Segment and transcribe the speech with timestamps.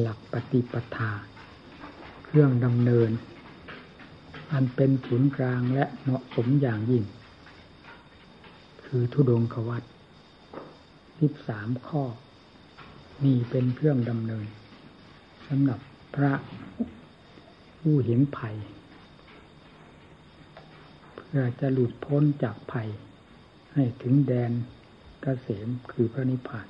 [0.00, 1.12] หลักปฏิปทา
[2.24, 3.10] เครื่องดำเนิน
[4.52, 7.04] อันเป็นศูนย์กลางและเหมาะสมอย่างยิ่ง
[8.84, 9.84] คือทุดงควัต
[11.20, 12.04] สิบสามข้อ
[13.24, 14.46] นี่เป็นเครื่องดำเนิน
[15.48, 15.80] สำหรับ
[16.14, 16.32] พระ
[17.80, 18.56] ผู้เห็นภัย
[21.16, 22.88] เพื่อจะหลุดพ้นจากภัย
[23.74, 24.54] ให้ถึงแดนก
[25.22, 26.66] เกษมคือพระนิพพาน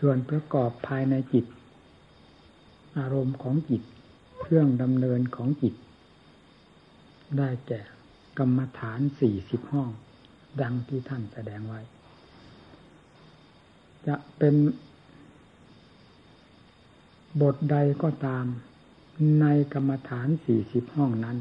[0.00, 1.44] ส่วนประกอบภายในจิต
[2.98, 3.82] อารมณ์ของจิต
[4.40, 5.74] เครื่องดำเนินของจิต
[7.38, 7.80] ได้แก่
[8.38, 9.88] กรรมฐานสี่สิบห้อง
[10.62, 11.80] ดังที่ท่านแสดงไว้
[14.06, 14.54] จะเป็น
[17.42, 18.44] บทใดก็ตาม
[19.40, 21.38] ในกรรมฐานสี่สิบห้องนั้น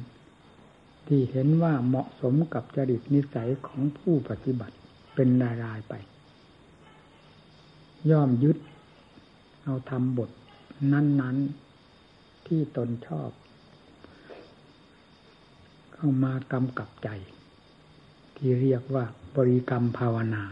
[1.07, 4.75] ที่เห็นว่าเหมาะสมกับจริตนิสัยของผู้ปฏิบัติ
[5.15, 5.93] เป็นรารายไป
[8.11, 8.57] ย่อมยึด
[9.63, 10.29] เอาทำบท
[10.91, 11.37] นั้น
[11.91, 13.29] ๆ ที่ตนชอบ
[15.93, 17.09] เข้ามากำกับใจ
[18.35, 20.43] ที่เรียกว่าบริกรรมภาวนา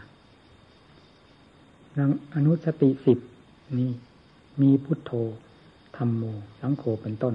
[1.96, 3.18] ดังอนุสติสิบ
[3.78, 3.90] นี้
[4.60, 5.12] มีพุทโธ
[5.96, 6.22] ธรรมโม
[6.60, 7.34] สังโฆเป็นต้น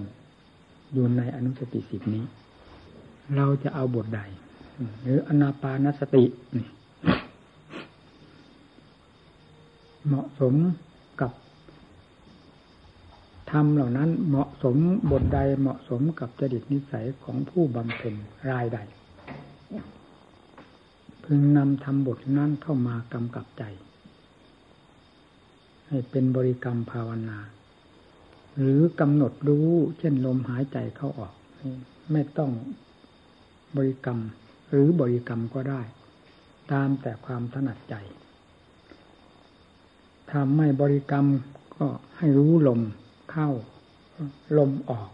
[0.93, 2.23] อยู่ในอนุสติสิบนี้
[3.35, 4.21] เราจะเอาบทใด
[5.01, 6.23] หรืออนาปานสติ
[6.57, 6.67] นี่
[10.07, 10.55] เหมาะสม
[11.21, 11.31] กับ
[13.51, 14.77] ธรรมเหล่านั้นเหมาะสม
[15.11, 18.15] บทใดเหมาะสมกับจริตนิสัยของผู้บำเพ็ญ
[18.49, 18.79] รายใด
[21.23, 23.63] พึงนำธรรมบทนั้นเข้ามากำกับใจ
[25.87, 27.39] ให้เป็นบริกรรมภาวนา
[28.57, 31.33] หรือกำหนดรู้เช่นลมหายใจเข้าออก
[32.11, 32.51] ไม่ต้อง
[33.77, 34.19] บริกรรม
[34.71, 35.81] หรือบริกรรมก็ได้
[36.71, 37.95] ตามแต่ความถนัดใจ
[40.35, 41.27] ถ้าไม่บริกรรม
[41.75, 41.85] ก็
[42.17, 42.81] ให้รู้ลม
[43.31, 43.49] เข้า
[44.57, 45.09] ลมออก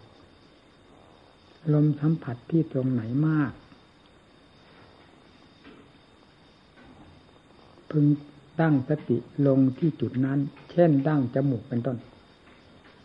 [1.73, 3.51] ลมสัมผัสที่ตรงไหนมาก
[7.91, 8.05] พึง
[8.59, 9.17] ตั้งสติ
[9.47, 10.39] ลงที่จุดนั้น
[10.71, 11.97] เช่นดั้งจมูกเป็นต้น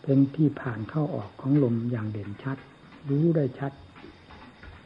[0.03, 2.59] เป็นที่ผ่านเข้าออกของลมอย่างเด่นชัด
[3.09, 3.72] รู้ได้ชัด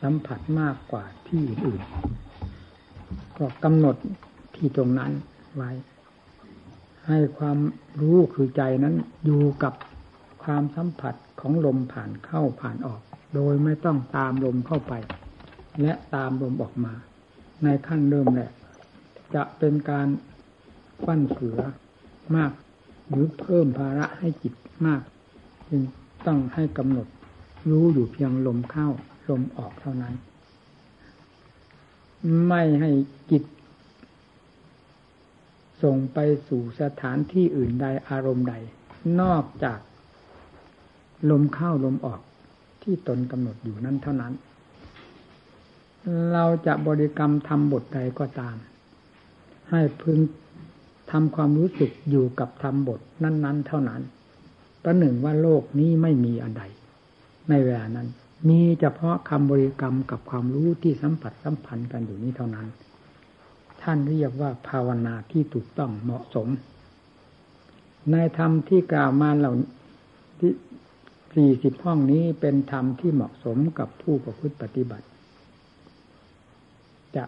[0.03, 3.97] สัมผัสมากกว่าที่อื่นๆก็กำหนด
[4.54, 5.12] ที่ตรงนั้น
[5.56, 5.70] ไว้
[7.08, 7.58] ให้ความ
[8.00, 9.74] รู้คือใจนั้นอยู่กับ
[10.44, 13.00] ความสัมผัสของลมผ่านเข้าผ่านออก
[13.34, 14.92] โดยไม่ต้องตามลมเข้าไป
[15.80, 16.94] และตามลมออกมา
[17.62, 18.52] ในขั้นเริ่มแรก
[19.34, 20.08] จะเป็นการ
[21.06, 21.58] ปั้นเสือ
[22.36, 22.52] มาก
[23.08, 24.54] หรือเพิ่มภาระให้จิต
[24.86, 25.02] มาก
[25.68, 25.82] จึง
[26.26, 27.06] ต้องให้กำหนด
[27.70, 28.88] รู้อยู่เพียงลมเข้า
[29.30, 30.14] ลมออกเท่านั้น
[32.48, 32.91] ไม่ให้
[33.30, 33.42] จิต
[35.83, 36.19] ส่งไป
[36.49, 38.55] สู่สถานที่อื่นใดอารมณ์ใด
[39.21, 39.78] นอกจาก
[41.31, 42.21] ลมเข้าลมออก
[42.83, 44.33] ที่ตนกำหนดอยู่นั้นเท่านั้น
[46.33, 48.56] เราจะบริกรรมทำบทใดก็ตาม
[49.71, 50.19] ให้พึง
[51.11, 54.03] ทำความรู้สึกอยู่กับทำบทนั้น ๆ เท่านั้น
[54.84, 56.62] ประหนึ่งว่าโลกนี้ไม่มีอันใด
[57.49, 58.09] ในเวลานั้น
[58.49, 62.66] มีเฉพาะคำบริกรรมกับความรู้ที่สัมผัสสัมพันธ์กันอยู่นี้เท่านั้น
[63.91, 66.49] ท่านเรียกว่าภาวนาที่ถูกต้องเหมาะสม
[68.10, 69.53] ในธรรมที่กล่าวมาเหล่า
[70.41, 70.53] ที่
[71.34, 75.06] สี่สิบห้องนี้เป็นธรรมที่เหมาะสมกับผู้ประพฤติปฏิบัติ
[77.16, 77.25] จะ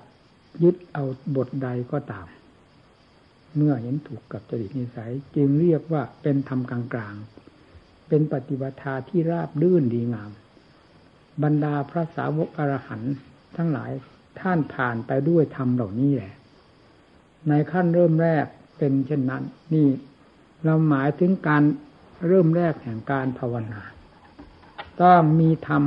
[0.62, 1.04] ยึดเอา
[1.36, 2.26] บทใดก็ตาม
[3.56, 8.76] เมื่อเห็นถูกกับจริตนิสัย จึงเรียกว่าเป็นธรรมกลางๆ เป็นปฏิบัติ
[9.08, 10.30] ที่ราบรื่นดีงาม
[11.42, 13.14] บรรดาพระสาวกอรหันต์
[13.56, 13.90] ทั้งหลาย
[14.40, 16.34] ท่านผ่านไปด้วยธรรมเหล่านี้แหละ
[17.48, 18.46] ในขั้นเริ่มแรก
[18.78, 19.42] เป็นเช่นนั้น
[19.74, 19.88] นี่
[20.64, 21.62] เราหมายถึงการ
[22.26, 23.82] เริ่มแรกแห่งการภาวนา
[25.02, 25.84] ต้องมีธรรม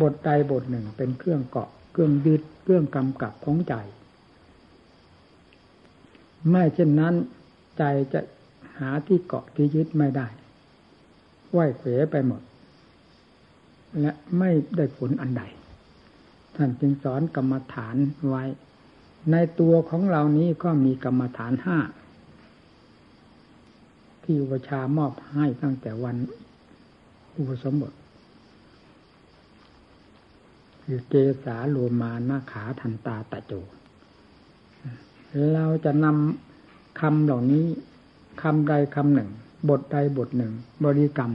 [0.00, 3.74] บทใดบทหนึ่งเป็นเครื่องเกาะ เครื่องยึดเครื่องกำกับของใจ
[6.50, 7.14] ไม่เช่นนั้น
[7.78, 7.82] ใจ
[8.12, 8.20] จะ
[8.78, 10.26] หาที่เกาะที่ยึดไม่ได้
[11.50, 12.42] ไหวเขวไปหมด
[14.00, 15.42] และไม่ได้ผลอันใด
[16.56, 17.96] ท่านจึงสอนกรรมฐาน
[18.28, 18.44] ไว้
[19.32, 21.78] ในตัวของเรานี้ก็มีกรรมฐานห้า
[24.22, 26.16] ที่อุปชามอบให้ตั้งแต่วัน
[27.36, 27.92] อุปสมบท
[30.82, 31.14] คือเก
[31.44, 33.52] สาโลมานาขาทันตาตะโจ
[35.52, 37.66] เราจะนำคำเหล่านี้
[38.42, 39.30] คำใดคำหนึ่ง
[39.68, 40.52] บทใดบทหนึ่ง
[40.84, 41.32] บริกรรม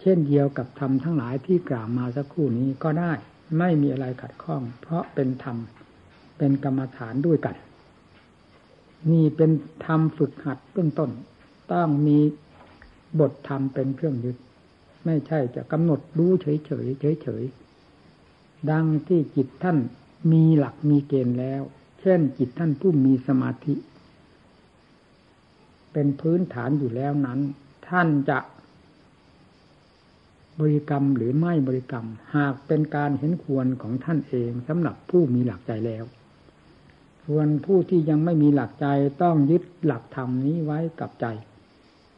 [0.00, 3.12] เช่นเดียวกับธรรมทั้งหลายที่กล่าวมาสักครู่นี้ก็ได้
[3.58, 5.56] ไม่มีอะไรขัดข้อง เพราะเป็นธรรม
[6.40, 7.56] เป็นกรรมฐานด้วยกัน
[9.10, 9.50] นี่เป็น
[9.84, 11.10] ธรรมฝึกหัดต้นต้น
[11.72, 12.18] ต้องมี
[13.20, 14.36] บทธรรมเป็นเครื่องยึด
[15.04, 17.44] ไม่ใช่จะกำหนดรู้เฉยเฉยเฉยเฉย
[18.70, 19.78] ดังที่จิตท่าน
[20.32, 21.62] มีหลักมีเกณฑ์แล้ว
[22.00, 23.74] เช่นจิตท่านผู้มีสมาธิ
[25.92, 27.40] เป็นพื้นฐานอยู่แล้วนั้น
[27.88, 28.38] ท่านจะ
[30.60, 36.04] บริกรรมหรือไม่บริกรรม หากเป็นการเห็นควรของท่านเองสำหรับผู้มีหลักใจแล้ว
[37.32, 38.86] ส่วนผู้ที่ยังไม่มีหลักใจ
[39.22, 41.26] ต้องยึดหลักธรรมนี้ไว้กับใจ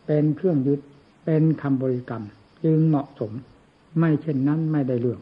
[0.07, 0.81] เป็นเครื่องยึด
[1.25, 2.25] เป็นคำบริกรรม
[2.65, 3.33] จึงเหมาะสม
[3.99, 5.21] ไม่เช่นนั้นไม่ได้เรื่อง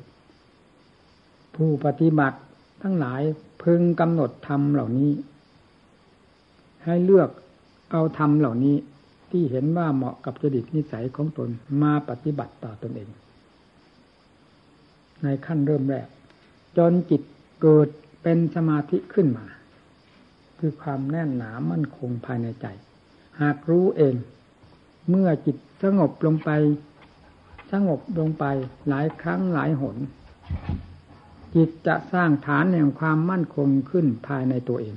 [1.55, 2.39] ผู้ปฏิบัติ
[2.83, 3.21] ทั้งหลาย
[3.63, 5.11] พึงกำหนดธรรมเหล่านี้
[6.85, 7.31] ให้เลือก
[7.91, 8.77] เอาธรรมเหล่านี้
[9.31, 11.49] ที่เห็นว่าเหมาะกับจริตนิสัยของตน
[11.83, 13.09] มาปฏิบัติต่อตนเอง
[15.23, 16.09] ในขั้นเริ่มแรก
[16.77, 17.23] จนจิต
[17.63, 17.89] เกิด
[18.23, 19.47] เป็นสมาธิขึ้นมา
[20.61, 22.67] คือความแน่นหนามั่นคงภายในใจ
[23.41, 24.15] หากรู้เอง
[25.09, 26.51] เมื่อจิตสงบลงไป
[27.73, 28.45] สงบลงไป
[28.89, 29.97] หลายครั้งหลายหน
[31.55, 34.97] จิตจะสร้างฐานแห่งความมั่นคงขึ้นภายในตัวเอง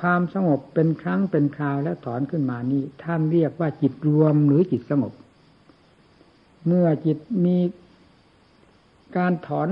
[0.00, 5.12] ความสงบเป็นครั้งเป็นคราวแล้วถอนขึ้นมานี้ท่านเรียกว่าจิตรวมหรือจิตสงบ
[6.66, 7.58] เมื่อจิตมี
[9.16, 9.68] การถอน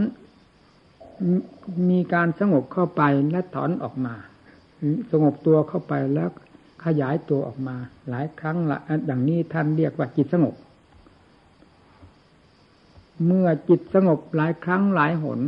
[1.90, 4.14] มีการสงบเข้าไปและถอนออกมา
[5.10, 6.30] สงบตัวเข้าไปแล้ว
[6.84, 7.76] ขยายตัวออกมา
[8.08, 10.54] หลายครั้งละอย่างนี้ท่านเรียกว่าจิตสงบ
[13.26, 15.40] เมื่อจิตสงบหลายครั้งหลายหน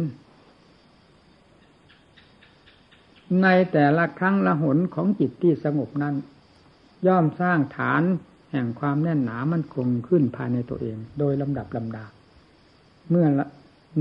[3.43, 6.15] ในแต่ละครั้งละหนของจิตที่สงบนั้น
[7.07, 8.03] ย่อมสร้างฐาน
[8.53, 12.05] แห่งความแน่นหนามั่นคงขึ้นภายในตัวเอง โดยลำดับลำดา
[13.11, 13.27] เมื่อ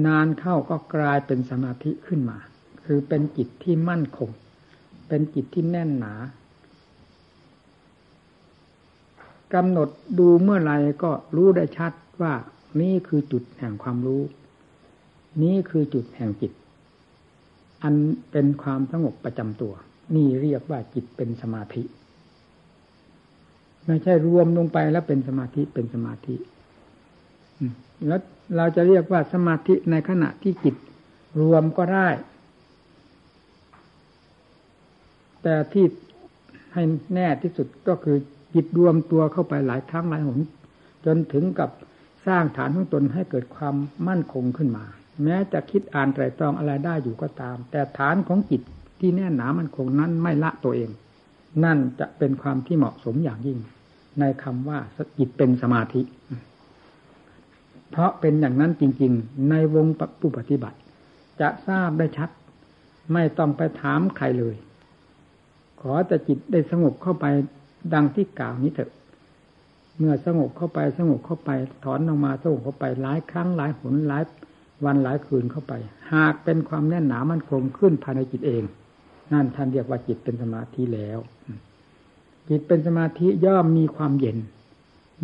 [0.08, 2.38] นานเข้าก็กลายเป็นสมาธิขึ้นมา
[2.86, 4.30] คือเป็นจิตที่มั่นคง
[5.08, 6.14] เป็นจิตที่แน่นหนา
[9.54, 9.90] กำหนด
[10.20, 10.74] ดูเมื่อไร
[11.04, 12.34] ก็รู้ได้ชัดว่า
[12.82, 14.22] นี่คือจุดแห่งความรู้
[15.44, 16.52] นี่คือจุดแห่งจิต
[17.84, 17.94] อัน
[18.32, 19.74] เป็นความสงบประจำตัว
[20.16, 21.84] นี่เรียกว่าจิตเป็นสมาธิ
[23.86, 26.36] ไม่ใช่รวมลงไปแล้วเป็นสมาธิเป็นสมาธิ
[28.08, 28.22] แล้ว
[28.58, 30.76] เราจะเรียกว่าสมาธิในขณะที่จิต
[31.42, 32.10] รวมก็ได้
[35.44, 35.86] แต่ที่
[36.74, 38.18] ให้แน่ที่สุดก็คือ
[38.56, 40.40] จิตรวมตัวเข้าไปหลายครั้งหลายหน
[41.06, 41.70] จนถึงกับ
[42.28, 43.76] สร้างฐานของตนให้เกิดความ
[44.08, 44.86] มั่นคงขึ้นมา
[45.24, 48.62] แม้จะคิดอ่านไตรตรองอะไรได้อยู่ก็ตาม แต่ฐานของจิต
[49.00, 50.90] ที่แน่หนามั่นคงนั้นไม่ละตัวเอง
[51.64, 53.60] นั่นจะเป็นความที่เหมาะสมอย่างยิ่ง
[54.20, 54.80] ในคำว่า
[55.18, 56.02] จิตเป็นสมาธิ
[57.92, 59.86] เพราะเป็นอย่างนั้นจริง ๆ ในวง
[60.20, 60.78] ผู้ปฏิบัติ
[61.42, 62.30] จะทราบได้ชัด
[63.14, 64.56] ไม่ต้องไปถามใครเลย
[65.82, 67.26] ขอแต่จิตได้สงบเข้าไป
[67.94, 68.92] ดังที่กล่าวนี้เถอะ
[69.98, 71.50] เมื่อสงบเข้าไปสงบเข้าไป
[71.84, 74.24] ถอนออกมาสงบเข้าไปหลายครั้งหลายหนหลาย
[74.86, 75.74] วันหลายคืนเข้าไป
[76.14, 78.64] หากเป็นความแน่นหนามันคงขึ้นภายในจิตเอง
[79.34, 81.20] นั่นท่านเรียกว่าจิตเป็นสมาธิแล้ว
[82.50, 84.38] จิตเป็นสมาธิย่อมมีความเย็น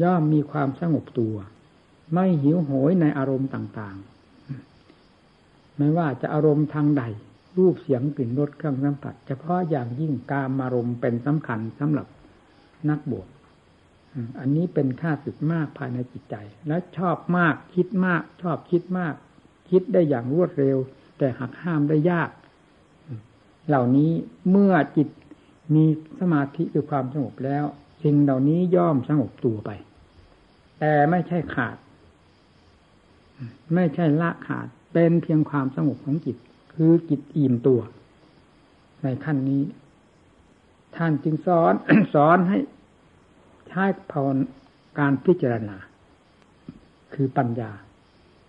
[0.03, 1.35] ย่อมมีความสงบตัว
[2.13, 7.03] ไม่หิวโหยในอารมณ์ต่างๆ ไม่ว่าจะอารมณ์ทางใด
[7.57, 12.07] รูปเสียงกลิ่นรสเครื่องสัมผัสเฉพาะอย่างยิ่งการอารมณ์เป็นสำคัญสำหรับ
[12.89, 13.27] นักบวช
[14.39, 16.35] อันนี้เป็นค่าสึกมากภายในจิตใจ
[16.67, 19.13] และชอบมากคิดมาก ชอบคิดมาก
[19.69, 20.77] คิดได้อย่างรวดเร็ว
[21.17, 22.29] แต่หักห้ามได้ยาก
[23.67, 24.11] เหล่านี้
[24.51, 25.09] เมื่อจิต
[25.75, 25.85] มี
[26.19, 27.65] สมาธิคือความสงบแล้ว
[28.03, 29.69] สิ่งเหล่านี้ย่อมสงบตัวไป
[30.79, 31.77] แต่ไม่ใช่ขาด
[33.75, 36.37] ไม่ใช่ละขาด เป็นเพียงความสงบของจิต
[36.73, 37.81] คือจิตอิ่มตัว
[39.03, 39.63] ในขั้นนี้
[40.95, 41.73] ท่านจึงสอน
[42.13, 42.57] สอนให้
[43.67, 44.37] ใช้ภาวน
[44.99, 45.77] การพิจารณา
[47.13, 47.71] คือปัญญา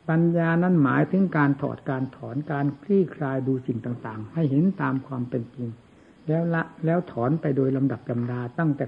[0.08, 5.68] ปัญญานั้นหมายถึงการถอดการถอนการคลี่คลายดูสิ่งต่าง ๆ ให้เห็นตามความเป็นจริง
[6.28, 8.84] แล้วละแล้วถอนไปโดยลำดับลำดาตั้งแต่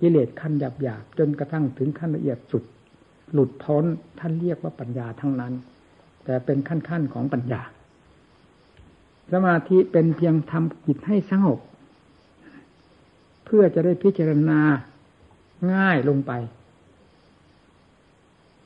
[0.00, 2.64] กิเลสขั้นหยาบๆจนกระทั่งถึงขั้นละเอียดสุด
[3.32, 3.84] หลุดพ้น
[4.18, 5.52] ท่านเรียกว่าปัญญาทั้งนั้น
[6.24, 7.62] แต่เป็นขั้นๆของปัญญา
[9.32, 11.58] สมาธิเป็นเพียงทำจิตให้สงบ
[13.44, 14.60] เพื่อจะได้พิจารณา
[15.72, 16.32] ง่ายลงไป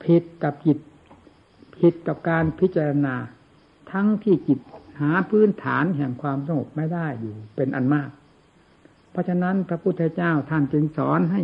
[0.04, 0.78] ผิดกับจิต
[1.78, 3.14] ผิดกับการพิจารณา
[3.92, 4.58] ทั้งที่จิต
[5.00, 8.10] หาพื้นฐานแห่งความสงบไม่ได้อยู่เป็นอันมาก
[9.10, 11.40] เพราะฉะนั้นพระพุทธเจ้าท่านจึงสอนให้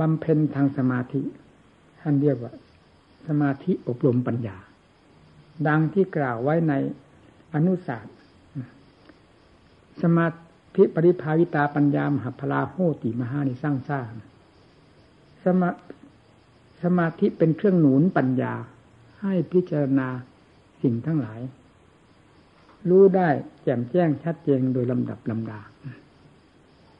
[0.00, 1.22] บำเพ็ญทางสมาธิ
[2.00, 2.52] ท่านเรียกว่า
[3.26, 4.56] สมาธิอบรมปัญญา
[5.68, 6.74] ดังที่กล่าวไว้ใน
[7.54, 8.16] อนุสาสตร์
[10.02, 10.26] สมา
[10.74, 14.10] พิปริภาวิตาปัญญามหาพลาโหติมหานิสร้างสร้าง
[15.44, 15.70] สมา
[16.82, 18.54] สมาธิเป็นเครื่องหนุนปัญญา
[19.20, 20.08] ให้พิจารณา
[20.82, 21.40] สิ่งทั้งหลาย
[22.88, 23.28] รู้ได้
[23.62, 25.60] แจ่มแจ้งชัดเจนโดยลำดับลำดา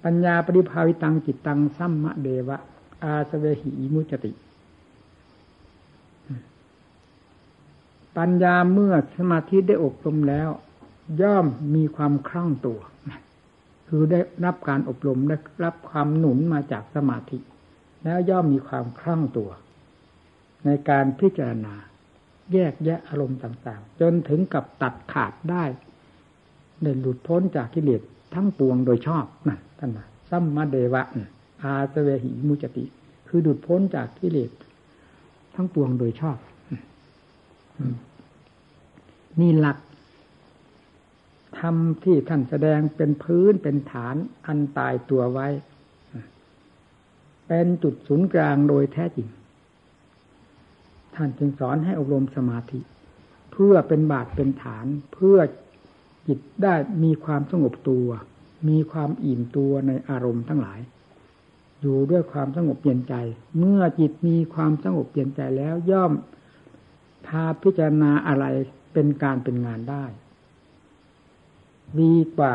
[0.04, 2.59] ปัญญาปริภาวิตังจิตตังสัมมะเดวะ
[3.02, 4.33] อาสเวหิมุจติ
[8.17, 10.50] ปัญญาเมื่อสมาธิได้อบรมแล้ว
[11.23, 12.81] ย่อมมีความคล่องตัว
[13.88, 17.38] คือได้รับการอบรมได้รับความหนุนมาจากสมาธิ
[18.05, 19.50] แล้วย่อมมีความคล่องตัว
[20.64, 21.75] ในการพิจารณา
[22.52, 25.64] แยกแยะอารมณ์ต่างๆ จนถึงกับตัดขาดได้
[26.83, 28.02] ได้หลุดพ้นจากกิเลส
[28.35, 31.02] ทั้งปวงโดยชอบนั่นท่านนะสัมมาเดวะ
[31.62, 32.85] อาสเวหิมุจติ
[33.29, 34.50] คือดุดพ้นจากกิเลส
[35.55, 36.38] ทั้งปวงโดยชอบ
[39.40, 39.78] นี่หลัก
[41.58, 45.49] ธรรมที่ท่านแสดงเป็นพื้นเป็นฐานอันตายตัวไว้
[47.46, 49.28] เป็นจุดศูนย์กลางโดยแท้จริง
[51.14, 52.80] ท่านจึงสอนให้อบรมสมาธิ
[53.52, 55.38] เพื่อเป็นบาทเป็นฐาน เพื่อ
[56.28, 58.08] จิตได้มีความสงบตัว
[58.68, 60.80] มีความอิ่มตัวในอารมณ์ทั้งหลาย
[61.80, 63.14] อยู่ด้วยความสงบเย็นใจ
[63.58, 66.12] เมื่อจิตมีความสงบเย็นใจแล้วย่อม
[67.27, 68.45] พาพิจารณาอะไร
[68.93, 70.05] เป็นการเป็นงานได้
[72.00, 72.55] ดีกว่า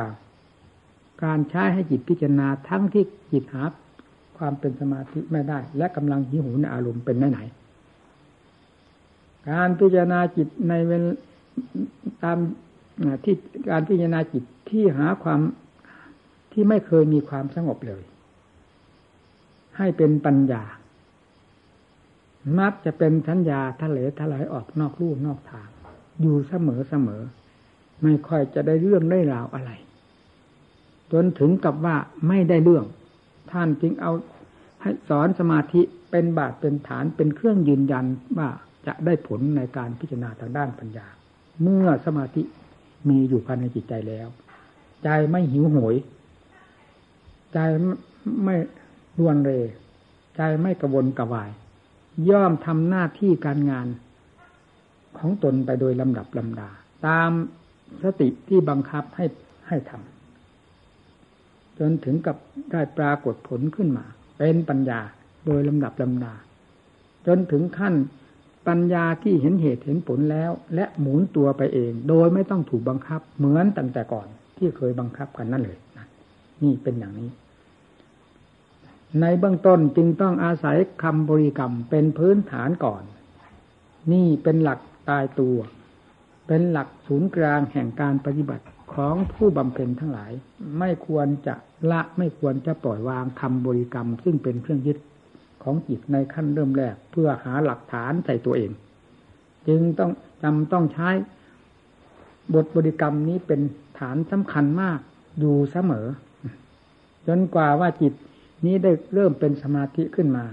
[1.24, 3.64] การใช้ให้จิตพิจารณาทั้งที่จิตหา
[4.38, 7.40] ความเป็นสมาธิไม่ได้ และกำลังหิวในอารมณ์เป็นไหนไหน
[9.50, 11.04] การพิจารณาจิตในเวล
[12.24, 12.38] ตาม
[13.24, 13.36] ที่
[13.70, 15.40] การพิจารณาจิตที่หาความ
[16.52, 18.04] ที่ไม่เคยมีความสงบเลย
[19.78, 20.64] ให้เป็นปัญญา
[22.60, 25.70] มักจะเป็นสัญญาทะเลทลายออกนอกรูนอกทาง
[26.22, 27.22] อยู่เสมอเสมอ
[28.04, 29.72] ไม่ค่อยจะได้เรื่องได้ราวอะไร
[31.12, 31.96] จนถึงกับว่า
[32.28, 32.86] ไม่ได้เรื่อง
[33.52, 34.12] ท่านจึงเอา
[34.82, 38.06] ให้สอนสมาธิเป็นบาทเป็นฐานเป็นเครื่องยืนยัน
[38.38, 38.50] ว่า
[38.88, 41.08] จะได้ผลในการพิจารณาทางด้านปัญญา
[41.62, 42.42] เมื่อสมาธิ
[43.10, 44.28] มีอยู่ภายในจิตใจแล้ว
[45.04, 45.96] ใจไม่หิวโหย
[47.54, 47.58] ใจ
[48.44, 48.56] ไม่
[49.20, 49.52] รวนเร
[50.36, 51.50] ใจไม่กระวนกระวาย
[52.30, 53.88] ย่อมทำหน้าที่การงาน
[55.18, 56.70] ของตนไปโดยลำดับลำดา
[57.08, 57.32] ตาม
[58.04, 59.26] สติที่บังคับให้
[59.68, 62.38] ให้ทำจนถึงกับ
[62.72, 64.06] ได้ปรากฏผลขึ้นมา
[64.38, 65.00] เป็นปัญญา
[65.46, 66.34] โดยลำดับลำดา
[67.28, 67.94] จนถึงขั้น
[68.68, 76.06] ปัญญาที่เห็นเหตุเห็นผลแล้ว และหมุนตัวไปเอง โดยไม่ต้องถูกบังคับ เหมือนตั้งแต่ก่อนที่เคยบังคับกันนั่นเลยนะ
[76.64, 77.30] นี่เป็นอย่างนี้
[79.22, 83.04] ในเบื้องต้นจึงต้องอาศัยคำบริกรรมเป็นพื้นฐานก่อน
[84.12, 84.80] นี่เป็นหลัก
[85.10, 85.58] ตายตัว
[86.48, 90.32] เป็นหลักศูนย์กลางแห่งการปฏิบัติของผู้บำเพ็ญทั้งหลาย
[90.80, 91.56] ไม่ควรจะ
[91.92, 94.98] ละไม่ควรจะปล่อยวางคำบริกรรม ซึ่งเป็นเครื่องยึด
[95.64, 98.72] ของจิตในขั้นเริ่มแรกเพื่อหาหลักฐานใส่ตัวเอง
[99.68, 100.12] จึงต้อง
[100.44, 101.10] จำต้องใช้
[102.54, 103.62] บทบริกรรมนี้เป็น
[104.00, 105.00] ฐานสำคัญมาก
[105.40, 106.08] อยู่เสมอ
[107.28, 108.14] จนกว่าว่าจิต
[108.66, 110.46] นี้ได้เริ่มเป็นสมาธิขึ้นมา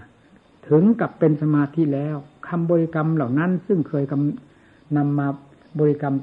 [0.69, 2.17] ถึงกับเป็นสมาธิแล้ว
[2.49, 4.05] คำบริกรรมเหล่านั้น ซึ่งเคย
[4.97, 5.29] นำมา
[5.79, 6.15] บริกรรม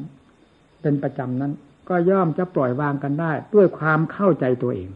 [0.81, 1.53] เป็นประจำนั้น
[1.89, 4.89] ก็ย่อมจะปล่อยวางกันได้ ด้วยความเข้าใจตัวเอง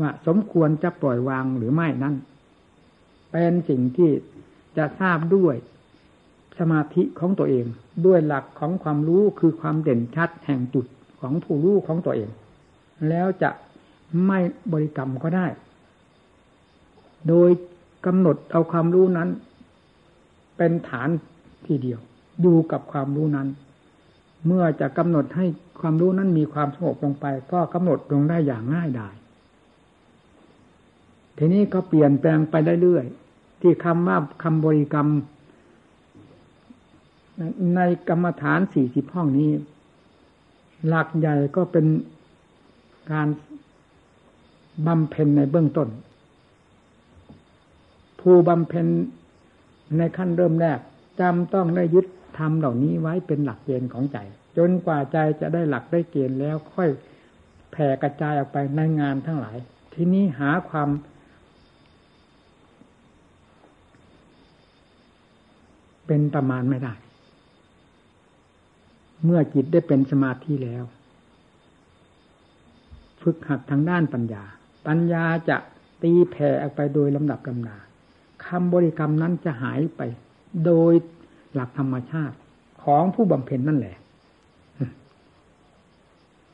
[0.00, 2.14] ว่าสมควรจะปล่อยวางหรือไม่นั้น
[3.32, 4.10] เป็นสิ่งที่
[4.76, 5.54] จะทราบด้วย
[6.58, 7.66] สมาธิของตัวเอง
[8.06, 10.86] ด้วยหลักของความรู้คือความเด่นชัดแห่งจุด
[11.20, 12.28] ของผู้รู้ของตัวเอง
[13.08, 13.50] แล้วจะ
[14.26, 14.38] ไม่
[14.72, 15.46] บริกรรมก็ได้
[17.28, 17.50] โดย
[18.06, 19.28] กำหนดเอาความรู้นั้น
[20.56, 21.08] เป็นฐาน
[21.66, 22.00] ทีเดียว
[22.40, 23.48] อยู่กับความรู้นั้น
[24.46, 25.46] เมื่อจะกำหนดให้
[25.80, 29.14] ความรู้นั้นมีความสงบลงไป ก็กำหนดลงได้อย่างง่ายดาย
[31.36, 35.08] ทีนี้ก็เปลี่ยนแปลงไปเรื่อยๆที่คำว่าคำบริกรรม
[37.76, 39.50] ในกรรมฐานสี่สิบห้องนี้
[40.86, 41.86] หลักใหญ่ก็เป็น
[43.12, 43.28] การ
[44.86, 45.88] บำเพ็ญในเบื้องต้น
[48.30, 48.86] ผูบำเพ็ญ
[49.98, 50.78] ในขั้นเริ่มแรก
[51.20, 52.06] จำต้องได้ยึด
[52.38, 54.18] ทำเหล่านี้ไว้เป็นหลักเกณฑ์ของใจ
[54.58, 56.88] จนกว่าใจจะได้หลักได้เกณฑ์แล้วค่อย
[57.70, 59.56] แผ่กระจายออกไปในงานทั้งหลาย
[59.94, 60.88] ที่นี้หาความ
[66.06, 66.94] เป็นประมาณไม่ได้
[69.24, 70.84] เมื่อจิตได้เป็นสมาธิแล้ว
[73.22, 74.44] ฝึกหัดทางด้านปัญญา
[74.86, 75.56] ปัญญาจะ
[76.02, 77.76] ตีแผ่ออกไปโดยลำดับลำนา
[78.48, 80.00] คำบริกรรมนั้นจะหายไป
[80.64, 80.92] โดย
[81.54, 82.36] หลักธรรมชาติ
[82.82, 83.96] ของผู้บำเพ็ญนั่นแหละ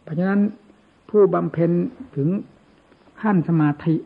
[0.03, 0.41] เพราะฉะนั้น
[1.11, 1.71] ผู้บำเพ็ญ
[2.17, 2.29] ถึง
[3.21, 3.97] ขั้นสมาธิ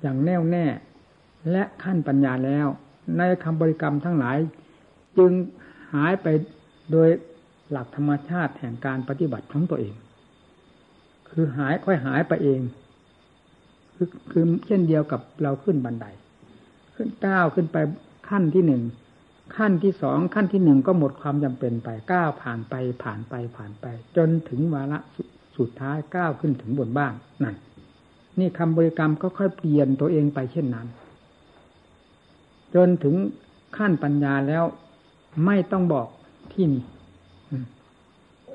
[0.00, 0.64] อย่างแน่วแน่
[1.50, 2.66] และขั้นปัญญาแล้ว
[3.18, 4.38] ในคำบริกรรมทั้งหลาย
[5.18, 5.32] จึง
[5.94, 6.26] หายไป
[6.92, 7.08] โดย
[7.70, 9.94] หลักธรรมชาติแห่งการปฏิบัติของตัวเอง
[11.28, 12.60] คือหายค่อยหายไปเอง
[14.02, 16.06] คือคือเช่นเดียวกับเราขึ้นบันได
[16.94, 17.76] ขึ้นก้าวขึ้นไป
[18.28, 18.82] ขั้นที่หนึ่ง
[19.56, 24.98] ขั้นที่สองขั้นที่หนึ่งก็หมดความจำเป็นไปก้าวผ่านไปผ่านไปผ่านไป จนถึงวาระ
[25.56, 27.56] สุดท้ายก้าวขึ้นถึงบนบ้านนั่น
[28.38, 30.86] นี่คำบริกรรมก็ค่อยเปลี่ยนตัวเองไปเช่นนั้น
[32.74, 33.14] จนถึง
[33.76, 34.64] ขั้นปัญญาแล้ว
[35.46, 36.08] ไม่ต้องบอก
[36.52, 36.84] ที่นี่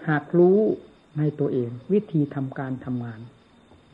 [0.07, 0.57] หากรู้
[1.17, 3.19] ในตัวเอง วิธีทำการทำงาน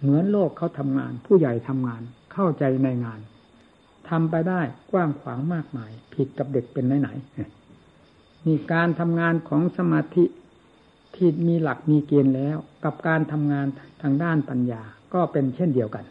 [0.04, 2.02] เหมือนโลกเขาทำงาน ผู้ใหญ่ทำงาน
[2.34, 3.20] เข้าใจในงาน
[4.10, 10.26] ทำไปได้กว้างขวางมากมาย ผิดกับเด็กเป็นไหนๆนี่การทำงานของสมาธิ
[11.16, 13.68] ที่มีหลักมีเกณฑ์แล้ว กับการทำงาน
[14.02, 14.82] ทางด้านปัญญา
[15.14, 16.06] ก็เป็นเช่นเดียวกัน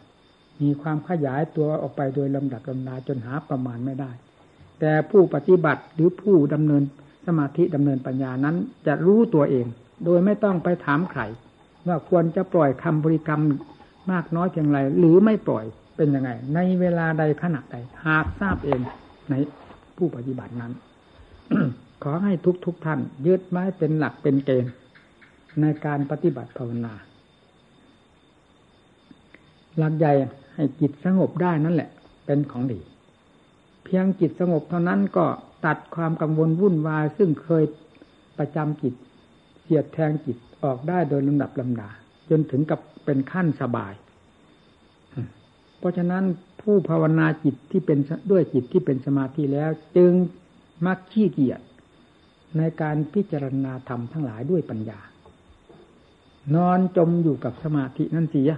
[0.61, 4.11] มีความขยายตัวออกไปโดยลำดับลำดาจนหาประมาณไม่ได้
[4.79, 6.83] แต่ผู้ปฏิบัติหรือผู้ดำเนิน
[7.25, 8.55] สมาธิดำเนินปัญญานั้น
[8.87, 9.65] จะรู้ตัวเอง
[10.05, 11.21] โดยไม่ต้องไปถามใคร
[11.87, 13.41] ว่าควรจะปล่อยคำบริกรรม
[14.11, 15.65] มากน้อยเพียงไรหรือไม่ปล่อย
[15.97, 18.79] เป็นยังไง ในเวลาใดขณะใดหากทราบเอง
[19.29, 19.33] ใน
[19.97, 20.73] ผู้ปฏิบัตินั้น
[22.03, 24.73] ขอให้ทุกทุกท่านยึดไม้เป็นหลักเป็นเกณฑ์
[25.61, 26.93] ในการปฏิบัติภาวนา
[29.77, 30.13] หลักใหญ่
[30.55, 31.89] ให้จิตสงบได้นั่นแหละ
[32.25, 32.79] เป็นของดี
[33.83, 35.25] เพียงจิตสงบเท่านั้นก็
[35.65, 37.63] ตัดความกังวลวุ่นวายซึ่งเคย
[38.37, 38.93] ประจำจิต
[39.61, 41.89] เสียดแทงจิตออกได้โดยลำดับลำดา
[42.29, 43.93] จนถึงกับ เป็นขั้นสบาย
[45.79, 46.23] เพราะฉะนั้น
[46.61, 47.99] ผู้ภาวนาจิตที่เป็น
[48.31, 50.11] ด้วยจิตที่เป็นสมาธิแล้ว จึง
[50.85, 51.61] มักขี้เกียจ
[52.57, 54.99] ในการพิจารณาธรรมทั้งหลายด้วยปัญญา
[56.55, 58.51] นอนจมอยู่กับสมาธินั่นเสิย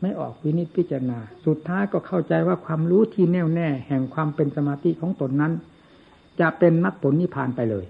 [0.00, 5.52] ไม่ออกวินิจพิจารณา สุดท้ายก็เข้าใจว่าความรู้ที่แน่วแน่ แห่งความเป็นสมาธิของตนนั้น
[6.40, 7.86] จะเป็นนักผลนิพพานไปเลย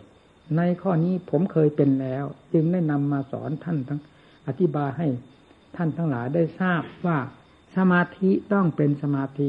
[0.56, 4.00] ในข้อนี้ผมเคยเป็นแล้ว จึงได้นำมาสอนท่านทั้ง
[4.46, 5.06] อธิบายให้
[5.76, 7.18] ท่านทั้งหลายได้ทราบว่า
[7.76, 9.48] สมาธิต้องเป็นสมาธิ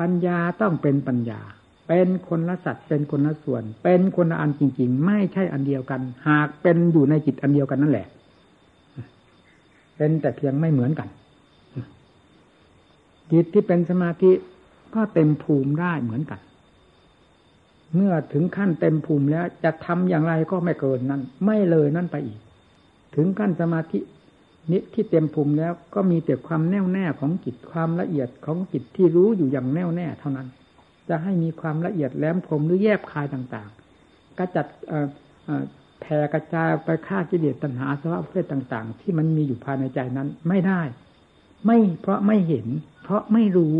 [0.00, 1.40] ปัญญาต้องเป็นปัญญา
[1.88, 8.06] เป็นคนละสัตว์เป็นคนละส่วน เป็นคนละอันจริง ๆ ไม่ใช่อันเดียวกัน หากเป็นอยู่ในจิตอันเดียวกันนั่นแหละ
[9.96, 11.08] เป็นแต่เพียงไม่เหมือนกัน
[13.32, 14.30] จิตที่เป็นสมาธิ
[14.94, 16.40] ก็เต็มภูมิได้เหมือนกัน
[17.94, 22.38] เมื่อถึงขั้นเต็มภูมิแล้วจะทำอย่างไรก็ไม่เกินนั้น ไม่เลยนั่นไปอีก
[23.14, 23.98] ถึงขั้นสมาธิ
[24.72, 30.48] นิที่เต็มภูมิแล้วก็มีแต่ความแน่วแน่ของจิตความละเอียดของจิตที่รู้อยู่อย่างแน่วแน่เท่านั้น
[31.08, 34.66] จะให้มีความละเอียดแหลมคมหรือแยบคายต่างๆกระจัด
[36.00, 40.82] แผ่กระจายไปฆ่ากิเลสตัณหาสภาพเพศต่าง ๆ ที่มันมีอยู่ภายในใจนั้นไม่ได้
[41.66, 42.66] ไม่เพราะไม่เห็น
[43.02, 43.78] เพราะไม่รู้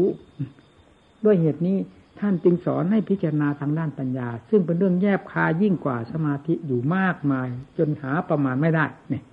[1.25, 1.77] ด้วยเหตุนี้
[2.21, 7.49] ท่านจึงสอนให้พิจารณาทางด้านปัญญา ซึ่งเป็นเรื่องแยบคายยิ่งกว่าสมาธิอยู่มากมาย
[7.79, 9.25] จนหาประมาณไม่ได้เนี่ย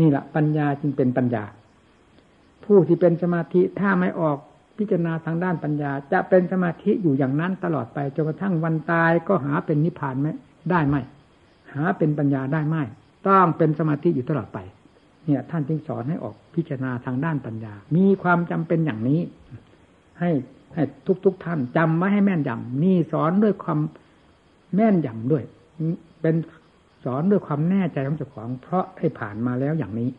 [0.00, 1.44] นี่แหละปัญญาจึงเป็นปัญญา
[2.64, 4.38] ผู้ที่เป็นสมาธิถ้าไม่ออก
[4.78, 10.32] พิจารณาทางด้านปัญญา จะเป็นสมาธิอยู่อย่างนั้นตลอดไปจนกระทั่งวันตายก็หาเป็นนิพพานไม่
[10.70, 10.96] ได้ไหม
[11.74, 12.76] หาเป็นปัญญาได้ไหม
[13.26, 14.58] ต้องเป็นสมาธิอยู่ตลอดไป
[15.24, 19.20] เนี่ย ท่านจึงสอนให้ออกพิจารณาทางด้านปัญญา มีความจำเป็นอย่างนี้
[20.20, 20.30] ให้
[20.74, 20.82] ให้
[21.24, 23.78] ทุกๆทท่านจำไว้ให้แม่นยำนี่สอนด้วยความ
[24.74, 25.44] แม่นยำด้วย
[26.20, 26.34] เป็น
[27.06, 30.10] สอนด้วยความแน่ใจของเจ้าของ เพราะได้ผ่านมาแล้วอย่างนี้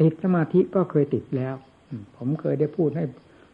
[0.00, 1.54] ติดสมาธิก็เคยติดแล้ว
[2.16, 3.04] ผมเคยได้พูดให้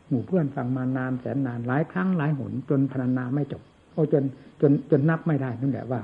[0.08, 4.24] หมู่เพื่อนฟังมานานแสนนานหลายครั้งหลายหนจนพรรณนาไม่จบโอ้จน
[4.60, 6.00] จนจนนับไม่ได้นั่นแหละว่า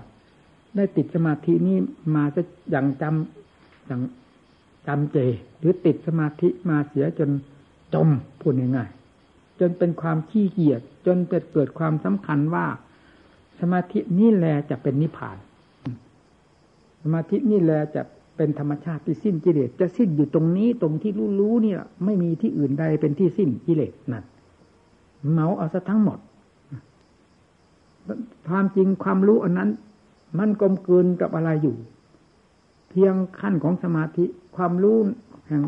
[0.77, 1.77] ได้ติดสมาธินี้
[2.15, 4.03] มาจะอย่างจำอย่าง
[4.87, 5.19] จำเจ
[5.59, 7.31] หรือติดสมาธิมาเสียจน
[7.95, 8.09] จม
[8.41, 12.67] พูดง่ายๆจนเป็นความขี้เกียจจนเกิดเกิดความสำคัญว่า
[13.61, 15.37] สมาธินี่แหละจะเป็นนิพพาน
[17.03, 18.03] สมาธินี่แหละจะ
[18.37, 24.25] เป็นธรรมชาติที่สิ้นกิเลสจะสิ้นอยู่ตรงนี้ตรงที่รู้รู้นี่แหละไม่มีที่อื่นใดเป็นที่สิ้นกิเลสนั่น
[25.33, 26.19] เมาเอาซะทั้งหมด
[28.49, 29.71] ความจริงความรู้อันนั้น
[30.39, 31.77] มันกลมกลืนกับอะไรอยู่
[32.91, 34.25] เพียงขั้นของสมาธิ
[34.57, 34.99] ความรู้
[35.47, 35.63] แห่ง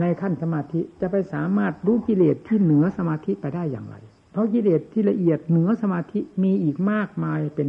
[0.00, 3.96] ในขั้นสมาธิจะไปสามารถรู้กิเลสที่เหนือสมาธิไปได้อย่างไร
[4.30, 7.68] เพราะกิเลสที่ละเอียดเหนือสมาธิมีอีกมากมายเป็น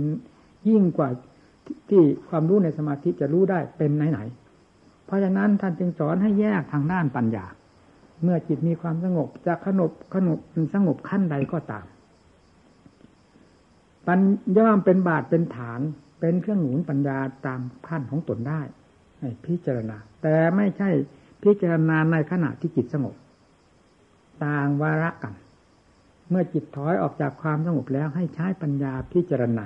[0.69, 1.09] ยิ่งกว่า
[1.89, 7.45] ที่ความรู้ในสมาธิจะรู้ได้เป็นไหนๆเพราะฉะนั้นท่านจึงสอนให้แยกทางด้านปัญญา
[8.23, 10.39] เมื่อจิตมีความสงบจะขนบขนบ
[10.75, 11.85] สงบขั้นใดก็ตาม
[14.07, 14.19] ปัญ
[14.57, 15.81] ย่อมเป็นบาทเป็นฐาน
[16.19, 18.61] เป็นเครื่องหนุนปัญญาตามขั้นของตนได้
[19.45, 20.89] พิจารณา แต่ไม่ใช่
[21.43, 23.15] พิจารณาในขณะที่จิตสงบ
[24.45, 25.33] ต่างวาระกัน
[26.29, 29.65] เมื่อจิตถอยออกจากความสงบแล้วให้ใช้ปัญญาพิจารณา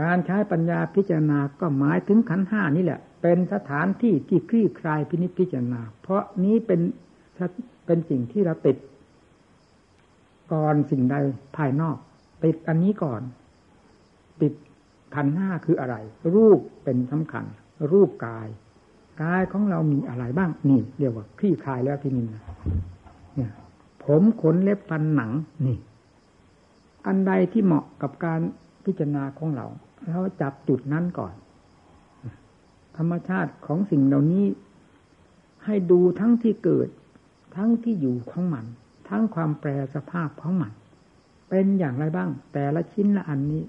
[0.00, 6.80] การใช้ปัญญาพิจารณาก็หมายถึงขันห้านี่แหละ เป็นสถานที่ที่คลี่คลายพินิจพิจารณา เพราะนี้เป็น
[7.86, 8.76] เป็นสิ่งที่เราติด
[10.52, 11.16] ก่อนสิ่งใด
[11.56, 11.96] ภายนอก
[12.44, 13.22] ติดอันนี้ก่อน
[14.42, 14.52] ติด
[15.14, 15.96] ขันห้าคืออะไร
[16.34, 17.44] รูปเป็นสำคัญ
[17.92, 18.48] รูปกาย
[19.22, 22.44] กายของเรามีอะไรบ้างนี่เรียกว่าคลี่คลายแล้วที่นี่นะ
[23.34, 23.52] เนี่ย
[24.04, 25.30] ผมขนเล็บฟันหนัง
[25.66, 25.78] นี่
[27.06, 28.40] อันใดที่เหมาะกับการ
[28.84, 29.66] พิจารณาของเรา
[30.08, 31.34] เราจับจุดนั้นก่อน
[32.96, 34.46] ธรรมชาติของสิ่งเหล่านี้
[35.64, 36.88] ให้ดูทั้งที่เกิด
[37.56, 38.64] ทั้งที่อยู่ของมัน
[39.08, 40.72] ทั้งความแปรสภาพของมัน
[41.48, 43.62] เป็นอย่างไรบ้าง แต่ละชิ้นละอันนี้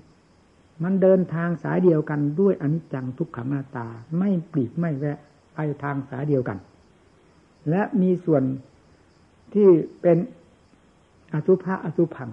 [0.83, 3.87] มันเดินทางสายเดียวกันด้วยอนิจจังทุกขังนาตา
[4.19, 5.17] ไม่ปลีกไม่แวะ
[5.53, 6.57] ไปทางสายเดียวกัน
[7.69, 8.43] และมีส่วน
[9.53, 9.67] ที่
[10.01, 10.17] เป็น
[11.33, 12.29] อสุภะอสุพัง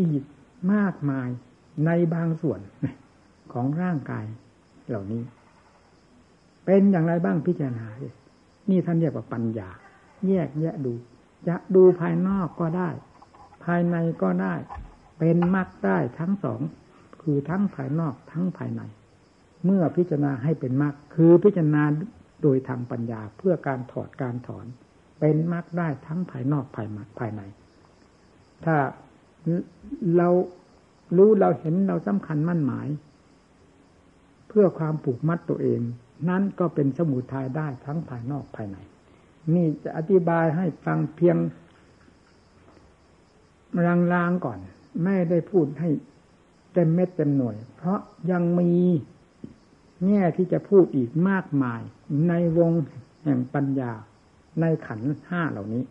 [0.00, 0.22] อีก
[0.72, 1.28] มากมาย
[1.86, 2.60] ในบางส่วน
[3.52, 4.24] ของร่างกาย
[4.88, 5.22] เหล่านี้
[6.64, 7.86] เป็นอย่างไรบ้างพิจารณา
[8.70, 9.68] นี่ท่านเรียกว่าปัญญา
[10.28, 10.92] แยกแยะดู
[11.48, 12.90] จะดูภายนอกก็ได้
[13.64, 14.54] ภายในก็ได้
[15.18, 16.60] เป็นมรรคได้ทั้งสอง
[17.22, 18.82] คือทั้งภายนอกทั้งภายใน
[19.64, 21.82] เมื่อพิจารณาให้เป็นมรรคคือพิจารณา
[22.42, 24.66] โดยทางปัญญาเพื่อการถอดการถอน
[25.20, 26.86] เป็นมรรคได้ทั้งภายนอกภาย
[27.18, 27.42] ภายใน
[28.64, 28.76] ถ้า
[30.16, 30.28] เรา
[31.16, 32.88] รู้เราเห็นเราสำคัญมั่นหมาย
[34.48, 35.80] เพื่อความผูกมัดตัวเอง
[36.28, 38.76] นั้นก็เป็นสมุทัยได้ทั้งภายนอกภายใน
[39.54, 41.36] นี่จะอธิบายให้ฟังเพียง
[44.12, 44.58] ลางๆก่อน
[45.04, 45.90] ไม่ได้พูดให้
[46.72, 48.72] เต็มเม็ดเต็มหน่วย เพราะยังมี
[50.06, 51.80] แง่ที่จะพูดอีกมากมาย
[52.28, 52.70] ในวง
[53.24, 53.92] แห่งปัญญา
[54.60, 55.82] ในขันห้าเหล่านี้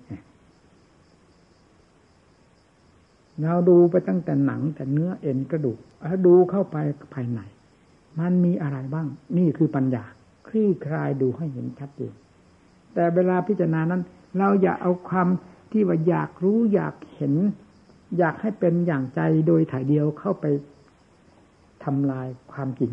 [3.43, 6.77] เราดูไปตั้งแต่หนังแต่เนื้อเอ็นกระดูกแล้วดูเข้าไป
[7.13, 7.39] ภายใน
[8.19, 10.03] มันมีอะไรบ้าง นี่คือปัญญา
[10.47, 12.13] คลี่คลายดูให้เห็นชัดเจน
[12.93, 14.01] แต่เวลาพิจารณานั้น
[14.37, 15.27] เราอย่าเอาความ
[15.71, 17.33] ที่ว่าอยากรู้อยากเห็น
[18.17, 20.45] อยากให้เป็นอย่างใจโดยถ่ายเดียวเข้าไป
[21.83, 22.91] ทำลายความจริง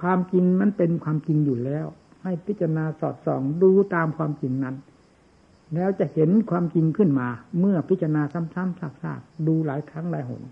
[0.00, 1.86] ความจริงมันเป็นความจริงอยู่แล้ว
[2.22, 4.76] ให้พิจารณาสอดส่องดูตามความจริงนั้น
[5.74, 7.28] แล้วจะเห็นความจริงขึ้นมา
[7.60, 10.42] เมื่อพิจารณาซ้ำๆซากๆดูหลายครั้งหลายหน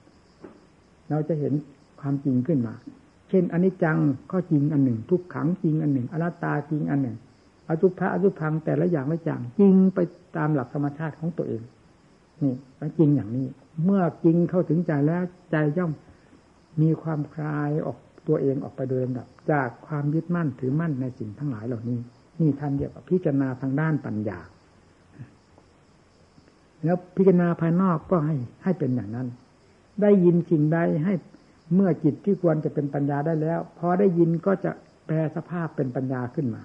[1.10, 1.52] เราจะเห็น
[2.00, 2.74] ความจริงขึ้นมา
[3.28, 3.98] เช่นอนิจจัง
[4.32, 7.16] ก็จริงอันหนึ่ง ทุกขังจริงอันหนึ่ง อนัตตาจริงอันหนึ่ง
[7.68, 9.98] อสุภะอสุพังแต่ละอย่างละอย่างจริงไป
[10.36, 11.62] ตามหลักธรรมชาติของตัวเอง
[12.42, 12.54] นี่
[12.98, 13.46] จริงอย่างนี้
[13.84, 15.92] เมื่อจริงเข้าถึงใจแล้วใจย่อม
[16.82, 17.98] มีความคลายออก
[18.28, 21.98] ตัวเองออกไปโดยลำดับ จากความยึดมั่นถือมั่นในสิ่งทั้งหลายเหล่านี้
[22.40, 24.38] นี่ท่านเรียกว่าพิจารณาทางด้านปัญญา
[26.84, 29.28] แล้วพิจารณาภายนอกก็ให้ให้เป็นอย่างนั้น
[30.02, 31.14] ได้ยินสิ่งใดให้
[31.74, 34.72] เมื่อจิตที่ควรจะเป็นปัญญาได้แล้วพอได้ยินก็จะ
[35.06, 36.62] แปลสภาพเป็นปัญญาขึ้นมา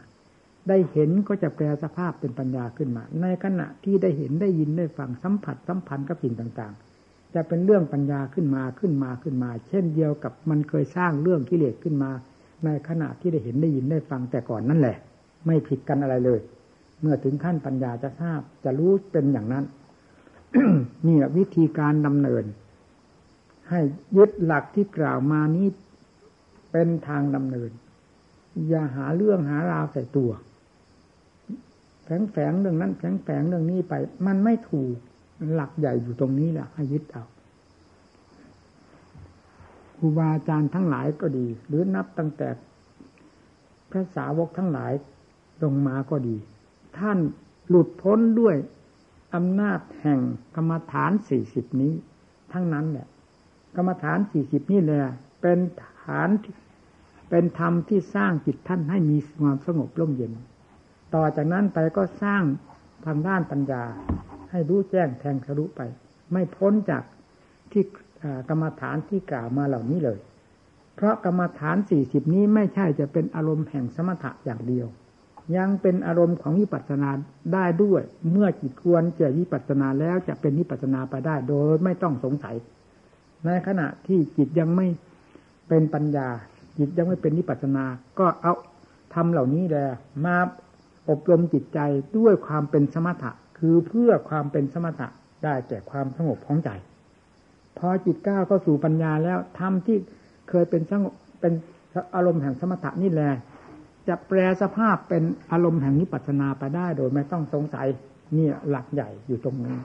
[0.70, 12.12] ได้เห็นก็จะแปลสภาพเป็นปัญญาขึ้นมา ในขณะที่ได้เห็นได้ยินได้ฟังสัมผัสสัมพันธ์กับสิ่งต่างๆ จะเป็นเรื่องปัญญาขึ้นมาขึ้นมาขึ้นมา เช่นเดียวกับมันเคยสร้างเรื่องกิเลสขึ้นมา
[12.66, 14.98] ในขณะที่ได้เห็นได้ยินได้ฟังแต่ก่อนนั่นแหละ
[15.46, 16.40] ไม่ผิดกันอะไรเลย
[17.02, 19.66] เมื่อถึงขั้นปัญญาจะทราบจะรู้เป็นอย่างนั้น
[21.08, 22.44] นี่วิธีการดำเนิน
[23.70, 23.80] ให้
[24.18, 25.68] ยึดหลักที่กล่าวมานี้
[26.72, 27.72] เป็นทางดำเนิน
[28.68, 30.32] อย่าหาเรื่องหาราวใส่ตัว
[32.04, 33.94] แฝงแฝงเรื่องนั้นแฝงแฝงเรื่องนี้ไป
[34.26, 34.94] มันไม่ถูก
[35.54, 37.26] หลักใหญ่อยู่ตรงนี้แหละให้ยึดเอา
[39.98, 42.50] ครูบาอาจารย์ทั้งหลายก็ดี หรือนับตั้งแต่
[43.90, 44.92] พระสาวกทั้งหลาย
[45.64, 46.36] ลงมาก็ดี
[46.98, 47.18] ท่าน
[47.70, 48.56] หลุดพ้นด้วย
[49.36, 50.20] อำนาจแห่ง
[50.56, 51.94] กรรมฐานสี่สิบนี้
[52.52, 53.08] ทั้งนั้นแหละ
[53.76, 55.02] กรรมฐานสี่สิบนี่แหละ
[55.42, 55.60] เป็น
[56.04, 56.30] ฐาน
[57.30, 60.34] เป็นธรรมที่สร้างจิตท่านให้มีความสงบร่มเย็น
[61.16, 62.44] ต่อจากนั้นไปก็สร้าง
[63.06, 63.84] ทางด้านปัญญา
[64.52, 65.82] ให้รู้แจ้งแทงทะลุไป
[66.32, 67.04] ไม่พ้นจาก
[67.72, 67.84] ที่
[68.50, 70.20] กรรมฐานที่กล่าวมาเหล่านี้เลย
[70.96, 74.88] เพราะกรรมฐานสี่สิบนี้ไม่ใช่จะเป็นอารมณ์แห่งสมถะอย่างเดียว
[75.58, 77.10] ยังเป็นอารมณ์ของวิปัสสนา
[77.54, 82.56] ได้ด้วย เมื่อจิตควรจะวิปัสสนาแล้วจะเป็นวิปัสสนาไปได้โดยไม่ต้องสงสัย
[83.46, 84.88] ในขณะที่จิตยังไม่
[85.68, 86.28] เป็นปัญญา
[86.78, 87.86] จิตยังไม่เป็นวิปัสสนา
[88.20, 88.54] ก็เอา
[89.14, 89.86] ทำเหล่านี้แหละ
[90.26, 90.38] มา
[91.10, 91.80] อบรมจิตใจ
[92.18, 95.08] ด้วยความเป็นสมถะ คือเพื่อความเป็นสมถะ
[95.44, 96.70] ได้แก่ความสงบของใจ
[97.78, 99.98] พอจิตก้าวเข้าสู่ปัญญาแล้วทำที่
[100.50, 101.54] เคยเป็นสงบเป็น
[102.16, 103.30] อารมณ์แห่งสมถะนี่แหละ
[104.08, 107.88] จะแปลสภาพเป็นอารมณ์แห่งนิปัสนาไปได้โดยไม่ต้องสงสัย
[108.36, 109.78] นี่หลักใหญ่อยู่ตรงนี้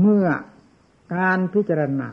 [0.00, 0.26] เมื่อ
[1.14, 2.08] การพิจารณา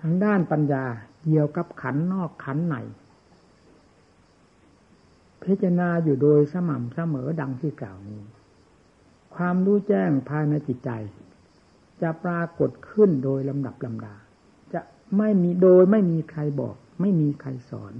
[0.00, 0.84] ทางด้านปัญญา
[1.24, 2.76] เกี่ยวกับขันนอกขันใน
[5.44, 8.22] พิจารณาอยู่โดยสม่ำเสมอดังที่กล่าวนี้
[9.36, 10.90] ความรู้แจ้งภายในจิตใจ
[12.02, 14.14] จะปรากฏขึ้นโดยลำดับลำดา
[15.18, 17.92] ไม่มีโดยไม่มีใครบอก ไม่มีใครสอน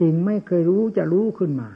[0.00, 1.70] สิ่งไม่เคยรู้จะรู้ขึ้นมา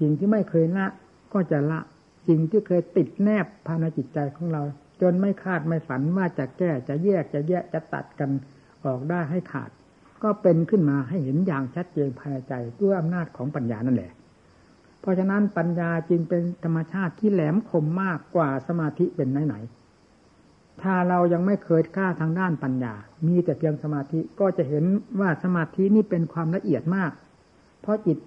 [0.00, 0.86] สิ่งที่ไม่เคยละ
[1.32, 1.80] ก็จะละ
[2.28, 4.62] สิ่งที่เคยติดแนบภายในจิตใจของเรา
[5.00, 8.30] จนไม่คาดไม่ฝันว่าจะแก้จะแยกจะแยกจะตัดกัน
[8.84, 9.70] ออกได้ให้ขาด
[10.22, 14.12] ก็เป็นขึ้นมาให้เห็นอย่างชัดเจนภายในใจด้วยอำนาจของปัญญานั่นแหละ
[15.00, 19.56] เพราะฉะนั้นปัญญาจึงเป็นธรรมชาติที่แหลมคมมากกว่าสมาธิเป็นไหนไหน
[20.82, 22.94] ถ้าเรายังไม่เคยกล้าทางด้านปัญญา
[23.26, 24.84] มีแต่เพียงสมาธิก็จะเห็น
[25.20, 27.10] ว่าสมาธินี่เป็นความละเอียดมาก
[27.82, 28.18] เพราะจิต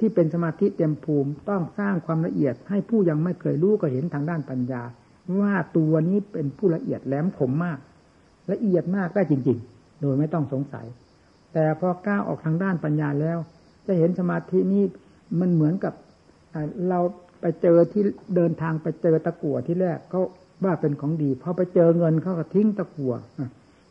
[0.00, 4.82] ที่เป็นสมาธิเต็มภูมิต้องสร้างความละเอียด ให้ผู้ยังไม่เคยรู้ก็เห็นทางด้านปัญญา
[5.40, 7.78] ว่าตัวนี้เป็นผู้ละเอียดแหลมคมมาก
[8.52, 10.86] ละเอียดมากได้จริง ๆ โดยไม่ต้องสงสัย
[11.52, 13.38] แต่พอก้าวออกทางด้านปัญญาแล้ว
[13.86, 14.82] จะเห็นสมาธินี้
[15.40, 15.94] มันเหมือนกับ
[16.88, 17.00] เรา
[17.40, 18.02] ไปเจอที่
[18.36, 20.22] เดินทางไปเจอตะกั่วที่แรกเขา
[20.64, 23.14] ว่าเป็นของดีพอไปเจอเงินเขาก็ทิ้งตะกัว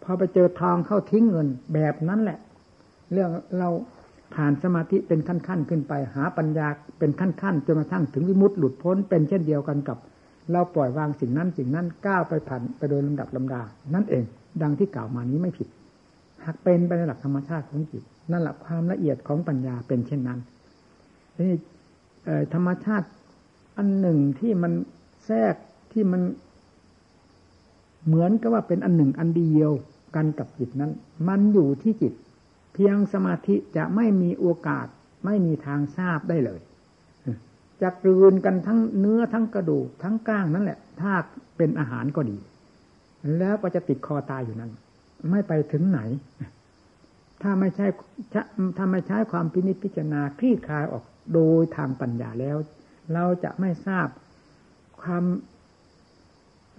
[0.04, 2.40] พอไปเจอทองเข้าทิ้งเงินแบบนั้นแหละ
[3.12, 3.70] เรื่องเรา
[4.36, 6.68] ผ่านสมาธิเป็นขั้นๆขึ้นไป หาปัญญา
[7.00, 9.98] เป็นขั้นๆจนกระทั่งถึงวิมุตติหลุดพ้นเป็นเช่นเดียวกันกับ
[10.52, 13.62] เราปล่อยวางสิ่งนั้นสิ่งนั้นก้าวไปผ่านไปโดยลำดับลำดา
[13.94, 14.24] นั่นเอง
[14.62, 15.68] ดังที่กล่าวมานี้ไม่ผิด
[16.46, 20.40] หากเป็นไปในหลักธรรมชาติของจิตนั่นแหละความละเอียดของปัญญาเป็นเช่นนั้น
[21.40, 21.54] นี่
[22.54, 23.08] ธรรมชาติ
[23.78, 24.74] อันหนึ่งที่มัน
[25.26, 25.56] แทรก
[25.94, 26.22] ที่มัน
[28.08, 29.72] เหมือนกับว่าเป็นอันหนึ่งอันเดียว
[30.16, 30.92] กันกับจิตนั้น
[31.28, 32.14] มันอยู่ที่จิต
[32.74, 34.88] เพียงสมาธิจะไม่มีโอกาส
[35.26, 36.60] ไม่มีทางทราบได้เลย
[37.82, 41.14] จะกลืนกันทั้งเนื้อทั้งกระดูกทั้งก้างนั่นแหละ ถ้า
[41.58, 42.38] เป็นอาหารก็ดี
[43.38, 44.72] แล้วก็จะติดคอตายอยู่นั้น
[45.32, 46.00] ไม่ไปถึงไหน
[47.42, 47.88] ถ้าไม่ใช่
[48.78, 52.58] ถ้าไม่ใช้ความพินิจพิจารณาคลี่คลายออกโดยทางปัญญาแล้ว
[53.14, 54.08] เราจะไม่ทราบ
[55.02, 55.24] ความ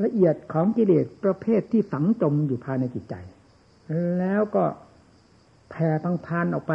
[0.05, 3.15] ละเอียดของกิเลสประเภทที่ฝังจมอยู่ภายในจิตใจ
[4.19, 4.65] แล้วก็
[5.71, 6.75] แผ่พังพานออกไป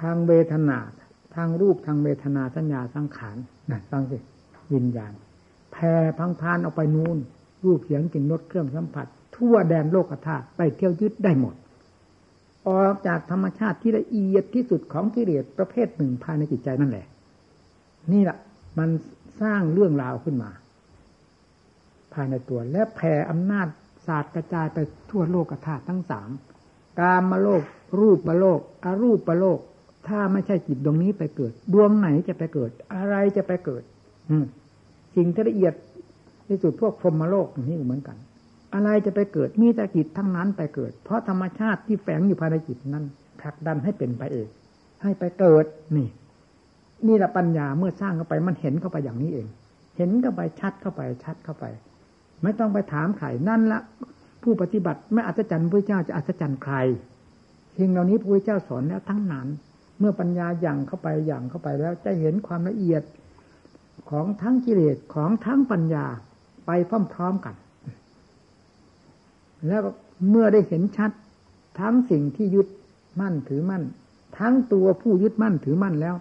[0.00, 0.78] ทางเวทนา
[1.34, 3.36] ทางรูปทางเวทนาสัญญาสังขาร
[3.70, 4.18] นั่นฟังสิ
[4.74, 5.12] วิญญาณ
[5.72, 7.18] แผ่พังพานออกไปนูน่น
[7.64, 11.54] รูปเสียงกลิ่นรสเครื่องสัมผัส ทั่วแดนโลกธาตุไปเที่ยวยึดได้หมด
[12.68, 17.06] ออกจากธรรมชาติที่ละเอียดที่สุดของกิเลสประเภทหนึ่งภายในจิตใจนั่นแหละ
[18.12, 18.38] นี่แหละ
[18.78, 18.90] มัน
[19.42, 20.50] สร้างเรื่องราวขึ้นมา
[22.14, 23.68] ภายในตัว และแผ่อำนาจ
[24.06, 24.78] ศาสตร์กระจายไป
[25.10, 26.30] ทั่วโลกธาตุทั้งสาม
[26.98, 27.62] กามมาโลก
[28.00, 29.58] รูปมาโลกอารูปมาโลก
[30.08, 33.82] ถ้าไม่ใช่จิตดวงนี้ไปเกิด ดวงไหนจะไปเกิด อะไรจะไปเกิด
[34.30, 34.36] อื
[35.16, 35.74] สิ่งที่ละเอียด
[36.48, 38.16] ที่สุดพวกพรหมโลกนี่เหมือนกัน
[38.74, 43.04] อะไรจะไปเกิดมีแต่จิตทั้งนั้นไปเกิด เพราะธรรมชาติที่แฝงอยู่ภายในจิตนั้น
[43.40, 44.48] ผลักดันให้เป็นไปเอง
[45.02, 45.64] ให้ไปเกิด
[45.96, 46.08] นี่
[47.06, 49.46] นี่แหละปัญญาเมื่อสร้างเข้าไปมันเห็นเข้าไปอย่างนี้เอง
[49.96, 51.64] เห็นเข้าไปชัดเข้าไปชัดเข้าไป
[52.42, 53.80] ไม่ต้องไปถามใครนั่นละ
[54.42, 56.74] ผู้ปฏิบัติไม่อัศจรรย์พระเจ้าจะอัศจรรย์ใคร
[57.78, 59.48] สิ่งเหล่านี้พระเจ้าสอนแล้วทั้งนั้น
[59.98, 63.02] เมื่อปัญญาอย่างเข้าไปอย่างเข้าไปแล้วจะเห็นความละเอียด
[64.10, 66.06] ของทั้งกิเลสของทั้งปัญญา
[66.66, 66.70] ไป
[67.14, 67.54] พร้อมๆกัน
[69.68, 69.82] แล้ว
[70.30, 71.10] เมื่อได้เห็นชัด
[71.80, 72.68] ทั้งสิ่งที่ยึด
[73.20, 73.82] มั่นถือมั่น
[74.38, 76.14] ทั้งตัวผู้ยึดมั่นถือมั่นแล้ว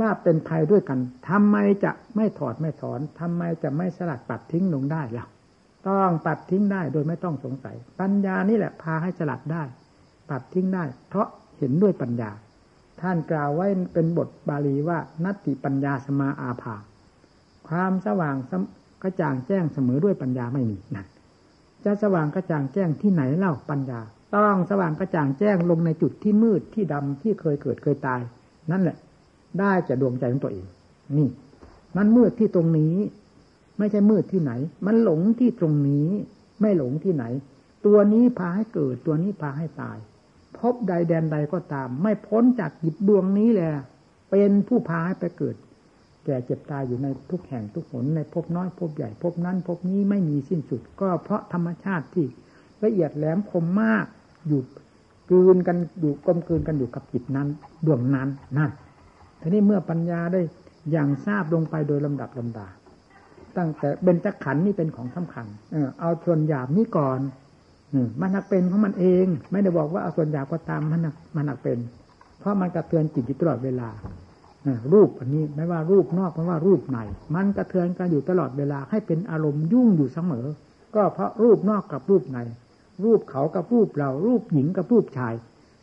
[0.00, 0.98] ว่าเป็นภัยด้วยกัน
[1.28, 5.26] ทำไมจะไม่ถอดไม่ถอนทำไมจะไม่สลัดปัดทิ้งลงได้ล่ะ
[5.88, 9.62] ต้องปัดทิ้งได้โดยไม่ต้องสงสัย ปัญญานี่แหละพาให้สลัดได้
[10.30, 12.30] ปัดทิ้งได้ เพราะเห็นด้วยปัญญา
[13.00, 16.76] ท่านกล่าวไว้เป็นบทบาลีว่านัตติปัญญาสมาอาภา
[17.68, 18.36] ความสว่าง
[19.02, 21.06] กระจ่างแจ้งเสมอด้วยปัญญาไม่มีนั่น
[21.84, 24.00] จะสว่างกระจ่างแจ้งที่ไหนเล่าปัญญา
[24.36, 28.20] ต้องสว่างกระจ่างแจ้งลงในจุดที่มืดที่ดำที่เคยเกิดเคยตาย
[28.70, 28.96] นั่นแหละ
[29.58, 30.66] ได้จะดวงใจของตัวเอง
[31.16, 31.28] นี่
[31.96, 32.96] มันมืดที่ตรงนี้
[33.78, 34.52] ไม่ใช่มืดที่ไหน
[34.86, 36.08] มันหลงที่ตรงนี้
[36.60, 37.24] ไม่หลงที่ไหน
[37.86, 39.98] ตัวนี้พาให้เกิด ตัวนี้พาให้ตาย
[40.58, 43.70] พบใดแดนใดก็ตาม ไม่พ้นจากจิตดวงนี้แหละ
[44.30, 45.56] เป็นผู้พาให้ไปเกิด
[46.24, 52.26] แก่เจ็บตายอยู่ในทุกแห่งทุกหนในภพน้อยภพใหญ่ภพนั้นภพนี้ไม่มีสิ้นสุด ก็เพราะธรรมชาติที่
[52.84, 54.06] ละเอียดแหลมคมมาก
[54.48, 54.62] อยู่
[55.30, 57.48] กืนกันอยู่กลมกืนกันอยู่กับจิตนั้น
[57.86, 58.70] ดวงนั้นนั่น
[59.40, 60.40] ทีนี้เมื่อปัญญาได้
[60.92, 62.68] อย่างทราบลงไปโดยลำดับลำดา
[63.56, 67.20] ตั้งแต่เบญจขันธ์นี่เป็นของสำคัญ เออเอาส่วนหยาบนี่ก่อน
[68.20, 71.78] มันหนักเป็นของมันเอง ไม่ได้บอกว่าเอาส่วนหยาบก็ตามมันหนักมันหนักเป็น
[72.38, 73.88] เพราะมันกระเทือนจิตอยู่ตลอดเวลา
[74.92, 76.98] รูปอันนี้ไม่ว่ารูปนอกไม่ว่ารูปใน
[77.34, 80.46] มันกระเทือนกันอยู่ตลอดเวลาให้เป็นอารมณ์ยุ่งอยู่เสมอ
[80.94, 82.38] ก็เพราะรูปนอกกับรูปใน
[83.04, 85.34] รูปเขากับรูปเรา รูปหญิงกับรูปชาย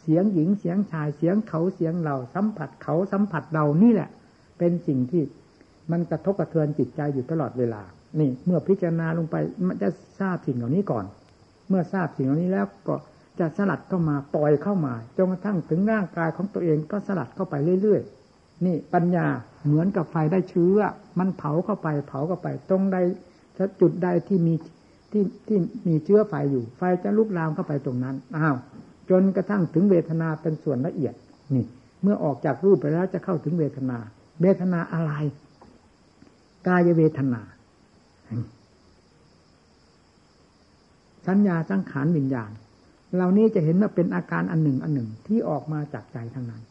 [0.08, 4.10] สียงหญิงเสียงชายเสียงเขาเสียงเราสัมผัสเขาสัมผัสเรานี่แหละ
[4.58, 5.24] เป็นสิ่งที่
[5.91, 7.82] มันกระทบกระเทือนจิตใจอยู่ตลอดเวลา
[8.20, 9.36] นี่ เมื่อพิจารณาลงไป
[9.67, 9.89] มันจะ
[10.20, 11.06] ทราบสิ่งเหล่านี้ก่อน
[11.70, 12.96] เมื่อทราบสิ่งเหล่านี้แล้วก็
[13.39, 19.26] จะสลัดเข้ามาปล่อยเข้ามาจนกระทั่งถึงร่างกายของตัวเองก็สลัดเข้าไปเรื่อยๆนี่ปัญญา
[19.65, 20.78] เหมือนกับไฟได้เชื้อ
[21.20, 22.98] มันเผาเข้าไป เผาเข้าไป ตรงใด
[23.82, 24.54] จุดใดที่มี
[25.12, 28.56] ที่ที่มีเชื้อไฟอยู่ ไฟจะลุกลามเข้าไปตรงนั้นอ้าว
[29.10, 31.13] จนกระทั่งถึงเวทนาเป็นส่วนละเอียด
[31.56, 31.65] นี่
[32.02, 33.98] เมื่อออกจากรูปไปแล้วจะเข้าถึงเวทนา
[34.41, 35.12] เวทนาอะไร
[36.67, 37.41] กายเวทนา
[41.28, 42.52] สัญญาสังขารวิญญาณ
[43.15, 46.62] เหล่านี้จะเห็นว่าเป็นอาการอันหนึ่งอันหนึ่งที่ออกมาจากใจทั้งนั้น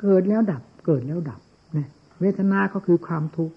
[0.00, 1.40] เกิดแล้วดับ เกิดแล้วดับ
[1.74, 1.88] เนี่ย
[2.20, 3.54] เวทนาก็คือความทุกข์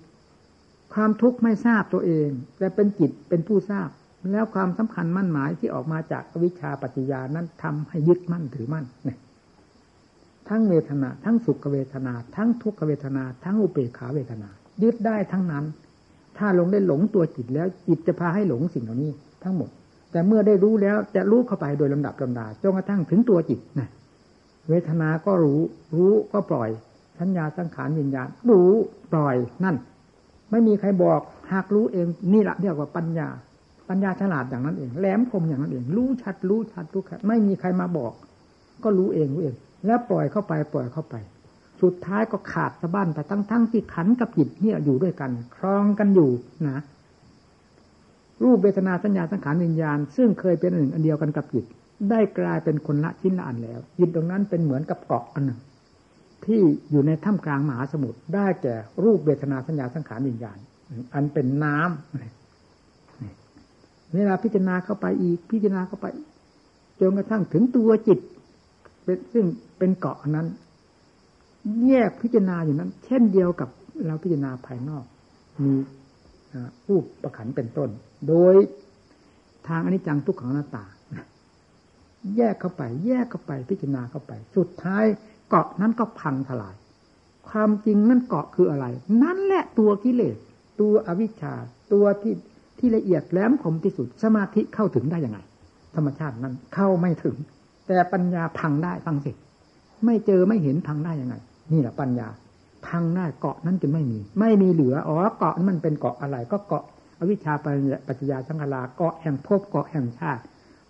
[0.93, 3.89] ความทุกข์ไม่ทราบตัวเอง แต่เป็นจิตเป็นผู้ทราบ
[4.31, 9.17] แล้วความสำคัญมั่นหมายที่ออกมาจากวิชาปัจจญานั้นทำให้ยึดมั่นถือมั่นเนี่ย
[10.49, 14.49] ทั้งเวทนา ทั้งสุขเวทนา ทั้งทุกขเวทนา ทั้งอุเบกขาเวทนา
[14.83, 15.65] ยึดได้ทั้งนั้น
[16.37, 19.11] ถ้าลงได้หลงตัวจิตแล้วจิตจะพาให้หลงสิ่งเหล่านี้
[19.43, 19.69] ทั้งหมด
[20.11, 23.89] แต่เมื่อได้รู้แล้วจะรู้เข้าไปโดยลำดับลำดาจนกระทั่งถึงตัวจิตนะ
[24.69, 25.59] เวทนา ก็รู้
[25.95, 26.69] รู้ก็ปล่อย
[27.19, 28.71] สัญญาสังขารวิญญาณรู้
[29.13, 29.75] ปล่อยนั่น
[30.51, 31.19] ไม่มีใครบอก
[31.51, 33.27] หากรู้เองนี่แหละเรียกว่าปัญญา
[33.93, 38.13] ปัญญาฉลาดอย่างนั้นเอง แหลมคมอย่างนั้นเอง รู้ชัด รู้ชัดรู้ชัดไม่มีใครมาบอก
[38.83, 41.15] ก็รู้เองรู้เอง แล้วปล่อยเข้าไปปล่อยเข้าไป
[41.81, 46.31] สุดท้ายก็ขาดสะบั้นแต่ทั้งทั้งที่ขันกับจิตเนี่ยอยู่ด้วยกัน ครองกันอยู่
[46.67, 46.81] นะ
[48.43, 51.65] รูปเวทนาสัญญาสังขารวิญญาณ ซึ่งเคยเป็นหนึ่งอันเดียวกันกับจิต
[52.09, 55.59] ได้กลายเป็นคนละชิ้นละอันแล้วจิตตรงนั้นเป็นเหมือนกับเกาะอันหนึ่ง
[56.45, 60.57] ที่อยู่ในถ้ำกลางมหาสมุทรได้แก่รูปเวทนาสัญญาสังขารวิญญาณ
[61.13, 62.42] อันเป็นน้ำ
[64.13, 66.07] เวลาพิจารณาเข้าไปอีก พิจารณาเข้าไป
[66.99, 68.19] จนกระทั่งถึงตัวจิต
[69.03, 69.45] เป็นซึ่ง
[69.77, 70.47] เป็นเกาะนั้น
[71.87, 73.69] แยกพิจารณาอยู่นั้น เช่นเดียวกับ
[74.05, 75.03] เราพิจารณาภายนอก
[75.63, 75.73] มี
[76.87, 77.89] รูปประขันเป็นต้น
[78.27, 78.55] โดย
[79.67, 80.85] ทางอนิจจังทุกขังหน้าตา
[82.37, 85.05] แยกเข้าไป แยกเข้าไปพิจารณาเข้าไป สุดท้าย
[85.49, 86.75] เกาะนั้นก็พังทลาย
[87.49, 88.85] ความจริงนั่นเกาะคืออะไร
[89.23, 90.37] นั่นแหละตัวกิเลส
[90.79, 91.53] ตัวอวิชชา
[91.93, 92.33] ตัวที่
[92.85, 95.39] ที่ละเอียดแหลมคมที่สุด สมาธิเข้าถึงได้ยังไง
[95.95, 97.35] ธรรมชาตินั้นเข้าไม่ถึง
[97.87, 99.31] แต่ปัญญาพังได้ฟังสิ
[100.05, 101.35] ไม่เจอไม่เห็นพังได้ยังไง
[101.71, 102.27] นี่แหละปัญญา
[102.87, 106.83] พังได้เกาะนั้นจะไม่มี ไม่มีเหลืออ๋อเกาะมันเป็นเกาะอะไร ก็เกาะ
[107.19, 110.41] อวิชชาปัญญาสังขาราเกาะแห่งภพเกาะแห่งชาติ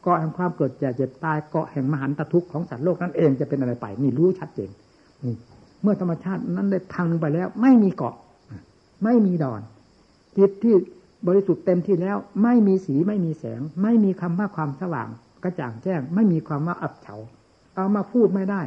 [0.03, 4.69] เกาะแห่งความเกิดแก่เจ็บตายเกาะแห่งมหันตทุกข์ของสัตว์โลกนั่นเองจะเป็นอะไรไป นี่รู้ชัดเจน
[5.23, 5.35] นี่
[5.81, 8.15] เมื่อธรรมชาตินั้นได้พังไปแล้ว ไม่มีเกาะ
[9.03, 9.61] ไม่มีดอน
[10.37, 10.75] จิตที่
[11.27, 15.09] บริสุทธิ์เต็มที่แล้ว ไม่มีสีไม่มีแสง ไม่มีคำว่าความสว่าง
[15.43, 17.15] กระจ่างแจ้ง ไม่มีความว่าอับเฉา
[17.75, 18.61] เอามาพูดไม่ได้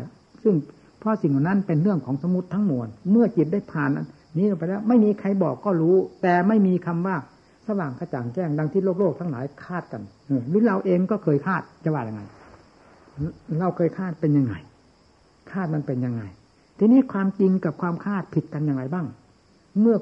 [0.44, 0.54] ซึ่ง
[0.98, 3.90] เพราะสิ่งนั้นเป็นเรื่องของสมุติทั้งมวลเมื่อจิตได้ผ่าน
[4.36, 7.16] นี้ไปแล้ว ไม่มีใครบอกก็รู้ แต่ไม่มีคำว่า
[7.66, 10.02] สว่างกระจ่างแจ้งดังที่โลกโลกทั้งหลายคาดกัน
[10.48, 12.22] หรือเราเองก็เคยคาดจะว่าอย่างไง
[13.60, 14.54] เราเคยคาดเป็นยังไง
[15.52, 16.22] คาดมันเป็นยังไง
[16.78, 19.06] ทีนี้ความจริงกับความคาดผิดกันอย่างไรบ้าง
[19.80, 19.96] เมื่อ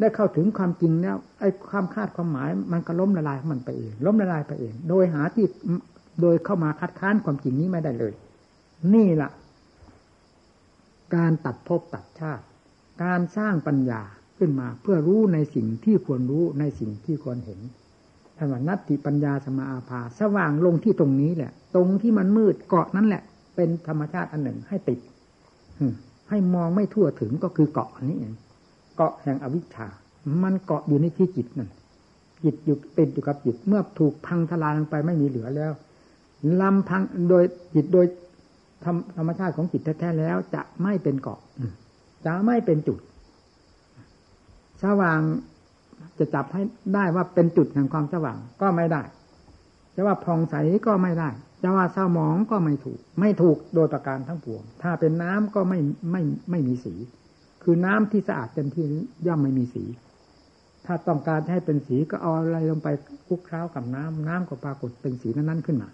[0.00, 5.46] ได้เข้าถึงความจริงแล้วไอ้ความคาดความหมาย มันก็ล้มละลายมันไปเอง ล้มละลายไปเอง โดยหาที่
[6.20, 8.12] โดยเข้ามาคัดค้านความจริงนี้ไม่ได้เลย
[8.94, 9.30] นี่แหละ
[11.14, 12.44] การตัดภพตัดชาติ
[13.04, 14.02] การสร้างปัญญา
[14.38, 17.60] ขึ้นมา เพื่อรู้ในสิ่งที่ควรรู้ในสิ่งที่ควรเห็น
[18.38, 23.22] ธรรมนัตติปัญญาสมาอาภา สว่างลงที่ตรงนี้แหละ ตรงที่มันมืดเกาะนั้นแหละ
[23.56, 24.98] เป็นธรรมชาติอันหนึ่งให้ติด
[26.30, 28.32] ให้มองไม่ทั่วถึงก็คือเกาะนี้เอง
[28.96, 29.88] เกาะแห่งอวิชชา
[30.42, 31.70] มันเกาะอยู่ในที่จิตนั่น
[32.44, 35.72] จิตอยู่เป็นอยู่กับจิตเมื่อถูกพังทลายลงไปไม่มีเหลือแล้ว
[36.60, 37.44] ลำพังโดย
[37.74, 38.06] จิตโดย
[39.16, 41.40] ธรรมชาติของจิตแท้ๆแล้ว จะไม่เป็นเกาะ
[42.26, 42.98] จะไม่เป็นจุด
[44.84, 45.20] สว่าง
[46.18, 46.62] จะจับให้
[46.94, 49.02] ได้ว่าเป็นจุดแห่งความสว่างก็ไม่ได้
[49.94, 50.54] จะว่าผ่องใส
[50.86, 51.30] ก็ไม่ได้
[51.62, 55.78] จะว่าเศร้าหมองก็ไม่ถูก ไม่ถูกโดยประการทั้งปวง ถ้าเป็นน้ำก็ไม่
[56.10, 56.94] ไม่ไม่มีสี
[57.68, 58.84] คือน้ำที่สะอาดเต็มที่
[59.26, 59.84] ย่อมไม่มีสี
[60.86, 62.88] ถ้าต้องการให้เป็นสีก็เอาอะไรลงไป
[63.26, 65.90] คลุกเคล้ากับน้ำน้ำก็ปรากฏเป็นสีนั้นๆขึ้นมา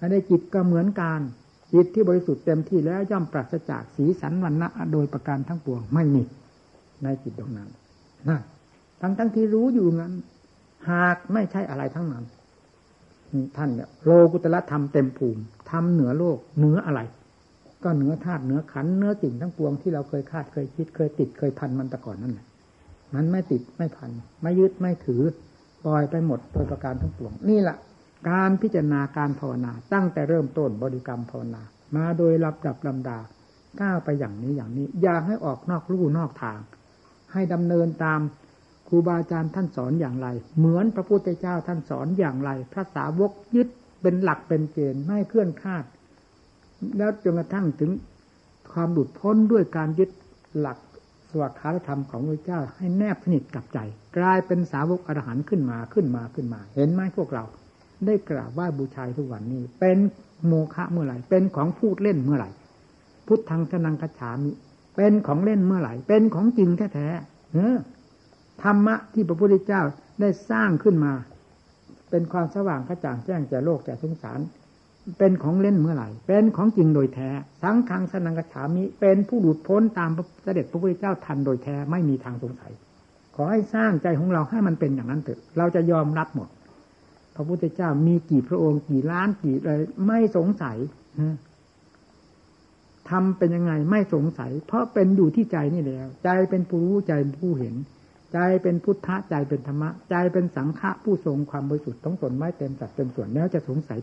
[0.00, 1.20] อันนี้จิตก็เหมือนการ
[1.72, 6.22] จิตที่บริสุทธิ์เต็มที่แล้วย่อมปราศจากสีสันวันณะโดยประการทั้งปวงไม่มี
[7.02, 7.68] ในจิตตรงนั้น
[8.28, 8.40] นะ
[9.00, 10.12] ทั้งทั้งที่รู้อยู่นั้น
[10.90, 12.24] หากไม่ใช่อะไรทั้งนั้น
[13.56, 17.00] ท่านเนี่ยโลกุตละธรรมเต็มภูมิทำเหนือโลกเหนืออะไร
[17.84, 22.46] ก็เหนือธาตุเหนือขันเนื้อสิ่งทั้งปวงที่เราเคยคาดเคยคิดเคยติดเคยพันมันแต่ก่อนนั่นแหละ
[23.14, 24.10] มันไม่ติดไม่พัน
[24.42, 25.22] ไม่ยึดไม่ถือ
[25.84, 27.76] ปล่อยไปหมดโดยประการทั้งปวงนี่แหละ
[28.30, 31.62] การพิจารณาการภาวนา ตั้งแต่เริ่มต้นบริกรรมภาวนา
[31.96, 33.18] มาโดยลำดับลำดา
[33.80, 36.58] ก้าวไปอย่างนี้อย่างนี้ อย่าให้ออกนอกลู่นอกทาง
[37.32, 38.20] ให้ดำเนินตาม
[38.88, 40.28] ครูบาอาจารย์ท่านสอนอย่างไร
[40.58, 43.68] เหมือนพระพุทธเจ้าท่านสอนอย่างไร พระสาวกยึด
[44.02, 45.84] เป็นหลักเป็นเกณฑ์ไม่เคลื่อนคาด
[46.96, 47.90] แล้วจนกระทั่งถึง
[48.72, 50.10] ความหลุดพ้นด้วยการยึด
[50.58, 50.78] หลัก
[51.30, 51.56] สวัสดิ
[51.86, 53.78] ธรรมของพระเจ้า ให้แนบสนิทกับใจ
[54.18, 57.44] กลายเป็นสาวกอรหันต์ขึ้นมาขึ้นมาขึ้นมา เห็นไหมพวกเรา
[58.06, 59.98] ได้กราบไหว้บูชาทุกวันนี้ เป็น
[60.46, 62.50] โมฆะเมื่อไหร่ เป็นของพูดเล่นเมื่อไหร่
[63.26, 64.52] พุทธังชนังกฉามิ
[64.96, 67.76] เป็นของเล่นเมื่อไหร่ เป็นของจริงแท้ๆเออ
[68.62, 69.82] ธรรมะที่พระพุทธเจ้า
[70.20, 71.12] ได้สร้างขึ้นมา
[72.10, 74.40] เป็นความสว่างกระจ่างแจ้งแก่โลกแก่สงสาร
[75.18, 77.30] เป็นของเล่นเมื่อไหร่ เป็นของจริงโดยแท้
[77.62, 80.10] สังฆังสนังกฉามิ เป็นผู้หลุดพ้นตาม
[80.42, 82.72] เสด็จพระพุทธเจ้าทันโดยแท้ไม่มีทางสงสัย
[83.36, 86.48] ขอให้สร้างใจของเราให้มันเป็นอย่างนั้นเถอะ เราจะยอมรับหมด
[87.34, 89.74] พระพุทธเจ้ามีกี่พระองค์กี่ล้านกี่อะไร
[90.06, 90.76] ไม่สงสัย
[93.10, 97.74] ทำเป็นยังไงไม่สงสัย เพราะเป็นอยู่ที่ใจนี่แล้ว ใจเป็นผู้รู้ใจผู้เห็น
[98.32, 103.98] ใจเป็นพุทธะใจเป็นธรรมะ ใจเป็นสังฆะผู้ทรงความบริสุทธิ์ต้องตนไม่เต็มสัดเต็มส่วนแล้วจะสงสัย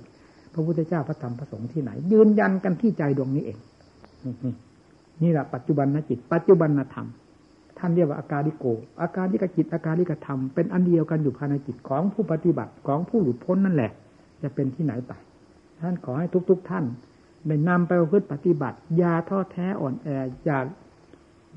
[0.58, 3.58] ระพุทธเจ้าพระธรรมพระสงฆ์ที่ไหน ยืนยันกันที่ใจดวงนี้เอง
[5.24, 7.08] นี่แหละปัจจุบันนจิต ปัจจุบันนธรรม
[7.78, 8.66] ท่านเรียกว่าอาการิโก
[9.02, 13.92] อาการิกจิตอาการิกธรรมเป็นอันเดียวกันอยู่ภายในจิตของผู้ปฏิบัติของผู้หลุดพ้นนั่นแหละ
[14.42, 15.12] จะเป็นที่ไหนไป
[15.82, 16.86] ท่านขอให้ทุก ๆทท่าน
[17.48, 20.08] ได้นำไปประพฤติปฏิบัติอย่าท้อแท้อ่อนแอ
[20.46, 20.58] อย่า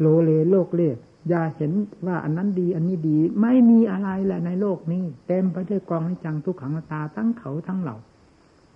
[0.00, 0.90] โลเลโลกเล่
[1.28, 1.72] อย่าเห็น
[2.06, 7.96] ว่าอันนั้นดีอันนี้ดี ไม่มีอะไรแหละในโลกนี้ เต็มไปด้วยกองให้จังทุกขังตาทั้งเขาทั้งเหล่า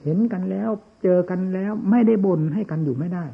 [0.04, 0.70] เห็นกันแล้ว
[1.02, 3.24] เจอกันแล้วไม่ได้บ่นให้กันอยู่ไม่ได้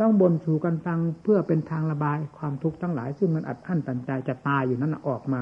[0.00, 5.40] ต้องบ่นสู่กันฟังเพื่อเป็นทางระบายความทุกข์ทั้งหลาย ซึ่งมันอัดอั้นตันใจจะตายอยู่นั้นออกมา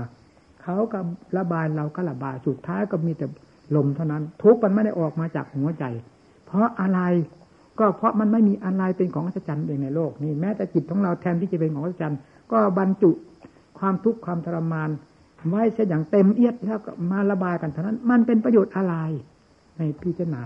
[0.62, 0.99] เขาก็
[1.39, 3.27] ระบายเราก็ระบายสุดท้ายก็มีแต่
[3.77, 5.85] ลมเท่านั้น ทุกมันไม่ได้ออกมาจากหัวใจ
[6.47, 7.01] เพราะอะไร
[7.79, 12.18] ก็เพราะมันไม่มีอะไรเป็นของอัศจรรย์เองในโลกนี้แม้แต่จิตของเราแทนที่จะเป็นของอัศจรรย์
[12.53, 13.11] ก็บรรจุ
[13.79, 14.91] ความทุกข์ความทรมาน
[15.49, 18.95] ไว้เสียอย่างเต็มเอียดแล้วก็มาระบายกันเท่านั้น มันเป็นประโยชน์อะไร
[19.79, 20.43] ในพิจารณา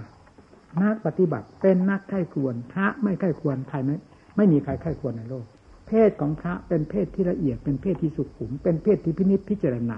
[0.82, 3.96] นักปฏิบัติเป็นนักไข้ควร พระไม่ไข้ควรใครไม่
[4.36, 5.44] ไม่มีใครไข้ควรในโลก
[5.86, 9.96] เพศของพระเป็นเพศที่ละเอียด เป็นเพศที่สุขุม เป็นเพศที่พินิจพิจารณา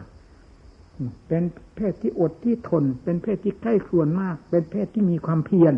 [1.28, 1.42] เป็น
[1.76, 5.74] เพศที่อดที่ทน เป็นเพศที่ใกล้ควรมาก เป็นเพศที่มีความเพียร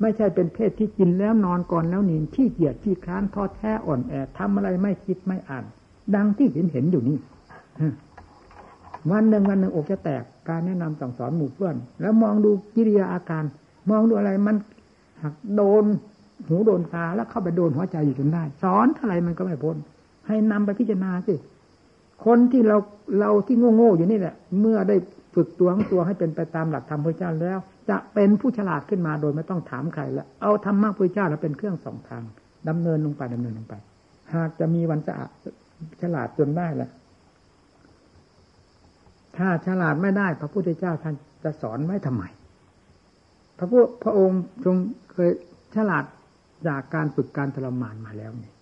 [0.00, 5.64] ไม่ใช่เป็นเพศที่กินแล้วนอนก่อนแล้วนีขี้เกียจขี้ค้านทอแท้อ่อนแอทำอะไรไม่คิดไม่อ่าน
[6.14, 7.18] ดังที่เห็นเห็นอยู่นี่
[9.10, 13.44] วันหนึ่งวันหนึ่งอกจะแตกการแนะนำสั่งสอนหมู่เพื่อน แล้วมองดูกิริยาอาการ
[13.90, 14.56] มองดูอะไรมัน
[15.22, 15.84] หักโดน
[16.46, 19.76] หูโดนตาแล้วเข้าไปโดนหัวใจอยู่จนได้สอนเท่าไรมันก็ไม่พ้น
[20.26, 21.34] ให้นำไปพิจารณาสิ
[22.24, 22.76] คนที่เรา
[23.18, 24.96] เราที่โง่ๆอยู่นี่แหละ เมื่อได้
[25.34, 27.58] ฝึกตัวของตัวให้เป็นไปตามหลักธรรมพระเจ้าแล้ว
[27.90, 32.22] จะเป็นผู้ฉลาดขึ้นมาโดยไม่ต้องถามใครแล้วเอาธรรมะพระเจ้าแล้วเป็นเครื่องสองทาง
[32.68, 33.74] ดำเนินลงไปดำเนินลงไป
[34.34, 35.14] หากจะมีวันจะ
[36.02, 36.90] ฉลาดจนได้แหละ
[39.36, 41.14] ถ้าฉลาดไม่ได้ พระพุทธเจ้าท่าน
[41.44, 42.24] จะสอนไว้ทำไม
[43.58, 44.76] พระพุทธพระองค์ทรง
[45.12, 45.30] เคย
[45.74, 46.04] ฉลาด
[46.68, 48.52] จากการฝึกการทรมานมาแล้วนี่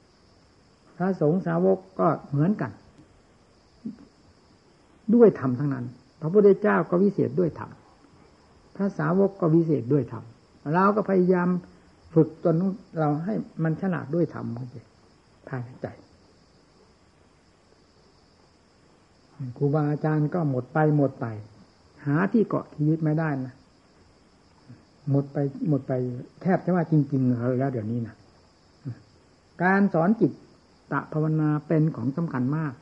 [0.96, 2.70] พระสงฆ์สาวกก็เหมือนกัน
[5.14, 5.86] ด้วยธรรมทั้งนั้น
[6.20, 7.70] พระพุทธเจ้าก็วิเศษด้วยธรรม
[8.76, 10.24] พระสาวกก็วิเศษด้วยธรรม
[10.74, 11.48] เราก็พยายาม
[12.14, 12.56] ฝึกจน
[12.98, 14.46] เราให้มันฉลาดด้วยธรรม
[15.48, 15.86] ภายในใจ
[19.56, 21.26] ครูบาอาจารย์ก็หมดไปหมดไป
[22.06, 23.54] หาที่เกาะที่ยึดไม่ได้นะ
[25.10, 25.38] หมดไป
[25.68, 25.92] หมดไป
[26.42, 28.14] แทบจะว่าจริงๆแล้วเดี๋ยวนี้นะ
[29.62, 30.32] การสอนจิต
[30.92, 32.72] ตะภาวนาเป็นของสำคัญมาก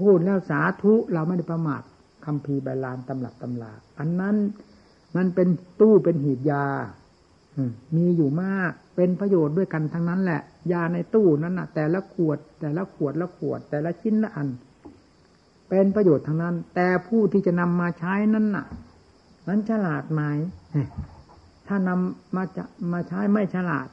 [0.00, 1.82] พูดแล้วสาธุเราไม่ได้ประมาท
[2.24, 4.36] คำพีใบลานตำหลับตำลา อันนั้น
[5.16, 5.48] มันเป็น
[5.80, 6.66] ตู้เป็นหีบยา
[7.96, 10.40] มีอยู่มากเป็นประโยชน์ด้วยกันทั้งนั้นแหละ
[10.72, 14.48] ยาในตู้นั้นน่ะแต่ละขวด แต่ละขวดละขวด แต่ละชิ้นละอัน
[15.68, 18.66] เป็นประโยชน์ทั้งนั้น แต่ผู้ที่จะนำมาใช้นั้นน่ะ
[19.50, 20.22] นั้นฉลาดไหม
[21.66, 23.86] ถ้านำมาจะมาใช้ไม่ฉลาด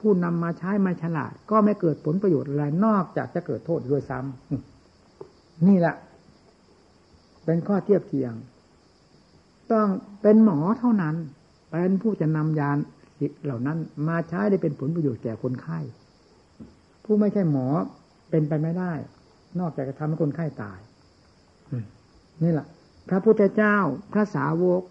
[0.00, 5.94] ผู้นำมาใช้ไม่ฉลาด ก็ไม่เกิดผลประโยชน์อะไรนอกจากจะเกิดโทษด้วยซ้ำนี่แหละ
[7.44, 8.32] เป็นข้อเทียบเทียง
[9.72, 9.86] ต้อง
[10.22, 11.16] เป็นหมอเท่านั้น
[11.70, 12.70] เป็นผู้จะนำยา
[13.44, 15.78] เหล่านั้น มาใช้ได้เป็นผลประโยชน์แก่คนไข้
[17.04, 17.66] ผู้ไม่ใช่หมอ
[18.30, 18.92] เป็นไปไม่ได้
[19.60, 20.78] นอกจากจะทำให้คนไข้ตาย
[22.42, 22.66] นี่แหละ
[23.08, 23.76] พระพุทธเจ้า
[24.12, 24.82] พระสาวก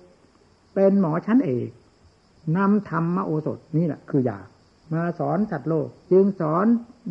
[0.74, 1.70] เป็นหมอชั้นเอก
[2.58, 4.40] นำธรรมโอสถนี่แหละคือยา
[4.94, 6.66] มาสอนสัตว์โลก จึงสอน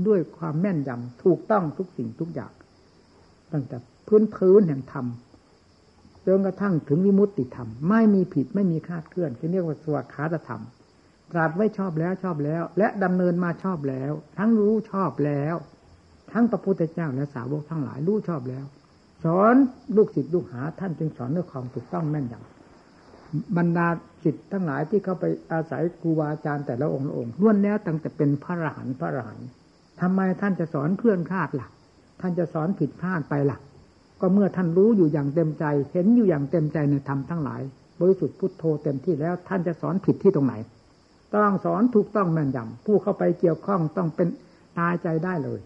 [0.07, 2.53] ด้วยความแม่นยำถูกต้องทุกสิ่งทุกอย่าง
[3.53, 5.07] ตั้งแต่พื้นพื้นแห่งธรรม
[6.27, 10.63] จนกระทั่งถึงวิมุตติธรรม ไม่มีผิดไม่มีคาดเคลื่อนที่เรียกว่าสวขาตธรรม
[11.33, 15.55] ตรัสไว้ชอบแล้วชอบแล้ว และดำเนินมาชอบแล้ว ทั้งรู้ชอบแล้ว
[16.33, 18.65] ทั้งพระพุทธเจ้าและสาวกทั้งหลายรู้ชอบแล้ว
[19.25, 19.55] สอน
[19.97, 22.60] ลูกศิษย์ลูกหาท่านจึงสอนด้วยความถูกต้องแม่นยำ
[23.57, 23.89] บรรดา
[24.25, 29.47] ศิษย์ทั้งหลายที่เขาไปอาศัยครูบาอาจารย์แต่ละองค์ละองค์ล้วนแล้วตั้งแต่เป็นพระอรหันต์พระอรหันต์
[30.01, 31.71] ทำไมท่านจะสอนเพื่อนคาดหลัก
[32.21, 33.61] ท่านจะสอนผิดพลาดไปหลัก
[34.21, 37.61] ก็เมื่อท่านรู้อยู่อย่างเต็มใจ เห็นอยู่อย่างเต็มใจในธรรมทั้งหลาย
[38.01, 40.55] บริสุทธิ์พุทโธเต็มที่แล้ว ท่านจะสอนผิดที่ตรงไหน
[41.35, 44.29] ต้องสอนถูกต้องแม่นยำผู้เข้าไปเกี่ยวข้องต้องเป็น
[44.79, 45.61] ตายใจได้เลย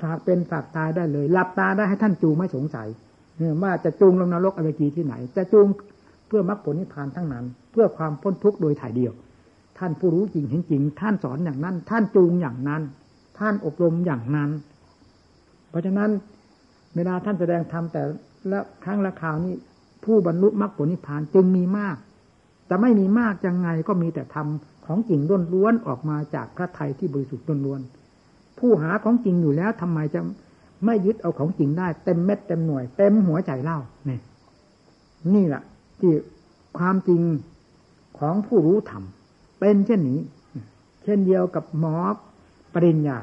[0.00, 2.88] ฝากเป็นฝากตายได้เลยหลับตาได้ให้ท่านจูงไม่สงสัย
[3.62, 5.66] ว่าจะจูงลงนรกอเวจีที่ไหน จะจูง
[6.36, 9.12] พื่อมรรคผลนิพพานทั้งนั้น เพื่อความพ้นทุกข์โดยถ่ายเดียว
[9.78, 12.82] ท่านผู้รู้จริงเห็นจริง ท่านสอนอย่างนั้น ท่านจูงอย่างนั้น
[13.38, 14.50] ท่านอบรมอย่างนั้น
[15.70, 16.10] เพราะฉะนั้น
[16.96, 18.02] เวลาท่านแสดงธรรมแต่
[18.50, 19.54] ละครั้งละคราวนี้
[20.04, 21.96] ผู้บรรลุมรรคผลนิพพานจึงมีมาก
[22.66, 24.46] แต่ไม่มีมากยังไงก็มีแต่ธรรม
[24.86, 25.20] ของจริง
[25.54, 30.20] ล้วนๆออกมาจากพระไทยที่บริสุทธิ์ล้วนๆผู้หาของจริงอยู่แล้วทำไมจะ
[30.84, 33.78] ไม่ยึดเอาของจริงได้ เต็มเม็ดเต็มหน่วย เต็มหัวใจเล่า
[34.08, 34.18] นี่
[35.34, 35.62] นี่แหละ
[36.00, 36.12] ที่
[36.78, 37.22] ความจริง
[38.18, 39.04] ของผู้รู้ธรรม
[39.60, 40.20] เป็นเช่นนี้
[41.04, 41.96] เช่นเดียวกับหมอ
[42.74, 43.18] ปริญญา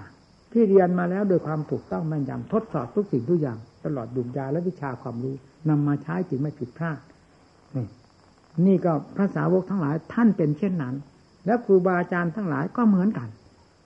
[0.52, 5.36] ที่เรียนมาแล้วโดยความถูกต้องแม่นยำทดสอบทุกสิ่งทุกอย่าง ตลอดดุจยาและวิชาความรู้
[5.70, 7.00] นำมาใช้จึงไม่ผิดพลาด
[7.76, 7.86] นี่
[8.66, 10.96] นี่ก็พระสาวกทั้งหลายท่านเป็นเช่นนั้น
[11.46, 13.30] และครูบาอาจารย์ทั้งหลายก็เหมือนกัน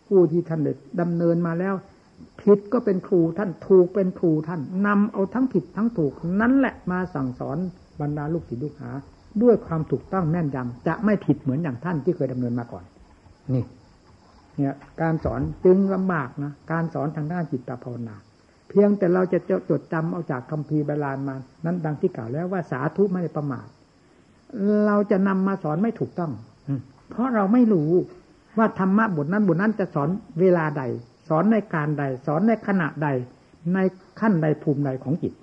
[0.08, 1.74] ผู้ที่ท่านเด็ดดำเนินมาแล้ว
[2.42, 7.58] ผิดก็เป็นครูท่านถูกเป็นครูท่านนำเอาทั้งผิดทั้งถูก นั้นแหละมาสั่งสอน
[8.02, 8.92] บรรดาลูกศิษย์ลูกหา
[9.44, 12.84] ด้วยความถูกต้องแม่นยำจะไม่ผิดเหมือนอย่างท่านที่เคยดำเนินมาก่อน
[13.54, 13.64] นี่
[14.56, 18.16] เนี่ย การสอนจึงลำบากนะการสอนทางด้านจิตภาวนา
[18.70, 19.40] เพียงแต่เราจะ
[19.70, 21.36] จดจำเอาจากคัมภีร์บาลานมา
[21.66, 23.68] นั้นดังที่กล่าวแล้วว่าสาธุไม่ได้ประมาท
[24.86, 26.32] เราจะนำมาสอนไม่ถูกต้อง
[27.10, 27.92] เพราะเราไม่รู้
[28.58, 30.84] ว่าธรรมะบทนั้นบทนั้นจะสอนเวลาใด
[31.30, 33.08] สอนในการใด สอนในขณะใด
[33.74, 33.80] ใน
[34.20, 35.34] ขั้นใดภูมิใดของจิต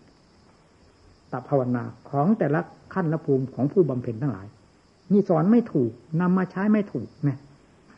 [1.33, 2.61] ตภาวนาของแต่ละ
[2.95, 4.47] ขั้นละภูมิของผู้บำเพ็ญทั้งหลาย
[5.13, 7.39] นี่สอนไม่ถูกนำมาใช้ไม่ถูกนี่ย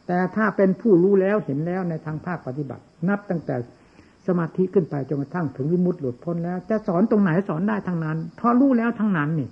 [0.06, 3.56] แต่ถ้าเป็นผู้รู้แล้วเห็นแล้วในทางภาคปฏิบัติ นับตั้งแต่
[4.26, 9.48] สมาธิขึ้นไปจนกระทั่งถึงวิมุตติหลุดพ้นแล้ว จะสอนตรงไหนสอนได้ทั้งนั้นเพราะรู้แล้วทั้งนั้นนี่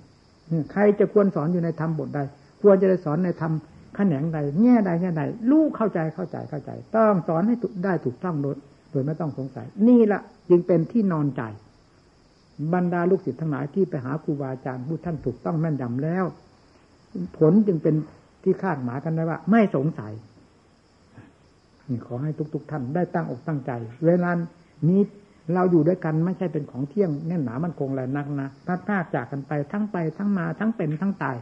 [0.71, 2.19] ใครจะควรสอนอยู่ในธรรมบทใด
[2.61, 3.65] ควรจะได้สอนในธรรมข
[3.95, 7.55] แขนงใด แง่ใดแง่ใดรู้เข้าใจเข้าใจเข้าใจ ต้องสอนให้
[7.85, 8.55] ได้ถูกต้องโดย
[8.91, 11.41] โดยไม่ต้องสงสัย นี่ละจึงเป็นที่นอนใจ
[12.73, 16.25] บรรดาลูกศิษย์ทั้งหลายที่ไปหาครูบาอาจารย์ผู้ท่านถูกต้องแม่นยำแล้ว
[17.37, 17.95] ผลจึงเป็น
[18.43, 20.13] ที่คาดหมายกันได้ว่า ไม่สงสัย
[21.89, 23.71] นี่ขอให้ทุกๆทท่านได้ตั้งอกตั้งใจ
[24.05, 24.31] เวลา
[24.89, 25.01] นี้
[25.53, 31.35] เราอยู่ด้วยกันไม่ใช่เป็นของเที่ยงแน่นหนามันคงแรงนักนะพัดพลาดจากกันไปทั้งไปทั้งมาทั้งเป็นทั้งตาย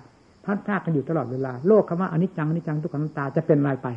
[0.46, 3.88] พัดพลาดกันอยู่ตลอดเวลาโลกคำว่าอนิจจังอนิจจังทุกขังตาจะเป็นอะไรไป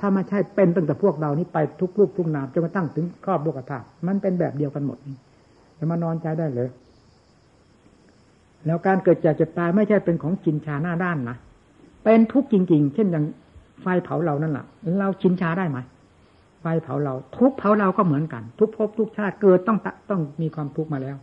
[0.00, 4.98] ถ้าไม่ใช่เป็นตั้งแต่พวกเรานี้ไปทุกลูกทุกนามจนกระทั่งถึงครอบโลกธาตุมันเป็นแบบเดียวกันหมด
[5.82, 6.68] จะมานอนใจได้เลย
[8.66, 11.36] แล้วการเกิดจากจะตายไม่ใช่เป็นของจินชาหน้าด้านนะ
[12.04, 13.24] เป็นทุกข์จริง ๆ เช่นอย่าง
[13.82, 14.64] ไฟเผาเรานั่นแหละ
[15.00, 15.78] เราชินชาได้ไหม
[16.60, 19.78] ไฟเผาเรา ทุกเผาเราก็เหมือนกัน ทุกภพทุกชาติเกิดต้อง
[20.10, 21.16] ต้องมีความทุกข์มาแล้ว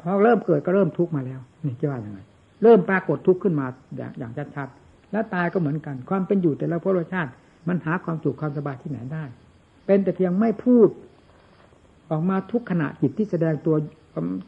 [0.00, 2.20] พอเริ่มเกิดก็เริ่มทุกข์มาแล้ว นี่จะว่าอย่างไร
[2.62, 3.66] เริ่มปรากฏทุกข์ขึ้นมา
[4.18, 7.30] อย่างชัดๆแล้วตายก็เหมือนกัน ความเป็นอยู่แต่ละภพชาติ
[7.68, 9.24] มันหาความสุขความสบายที่ไหนได้
[9.86, 10.88] เป็นแต่เพียงไม่พูด
[12.10, 13.76] ออกมาทุกขณะจิตที่แสดงตัว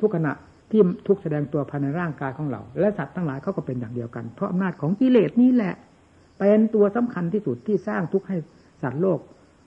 [0.01, 0.33] ทุกขณะ
[0.71, 5.75] ที่ทุกแสดงตัวภายในร่างกายของเรา และสัตว์ทั้งหลายเขาก็เป็นอย่างเดียวกัน เพราะอำนาจของกิเลสนี่แหละ
[6.39, 8.37] เป็นตัวสำคัญที่สุดที่สร้างทุกข์ให้
[8.83, 9.19] สัตว์โลก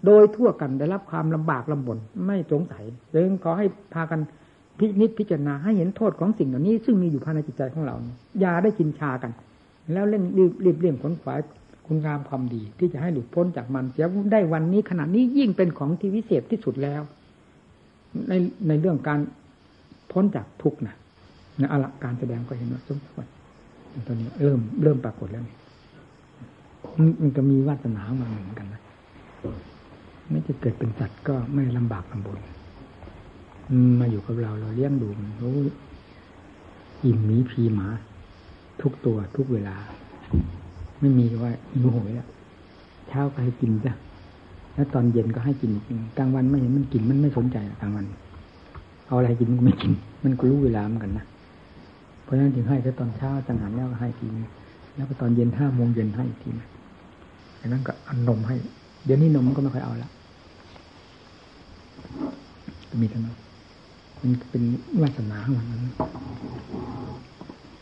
[0.05, 2.83] โดยทั่วกันได้รับความลำบากลำบนไม่สงสัย
[3.15, 4.19] จึงขอให้พากัน
[4.79, 7.95] พินิจพิจารณาให้เห็นโทษของสิ่งเหล่านี้ ซึ่งมีอยู่ภายในจิตใจของเรา
[8.39, 9.31] อย่าได้กินชากัน
[9.93, 11.39] แล้วเร่งรีบรีบเลี่ยงขนขวาย
[11.87, 17.01] คุณงามความดี ที่จะให้หลุดพ้นจากมันเสียได้วันนี้ขณะนี้ยิ่งเป็นของที่วิเศษที่สุดแล้ว
[18.29, 18.33] ใน
[18.67, 19.19] ในเรื่องการ
[20.14, 20.95] พ้นจากทุกข์นะ
[21.61, 23.26] นะอละการแสดงก็เห็นว่าสมควร
[24.07, 25.43] ตอนนี้เริ่มเริ่มปรากฏแล้ว
[27.22, 28.82] มันก็มีวาสนามาเหมือนกันนะ
[30.30, 32.38] ไม่จะเกิดเป็นสัตว์ก็ไม่ลำบากลำบน
[33.99, 35.53] มาอยู่กับเราเราเลี้ยงดูมันโอ้
[37.03, 37.88] อิ่มมีพีหมา
[38.82, 39.76] ทุกตัวทุกเวลา
[40.99, 42.28] ไม่มีว่าหิวโหยแล้ว
[43.07, 43.93] เช้าก็ให้กินจ้ะ
[44.74, 45.72] แล้วตอนเย็นก็ให้กิน
[46.18, 48.05] กลางวันไม่เห็นมันกินมันไม่สนใจกลางวัน
[49.07, 49.91] เอาอะไรกินมันก็ไม่กิน
[50.23, 51.25] มันก็รู้เวลาเหมือนกันนะ
[52.23, 54.45] เพราะฉะนั้นถึงให้แค่ตอนเช้าจังหันแล้วให้ทีนึง
[54.95, 56.67] แล้วก็ตอนเย็นห้าโมงเย็นให้อีกทีนึง
[57.59, 58.55] จางนั้นก็อันนมให้
[59.05, 60.09] เดี๋ยวนี้นมมันก็ไม่ค่อยเอาละ
[63.01, 63.35] มีเท่นั้น
[64.21, 64.63] มันเป็น
[65.01, 65.81] วาสนาของมัน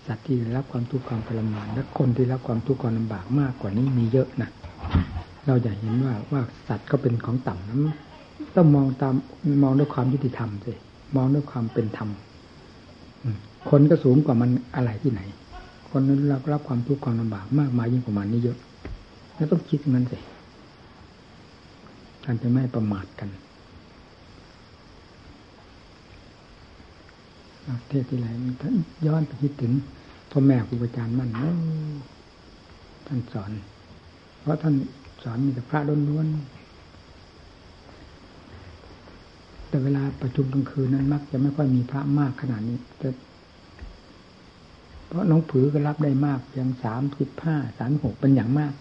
[0.08, 4.50] สัตว์ที่รับความทุกข์ความทรมานและคนที่รับความทุกข์ความลำบากมากกว่านี้มีเยอะนะ
[5.46, 7.96] เราอย่าเห็นว่าว่าสัตว์ก็เป็นของต่ำนะ
[8.56, 9.16] ต้องมองตาม
[9.64, 10.74] มองด้วยความยุติธรรมสิ
[11.16, 12.10] มองด้วยความเป็นธรรม
[13.70, 15.22] คนก็สูงกว่ามันอะไรที่ไหน
[15.90, 18.58] คนนั้นรับรับความทุกข์ความลำบากมากมายยิ่งกว่ามันนี่เยอะ
[19.36, 20.18] แล้วต้องคิดงั้นสิ
[22.24, 23.30] การจะไม่ประมาทกัน
[27.90, 28.28] เทศที่ไร
[28.62, 29.72] ท่านย้อนไปคิดถึง
[30.32, 31.30] พ่อแม่ครูอาจารย์มั่น
[33.08, 33.52] ท่านสอน
[34.42, 34.76] เพราะท่าน
[35.24, 36.61] สอนมีแต่พระล้วนๆ
[39.72, 43.10] แต่เวลาประชุมกลางคืนนั้นมักจะไม่ค่อยมีพระมากขนาดนี้แต่
[45.08, 48.74] เพราะน้องผือก็รับได้มากเพียงสามสิบห้าสามหกเป็นอย่างมาก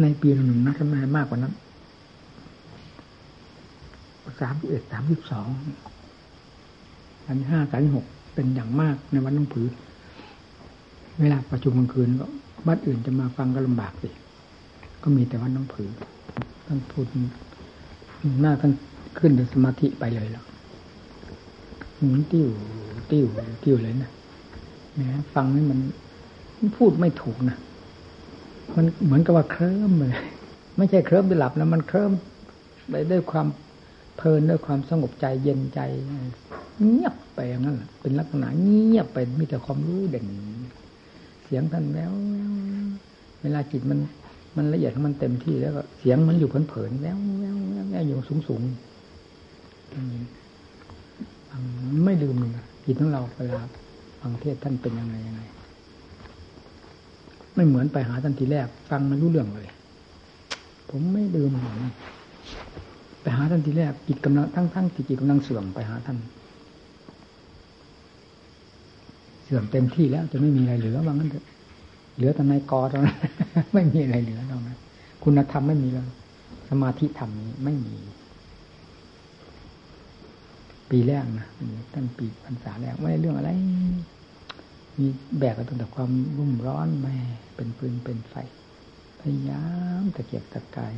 [0.00, 1.54] ในปีหนึ่งนักทำไมมากกว่านั้น
[4.40, 5.48] สามสิบเอ็ดสามสิบสอง
[7.24, 9.68] สามห้าสามหกเป็นอย่างมากในวันน้องผือ
[11.20, 12.26] เวลาประชุมกลางคืนก็
[12.66, 14.08] บ้านอื่นจะมาฟังก็ลำบากสิ
[15.02, 15.90] ก็มีแต่วันน้องผือ
[16.66, 17.06] ท่านพูด
[18.40, 18.72] หน้าท่าน
[19.18, 20.44] ขึ้นในสมาธิไปเลยแล้ว
[21.96, 22.48] หมุนติ้ว
[23.10, 23.26] ติ้ว
[23.64, 24.10] ติ้วเลยนะ
[24.98, 25.78] นี่ยฟังนี่มัน
[26.76, 27.56] พูดไม่ถูกนะ
[28.76, 30.14] มันเหมือนกับว่าเคลิ้มเลย
[30.76, 32.12] ไม่ใช่เคลิ้มไปหลับแล้วมันเคลิ้ม
[32.90, 33.46] ไปด้วยความ
[34.16, 35.80] เพลินด้วยความสงบใจเย็นใจ
[36.88, 40.26] เงียบไปอย่างนั้นเป็นลักษณะเงียบไปมีแต่ความรู้เด่น
[41.44, 42.12] เสียงท่านแล้ว
[43.42, 43.98] เวลาจิตมัน
[44.56, 47.56] มันละเอียดมันเต็มที่แล้วก็เสียงมันอยู่เผลอๆแล้วแล้ว
[47.90, 48.62] แล้วอยู่สูงสูง
[52.04, 52.50] ไม่ลืมเลย
[52.84, 53.62] จิตของเราเวลา
[54.20, 55.42] ฟังเทศท่านเป็นยังไงยังไง
[57.54, 59.68] ไม่เหมือนไปหาท่านทีแรก ฟังมันรู้เรื่องเลย
[60.90, 61.50] ผมไม่ลืม
[63.22, 66.18] ไปหาท่านทีแรกจิตกำลังทั้งทั้งจิตกำลังเสื่อมไปหาท่าน
[69.44, 71.44] เสื่อมเต็มที่แล้วจะไม่มีอะไรเหลือว่างั้นเถอะ
[72.14, 73.18] เหลือแต่ในกอเท่านั้น
[73.72, 74.78] ไม่มีอะไรเหลือตรงนั้น
[75.24, 76.04] คุณธรรมไม่มีแล้ว
[76.68, 77.96] สมาธิธรรมนี้ไม่มี
[80.90, 81.48] ปีแรกนะ
[81.92, 83.50] ท่านปีพรรษาแรกไม่ได้เรื่องอะไร
[84.98, 85.06] มี
[85.38, 87.16] แบกกันตั้งแต่ความรุ่มร้อนแม่
[87.56, 88.34] เป็นปืนเป็นไฟ
[89.20, 89.64] พยายา
[90.00, 90.94] มตะเกียบตะกาย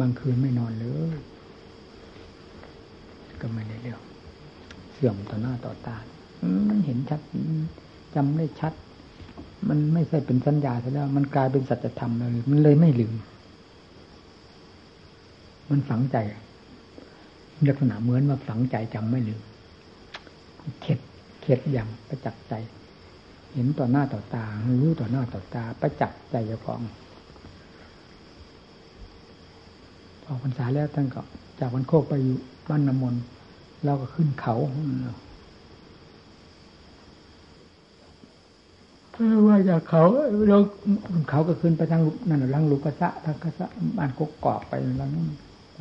[0.00, 1.18] บางคืนไม่นอนเลย
[3.40, 4.00] ก็ไม่ได้เรื่อง
[4.92, 5.96] เสื่อมต่อหน้าต่อตา
[6.84, 7.20] เห็นชัด
[8.14, 8.72] จำได้ชัด
[9.68, 13.14] มันไม่ใช่เป็นสัญญาแล้ว มันกลายเป็นสัจธรรมเลยมันเลยไม่ลืม
[15.70, 16.16] มันฝังใจ
[17.68, 19.40] ลักษณะเหมือนว่าฝังใจจำไม่ลืม
[20.82, 20.98] เข็ด
[21.42, 22.54] เข็ดอย่างประจักษ์ใจ
[23.54, 24.44] เห็นต่อหน้าต่อตา
[24.82, 26.80] รู้ต่อหน้าต่อตา ประจักษ์ใจเจ้าของ
[30.22, 31.20] พอพรรษาแล้วท่านก็
[31.60, 32.36] จากวันโคกไปอยู่
[32.68, 33.22] บ้านน้ำมนต์
[33.84, 34.54] เราก็ขึ้นเขา
[39.46, 40.04] ว่าจากเขา
[40.48, 40.58] เรา
[41.30, 45.28] เขาก็ขึ้นไปทางนั่นลังลูกกะทางกระสะบ้านกกอกไปแล้วนั่น
[45.74, 45.80] ไป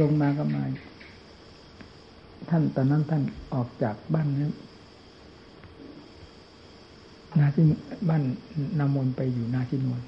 [0.00, 0.62] ลงมาก็มา
[2.50, 3.22] ท่านตอนนั้นท่าน
[3.54, 4.48] ออกจากบ้านนี้
[7.38, 7.64] นาที่
[8.08, 8.22] บ้าน
[8.78, 10.02] นามนไปอยู่นาชินวน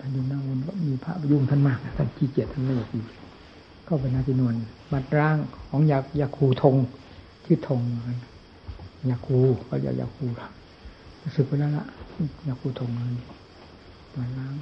[0.00, 3.04] ท่านอยู่นามนก็มีพระประยุงท่านมากท่านขี้เกียจท่านไม่อยากอยู่
[3.88, 4.54] ก็เป็นนาชินวน
[4.92, 5.36] บัดร่าง
[5.68, 6.76] ของยายาคูทง
[7.44, 7.80] ชื่อทง
[9.10, 9.38] ยาคู
[9.68, 10.26] ก็จะยาคู
[11.22, 11.86] รู้สึกไปแล้วละ
[12.48, 13.14] ยาคูทงเลย
[14.16, 14.54] มาล้าง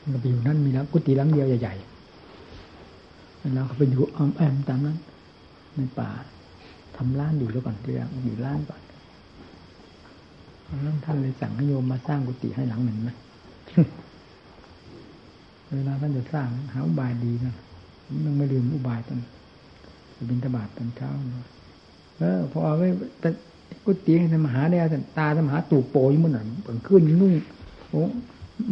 [0.00, 4.96] มันก็ไปอยู่นั่นมีแล้วกุฏิล้างเดียวใหญ่ๆแล้วก็ไปอยู่อ้อมแอมตามนั้น
[5.74, 6.08] ในป่า
[6.96, 8.80] ทำร้านอยู่แล้วก่อนที่แรกอยู่ร้านก่อน
[10.82, 13.16] แล้วท่านเลยสั่งให้โยมมาสร้างกุฏิให้หลังหนึ่งนะ
[15.74, 17.54] เวลาท่านจะสร้างหาอุบายดีนะ
[18.24, 19.20] ยังไม่ลืมอุบายตอน
[20.28, 22.88] บินตบาทตอนเช้าเออพอเอาไว้
[23.20, 23.28] แต่
[23.84, 27.32] กุฏิให้ธรรมหาได้ท่านตาธรรมหาตูโปยมันหน่อยเปิดขึ้นนุ่ง
[27.90, 28.00] โอ้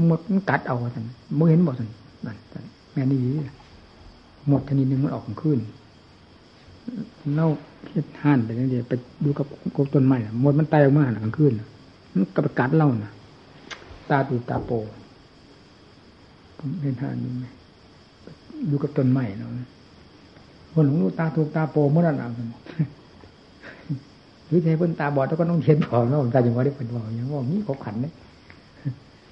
[0.07, 1.05] หมดมันกัดเอาท่าน
[1.37, 1.89] เมื่อเห็นบอกท่าน
[2.27, 2.37] นั่น
[2.93, 3.21] แม่นี่
[4.49, 5.59] หมดชนิดหนึ่งมันออกขึ้น
[7.35, 7.49] เล่า
[8.23, 8.93] ห่านไปนั่นเดียไป
[9.25, 11.53] ดูกับกบต้นไม้หมดมันตายออกมาหลังขึ้น
[12.13, 13.13] มันกับกัดเล่าน่ะ
[14.11, 14.71] ตาตูตาโป
[16.59, 17.47] ผมเห็นห่านนี่ไหม
[18.71, 19.51] ดูกับต้นไม้เนาะ
[20.73, 22.31] คนหลงลูกตาถูกตาโปเมื่อนั้นเอา
[24.47, 28.13] หรือใช้เพิ่นตาบอดแล้วก็ต้องเขียนบอกแล้วผมตาอย่างว่าได้เป็นบอกอย่างว่านี้เขาขันเนี่ย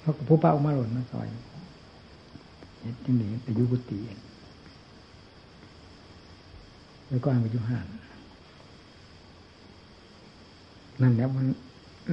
[0.01, 1.27] เขาผู้ป้าออกมาหล่นมาซอย
[2.79, 3.99] เห็นจึงหนีไปยุกุติ
[7.09, 7.85] แล้วก็ไปยุห้าน
[11.01, 11.45] นั่นแหละมัน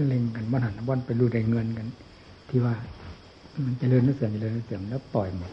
[0.09, 1.87] เล็งกันวันหันวันไปรู้ได้เงินกัน
[2.49, 2.75] ที่ว่า
[3.67, 5.51] มันจะเริญนึกเสื่อมจะเริญนึกเสื่อมแล้วปล่อยหมด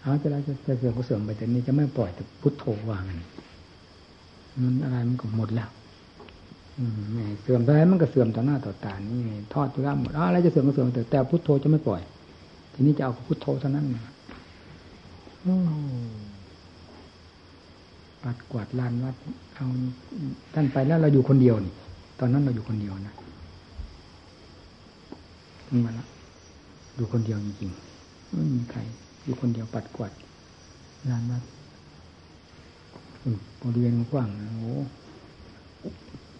[0.00, 3.02] เอาจะไรจะจะเสื่อมก็เสื่อมไปแต่นี้จะไม่ปล่อยแต่พุทโธวาง
[4.62, 5.70] มันอะไรมันก็หมดแล้ว
[7.42, 9.20] เสื่อมไปมันก็เสื่อมต่อหน้าต่อตานี่
[9.54, 12.00] ทอดจุฬาหมดอะไรจะเสื่อมก็เสื่อมแต่แต่พุทโธจะไม่ปล่อย
[12.72, 13.86] ทีนี้จะเอาพุทโธเท่านั้น
[18.24, 19.16] ปัดกวาดลานวัด
[19.54, 19.66] เอา
[20.54, 21.72] ท่านไปแล้วเราอยู่คนเดียวนี่
[22.20, 23.14] ตอนนั้นเราอยู่คนเดียวนะ
[25.84, 26.06] มาแล้ว
[26.96, 28.80] อยู่คนเดียวจริงๆไม่มีใคร
[29.24, 30.12] อยู่คนเดียวปัดกวาด
[31.10, 31.42] ลานวัด
[33.62, 34.28] บริเวณกว้าง
[34.60, 34.74] โอ้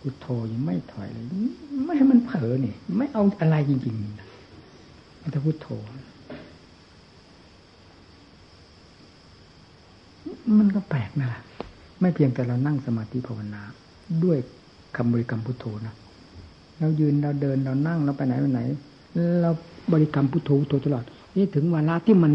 [0.03, 1.25] พุทโธยังไม่ถอยเลย
[1.85, 5.69] ไม่ให้มันเผลอนี่ ไม่เอาอะไรจริงๆมันจะพุทโธ
[10.59, 11.31] มันก็แปลกนะ
[12.01, 13.63] ไม่เพียงแต่เรานั่งสมาธิภาวนา
[14.25, 14.39] ด้วย
[14.97, 15.95] คำบริกรรมพุทโธนะ
[16.79, 18.61] เรายืนเราเดินเรานั่งเราไปไหนไปไหน
[19.43, 19.51] เรา
[19.93, 21.05] บริกรรมพุทโธพุทโธตลอด
[21.37, 22.33] นี่ถึงเวลาที่มัน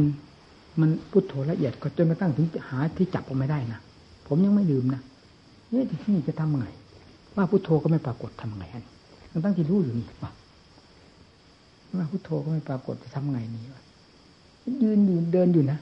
[0.79, 3.79] มันพุทโธละเอียดก็จนกระทั่งถึงหาที่จับออกไม่ได้นะ
[4.27, 5.01] ผมยังไม่ลืมนะ
[5.73, 6.65] นี่ที่นี่จะทำไง
[7.37, 8.83] ว่าพุโทโธก็ไม่ปรากฏทำไงอัน
[9.31, 13.83] ทั้งตั้งที่รู้อยู่นี่ว่าพุโทโธก็ไม่ปรากฏจะทำไงนี่วะ
[14.83, 15.77] ยืนอยู่เดินอยู่นะ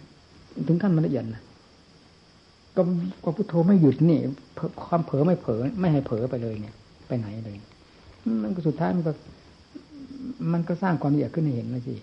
[0.67, 1.41] ถึงขั้นมันละเอียดนะ
[2.75, 2.81] ก็
[3.23, 4.19] ก็พุโทโธไม่หยุดนี่
[4.85, 6.75] ความเผลอไม่เผลอไม่ให้เผลอไปเลยเนี่ย
[7.07, 7.55] ไปไหนเลย
[8.43, 9.11] มันก็สุดท้ายมันก็
[10.53, 11.95] มันก็สร้างความละเอียดขึ้นให้เห็นนะสิ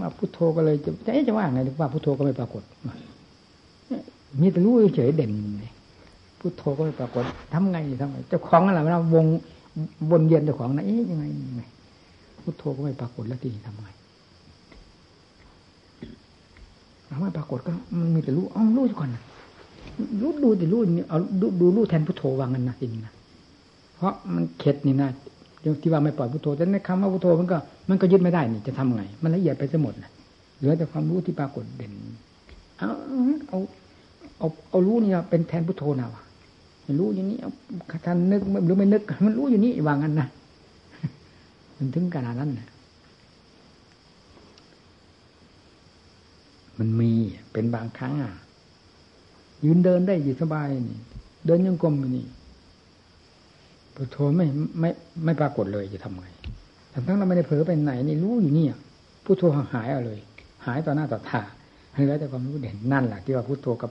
[0.00, 0.90] มาพุโทโธก็เลยจะ
[1.26, 2.62] จะว่าไงว่าพุโทโธก็ไม่ปรากฏ
[4.40, 5.72] มีแต่รู้เฉยเด่นเลย
[6.42, 9.26] พุทโธก็ไม่ปรากฏทำไงทำไงเจ้าของอะไรเราวง
[10.10, 11.62] บนเย็นเจ้าของนะเอ๊ยยังไงยังไง
[12.42, 13.88] พุทโธก็ไม่ปรากฏแล้วทีนี้ทำไง
[17.08, 19.22] เราไม่ปรากฏก็มันมีแต่รู้อ๋อรู้ก่อนนะ
[20.20, 23.12] รู้ดูแต่รู้นี่เอาดูดูรู้แทนพุทโธวางกันนะจริงนะ
[23.96, 25.08] เพราะมันเข็ดนี่นะ
[25.82, 27.56] ที่ว่าไม่ปล่อยพุทโธแต่ในคำว่าพุทโธมันก็
[27.88, 30.10] มันก็ยึดไม่ได้นี่จะทำไง มันละเอียดไปซะหมดนะ
[30.56, 31.92] เหลือแต่ความรู้ที่ปรากฏเด่น
[32.78, 32.90] เอา
[33.48, 33.58] เอา
[34.38, 36.22] เอาเอารู้นี่เป็นแทนพุทโธนะวะ
[36.98, 37.38] รู้อย่างนี้
[38.04, 40.28] ท่านนึกหรือไม่นึก มันรู้อย่างนี้วางกันนะ
[41.76, 42.68] มันถึงขนาดนั้นนะ
[46.78, 47.10] มันมี
[47.52, 48.32] เป็นบางครั้งอะ
[49.64, 50.98] ยืนเดินได้อยู่สบายนี่
[51.46, 52.26] เดินยังกลมนี่
[53.94, 54.46] พุทโธไม่
[54.80, 54.90] ไม่
[55.24, 56.28] ไม่ปรากฏเลยจะทำไง
[56.90, 58.66] แต่ทั้งเราไม่ได้เผลอไปไหนนี่รู้อยู่นี่
[59.24, 59.42] พุทโธ
[59.74, 60.18] หายเอาเลย
[60.66, 61.40] หายต่อหน้าต่อตา
[61.94, 63.90] ให้แล้วแต่ความรู้เด่นนั่นแหละที่ว่าพุทโธกับ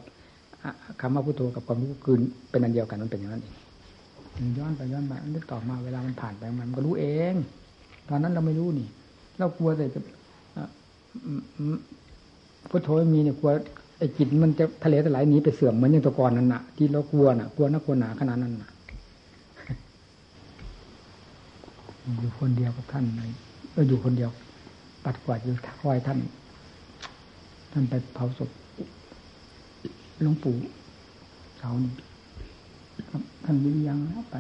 [1.02, 3.56] คำว่าพุทโธกับความรู้คืนเป็นอันเดียวกันมันเป็นอย่างนั้นเอง
[4.58, 7.34] ย้อนไปย้อนมานึกต่อมาเวลามันผ่านไปมันก็รู้เอง
[8.10, 8.88] ตอนนั้นเราไม่รู้นี่
[9.40, 10.02] เรากลัวแต่จะ
[12.70, 13.52] พุทโธมีเนี่ยกลัว
[13.98, 18.70] ไอ้จิตมันจะทะเลทลายหนีไปเสื่อมเหมือนอย่างตะกอนนั่นน่ะที่เรากลัวน่ะกลัวนักกลัวหนาขนาดนั้นน่ะ
[22.20, 23.30] อยู่คนเดียวกับท่านเลย
[23.72, 24.30] เอออยู่คนเดียว
[25.06, 26.20] ปัดกวาดอยู่คอยท่าน
[27.72, 28.50] ท่านไปเผาศพ
[30.24, 30.56] หลวงปู่
[31.58, 31.94] เสานี่
[33.44, 34.38] ท่านวิญยังแล้วไป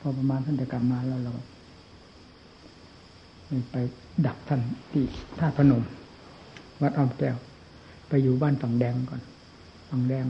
[0.00, 1.32] พอประมาณท่านจะกลับมาแล้วเรา
[3.72, 3.76] ไป
[4.26, 4.60] ดับท่าน
[4.90, 5.04] ที่
[5.38, 5.82] ท่าพนม
[6.80, 7.36] วัดอ้อมแก้ว
[8.08, 9.20] ไปอยู่บ้านฝั่งแดงก่อน
[9.88, 10.26] ฝั่งแดง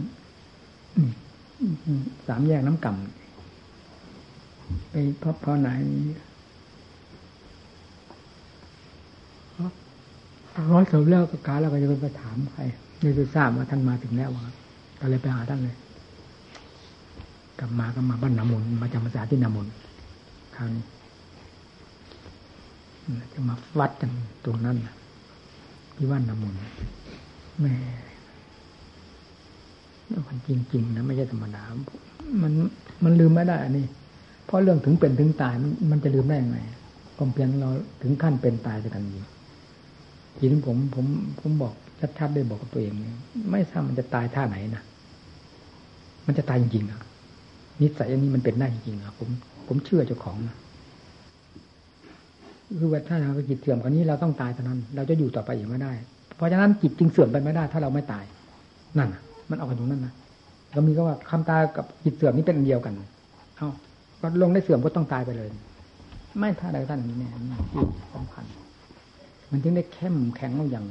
[2.27, 5.71] สามแยกน้ำก่ำไปพบพอไหน
[10.73, 12.63] ร้อยสบแล้วก็การแล้วก็จะไปถามใคร
[13.01, 14.31] ไม่รู้ทราบว่าท่านมาถึงแล้ว
[15.01, 15.77] ก็เลยไปหาท่านเลย
[17.59, 19.67] กลับมาก็มาบ้านนามนมาจำพรรษาที่นามน
[20.57, 20.85] คราวนี้
[23.33, 24.11] จะมาวัดกัน
[24.45, 24.77] ตรงนั้น
[25.97, 26.55] ที่บ้านนามน
[27.61, 27.75] แม่
[30.29, 31.63] มันจริง ๆ นะไม่ใช่ธรรมดา
[32.43, 32.53] มัน
[33.05, 33.87] มันลืมไม่ได้อันนี้
[34.47, 35.55] เพราะเรื่องถึงเป็นถึงตาย
[35.91, 36.59] มันจะลืมได้ยังไง
[37.17, 37.71] ความเพียงเรา
[38.03, 39.25] ถึงขั้นเป็นตายจะกันนี้
[40.43, 41.07] ทีนี้ผมผม
[41.41, 41.75] ผมบอก
[42.19, 42.93] ชัดๆได้บอกกับตัวเอง
[43.51, 44.83] ไม่ทราบมันจะตายท่าไหนนะ
[46.27, 46.99] มันจะตายจริงๆนะ
[47.81, 49.29] นิสัยอันนี้มันเป็นได้จริงๆนะผม
[49.67, 50.57] ผมเชื่อเจ้าของนะ
[52.81, 55.93] คือว่าถ้าเราจิตเสื่อมกว่านี้เราต้องตายเท่านั้น เราจะอยู่ต่อไปอีกไม่ได้
[56.37, 58.25] เพราะฉะนั้นจิตจึงเสื่อมไปไม่ได้ ถ้าเราไม่ตาย
[58.99, 59.09] นั่น
[59.51, 60.13] มันออกมาตรงนั้นนะ
[60.75, 62.95] ก็มีก็ว่าคำตายกับจิตเสื่อมนี่เป็นอันเดียวกัน
[63.57, 63.69] เอา
[64.21, 65.49] ก็ลงได้เสื่อมก็ต้องตายไปเลย
[66.39, 67.29] ไม่ท่าใดท่านนี้เนี่
[67.73, 67.83] ที่
[68.15, 68.45] สำคัญ
[69.51, 70.87] มันจึงได้เข้มแข็งอย่าง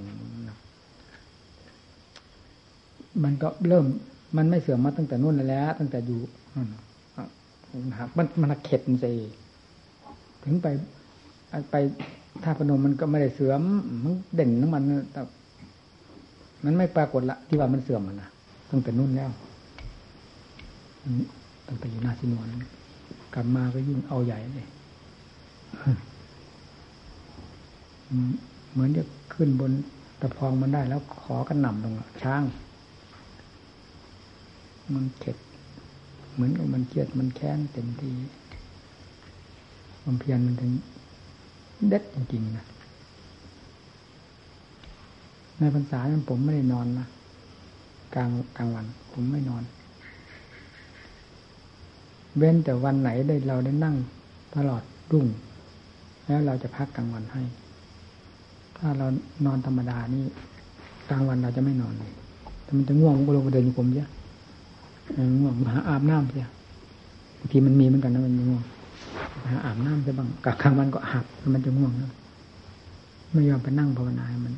[3.23, 3.85] มันก็เริ่ม
[4.37, 6.19] มันไม่เสื่อมมาตั้งแต่นู่นแล้ว ตั้งแต่อยู่
[7.97, 9.11] หากมันมันเข็ดสิ
[10.43, 10.67] ถึงไป
[11.71, 11.75] ไป
[12.43, 13.61] ถ้าพนมมันก็ไม่ได้เสื่อม
[14.03, 15.21] มันเด่นของมันแต่
[16.65, 18.29] มันไม่ปรากฏละที่ว่ามันเสื่อมมันนะ
[18.71, 19.29] ตั้งแต่นู่นแล้ว
[21.67, 22.47] ตั้งแต่อยู่นาซินวน
[23.33, 24.67] กลับมาก็ยิ่งเอาใหญ่เลย
[28.71, 29.03] เหมือนจะ
[29.33, 29.71] ขึ้นบน
[30.21, 31.93] ตะพองมันได้แล้วขอกันหน่ำลง
[32.23, 32.43] ช้าง
[34.95, 35.37] มันเข็ด
[36.33, 38.13] เหมือนกับมันเครียดมันแค้นเต็มที่
[40.01, 40.71] ความเพียรมันถึง
[41.87, 42.65] เด็ดจริงๆนะ
[45.57, 47.07] ในพรรษานั้นผมไม่ได้นอนนะ
[48.15, 49.63] กลางกลางวัน ผมไม่นอน
[52.37, 53.95] เว้นแต่วันไหนได้เราได้นั่ง
[54.55, 55.27] ตลอดรุ่ง
[56.25, 57.43] แล้วเราจะพักกลางวันให้
[58.79, 59.07] ถ้าเรา
[59.45, 60.23] นอนธรรมดานี่
[61.09, 62.11] กลางวันเราจะไม่นอนเลย
[62.63, 64.09] แต่มันจะง่วงก็ลงไปเดินอยู่ผมเยอะ
[65.39, 66.47] ง่วงหาอาบน้ำเสีย
[67.39, 68.63] บางทีมันมีเหมือนกันนะมันง่วง
[69.49, 72.11] หาอาบน้ำใช่บ้างกลางวันก็อาบมันจะง่วงนะ
[73.31, 74.53] ไม่ยอมไปนั่งภาวนามัน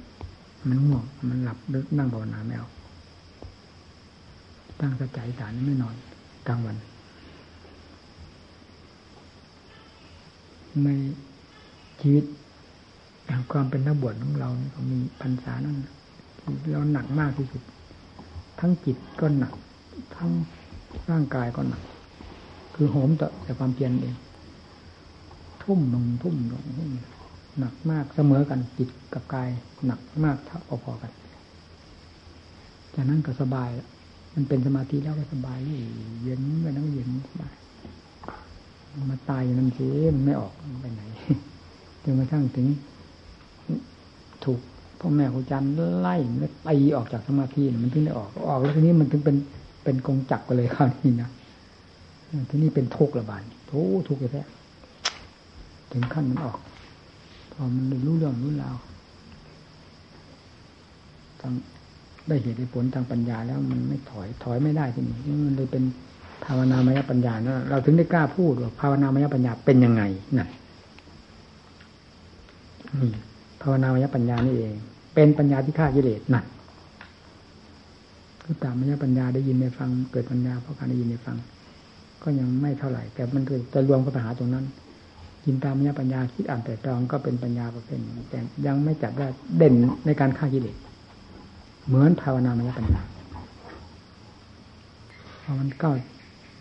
[0.69, 1.57] มันง่วง มันหลับ
[1.97, 2.67] นั่งภาวนาไม่เอา
[4.80, 5.95] ตั้งสใจฐานไม่นอน
[6.47, 6.76] กลางวัน
[10.84, 10.89] ใน
[12.01, 12.24] ชีวิต
[13.51, 15.77] ความเป็นนักบวชของเราเนี่ยมีพรรษานั่น
[16.71, 17.61] เราหนักมากที่สุด
[18.59, 19.53] ทั้งจิตก็หนัก
[20.15, 20.32] ทั้ง
[21.09, 21.82] ร่างกายก็หนัก
[22.75, 24.15] คือโหมต่อแต่ความเพียรเอง
[25.63, 26.89] ทุ่มลงทุ่มลงทุ่ม
[27.59, 29.49] หนักมากเสมอกันจิตกับกาย
[29.86, 31.11] หนักมากเท่าพอๆกัน
[32.95, 33.69] จากนั้นก็สบาย
[34.36, 35.59] มันเป็นสมาธิแล้วก็สบาย
[36.23, 37.53] เย็นไปนั่งเย็นสบาย
[39.11, 41.03] มาตายนั่นสิมันไม่ออกไปไหน
[42.03, 42.67] จนกระทั่งถึง
[44.45, 44.59] ถูก
[44.99, 45.63] พ่อแม่ครูจัน
[45.99, 49.35] ไล่ไม่ตีออกจากสมาธิมันถึงได้ออกออกแล้วทีนี้มันถึงเป็น
[49.83, 51.29] เป็นกงจักรไปเลยคราวนี้นะ
[52.49, 54.43] ทีนี่เป็นทุกข์ระบาดทุกทุกข์แท้
[55.91, 56.57] ถึงขั้นมันออก
[57.51, 58.75] พอมันรู้เรื่องรู้ราว
[61.41, 61.53] ทาง
[62.27, 65.83] ได้เหตุได้ผลทางปัญญาแล้วมันไม่ถอยถอยไม่ได้ทีนี่มันเลยเป็น
[66.45, 70.03] ภาวนามยปัญญานะเราถึงได้กล้าพูดว่าภาวนามยปัญญาเป็นยังไง
[70.37, 70.49] นั่น
[73.01, 73.11] นี่
[73.62, 74.74] ภาวนามยปัญญานี่เอง
[75.16, 76.45] เป็นปัญญาที่ฆ่ากิเลสนั่น
[78.43, 81.38] คือตามมยปัญญาได้ยินได้ฟัง เกิดปัญญาเพราะการได้ยินได้ฟัง
[82.24, 83.43] ก็ยังไม่เท่าไหร่ แต่มัน
[83.74, 84.66] จะรวมกับปัญหาตรงนั้น
[85.45, 87.99] ยินตามมยปัญญาคิดอ่านแต่ตรองก็เป็นปัญญาประเภท
[88.30, 89.74] แต่ยังไม่จัดว่าเด่น
[90.05, 90.76] ในการฆ่ากิเลส
[91.88, 93.01] เหมือนภาวนามยปัญญา
[95.43, 95.95] พอมันก้าว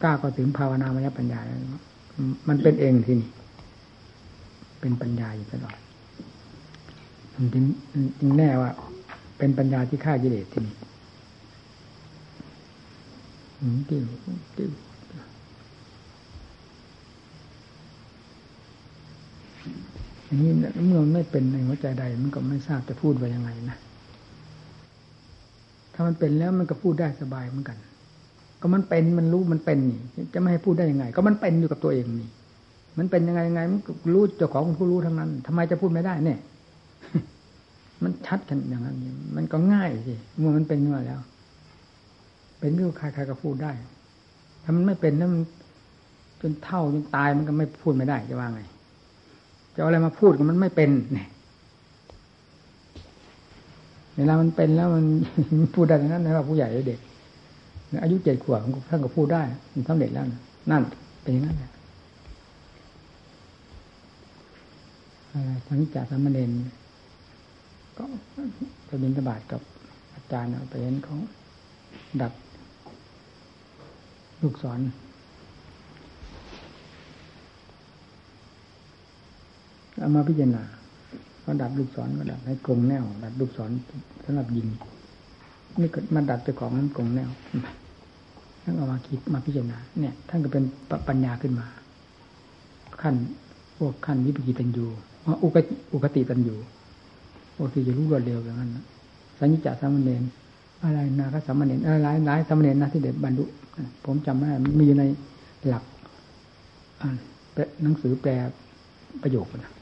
[0.02, 1.40] ก้าวก็ถึงภาวนามยปัญญา
[2.48, 3.30] มันเป็นเองทีนี่
[4.80, 5.76] เป็นปัญญาอยู่ตลอด
[7.54, 7.64] จึง
[8.18, 8.70] จึงแน่ว่า
[9.38, 10.74] เป็นปัญญาที่ฆ่ากิเลสทีนี่
[13.88, 14.04] ติ้ว
[14.56, 14.70] ติว
[20.26, 20.52] อย่างนี้
[20.86, 23.76] เมื่อมันไม่เป็นในหัวใจใด มันก็ไม่ทราบจะพูดว่ายังไงนะ
[25.94, 27.78] ถ้ามันเป็นแล้วมันก็พูดได้สบายเหมือนกัน
[28.60, 32.30] ก็มันเป็นมันรู้มันเป็นนี่จะไม่ให้พูดได้ยังไง ก็มันเป็นอยู่กับตัวเองนี่
[32.98, 33.80] มันเป็นยังไงยังไง มัน
[34.14, 36.38] รู้เจ้าของผู้รู้ทั้งนั้นทำไมจะพูดไม่ได้เนี่ย
[38.02, 38.96] มันชัดกันอย่างนั้น
[39.36, 41.20] มันก็ง่ายสิเมื่อมันเป็นขึ้นมาแล้ว
[42.58, 43.72] เป็นก็ใครๆก็พูดได้
[44.62, 45.42] ถ้ามันไม่เป็นแล้วมัน
[46.40, 48.62] จนเท่าจนตายมันก็ไม่พูดไม่ได้จะว่าไง
[49.74, 51.28] จะอะไรมาพูดกับมันไม่เป็นเนี่ย
[54.16, 55.04] เวลามันเป็นแล้วมัน
[55.74, 57.00] พูดได้ทั้งนั้นนะว่าผู้ใหญ่เด็ก
[58.02, 59.42] อายุเจ็ดขวบท่านก็พูดได้
[59.72, 60.24] มันสำเร็จแล้ว
[60.70, 60.82] นั่น
[61.22, 61.70] เป็นอย่างนั้นแหละ
[65.68, 66.50] ทั้งจากสามเณร
[67.98, 68.04] ก็
[68.86, 69.62] ไปบินตบาทกับ
[70.14, 71.16] อาจารย์ไปเห็นเขา
[72.22, 72.32] ดัด
[74.42, 74.80] ลูกศร
[79.98, 80.62] เอามาพิจารณา
[81.44, 83.70] ก็ดัดลูกศรก็ดัดให้กลงแนว ดัดลูกศร
[84.24, 84.68] สำหรับยิง
[85.80, 87.30] นี่เก็มาดัดไปของนั้นกลงแนว
[88.62, 90.64] ท่านเอามาคิดมาพิจารณาเนี่ย ท่านก็เป็น
[91.08, 91.66] ปัญญาขึ้นมา
[93.02, 93.14] ขั้น
[93.78, 94.86] พวกขั้นวิปกิตันยู
[95.42, 95.56] อุก
[95.92, 96.56] อุกติตันยู
[97.60, 98.70] โอ้ที่จะรู้รวดเร็วอย่างนั้น
[99.40, 100.22] สัญญาสามเณร
[100.84, 103.44] อะไรนาคสามเณรอะไรหลายสามเณรนะที่เด็ดบรรลุ
[104.04, 105.04] ผมจำไม่ได้มีอยู่ใน
[105.68, 105.84] หลัก
[107.82, 108.32] หนังสือแปล
[109.22, 109.72] ประโยคนะ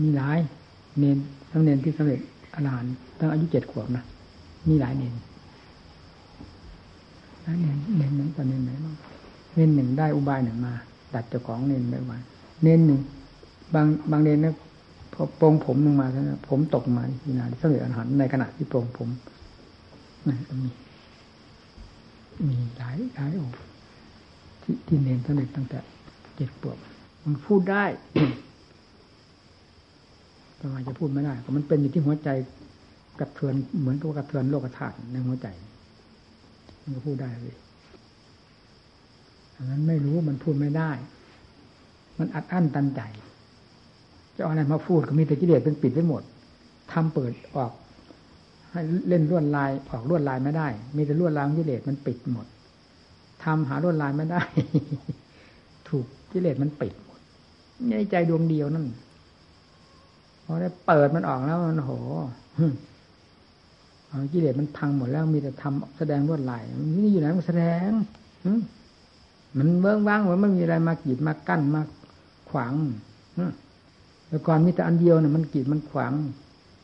[0.00, 0.38] มีหลาย
[0.98, 1.18] เนน
[1.50, 2.20] สามเณรที่สำเร็จ
[2.54, 4.04] อรหันต์ตั้งอายุเจ็ดขวบนะ
[4.68, 5.14] มีหลายเนน
[7.42, 8.94] หลายเนนเนนไหนตอนเนนไหนบ้าง
[9.54, 10.72] เนนหนึ่งได้อุบายหนึ่งมา
[11.14, 12.20] ดัดเจ้าของเนนไปวัน
[12.62, 13.00] เนนหนึ่ง
[13.74, 14.54] บางบางเนนนะ
[15.18, 19.08] พอโปรงผมลงมาแล้วผมตกมาทีนาสำเร็จอรหันในขณะที่โปรงผม
[20.28, 20.70] นั่มี
[22.48, 23.56] มีหลายหลายองค์
[24.62, 25.78] ที่ที่เนนสำเร็จตั้งแต่
[26.36, 26.76] เจ็ดขวบ
[27.24, 27.84] มันพูดได้
[30.60, 32.28] ทำไมจะพูดไม่ได้ก็มันเป็นอยู่ที่หัวใจ
[33.20, 35.48] กระเทือนเหมือนกับกระเทือนโลกธาตุในหัวใจ
[36.82, 37.56] มันก็พูดได้เลย
[39.56, 40.90] อันนั้นไม่รู้มันพูดไม่ได้
[42.18, 43.02] มันอัดอั้นตันใจ
[44.36, 46.22] จะเอาอะไรมาพูดก็มีแต่กิเลสเป็นปิดไว้หมด
[46.92, 47.72] ทำเปิดออก
[48.70, 52.46] ให้เล่นลวดลายออกลวดลายไม่ได้ มีแต่ลวดลายกิเลสมันปิดหมด
[53.44, 54.40] ทำหาลวดลายไม่ได้
[55.88, 57.18] ถูกกิเลสมันปิดหมด
[57.88, 58.86] ในใจดวงเดียวนั่น
[60.44, 61.92] พอได้เปิดมันออกแล้วมันโห
[64.32, 66.62] กิเลสมันพังหมดแล้วมีแต่ทำแสดงลวดลาย
[67.02, 67.90] นี่อยู่ไหนมันแสดง
[69.58, 71.82] มันเบื้งว่างว่าไม่มีอะไรมากีดมากั้นมา
[72.50, 72.72] ขวาง
[74.28, 76.12] แต่ก่อนมีแต่อันเดียวเนี่ยมันกีดมันขวาง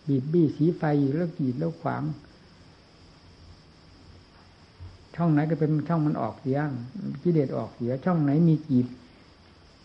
[0.09, 2.03] บีบบี้สีไฟอยู่แล้วกีดแล้วขวาง
[5.14, 6.59] ช่องไหนก็เป็นช่องมันออกเสีย
[7.22, 8.86] กิเลสออกเสีย ช่องไหนมีกีบ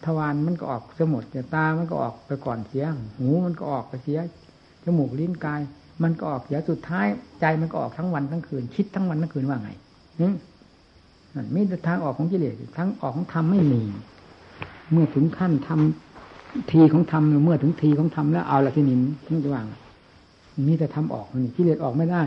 [0.05, 2.85] ทวารมันก็ออกสมดแต่ตามันก็ออกไปก่อนเสีย
[3.17, 4.19] หูมันก็ออกไปเสีย
[4.83, 5.61] จมูกลิ้นกาย
[6.03, 7.07] มันก็ออกเสียสุดท้าย
[7.39, 9.71] ใจมันก็ออกทั้งวันทั้งคืน คิดทั้งวันทั้งคืนว่าไง
[10.19, 13.81] นั่นมีแต่ทางออกของกิเลสทั้งออกของธรรมไม่มี
[14.91, 16.06] เมื่อถึงขั้นทำ
[16.71, 19.65] ทีของธรรมเมื่อถึงทีของธรรมแล้วเอาละที่นินนี่จะว่าง
[20.67, 22.23] มีแต่ทำออกนี่กิเลสออกไม่ได้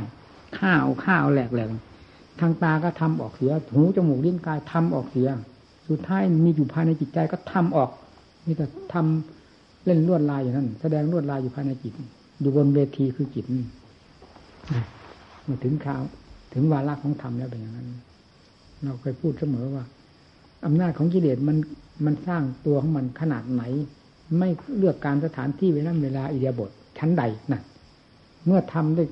[0.59, 1.69] ข้าวข้าวแหลกแหลก
[2.41, 5.29] ทางตาก็ทำออกเสีย หูจมูกลิ้นกายทำออกเสีย
[5.89, 7.91] สุดท้ายมีอยู่ภายในจิตใจก็ทำออก
[8.47, 11.93] มีแต่ทำเล่นลวดลายอย่างนั้น แสดงลวดลายอยู่ภายในจิต
[12.41, 13.65] อยู่บนเวทีคือจิตนี่
[15.47, 16.03] มื่อถึงคราว
[16.53, 17.87] ถึงวาระของธรรมแล้วเป็นอย่างนั้น
[18.85, 19.85] เราเคยพูดเสมอว่า
[20.67, 21.57] อำนาจของกิเลสมัน
[22.05, 23.63] มันสร้างตัวของมันขนาดไหน
[24.39, 27.63] ไม่เลือกการสถานที่เวลาเวลาอิเดียบทชั้นใดนั่น
[28.47, 29.05] เมื่อทำได้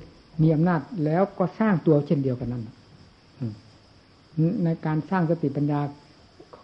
[0.43, 2.62] มีอำนาจแล้วก็สร้างตัวเช่นเดียวกันนั้น
[4.64, 5.81] ในการสร้างสติปัญญา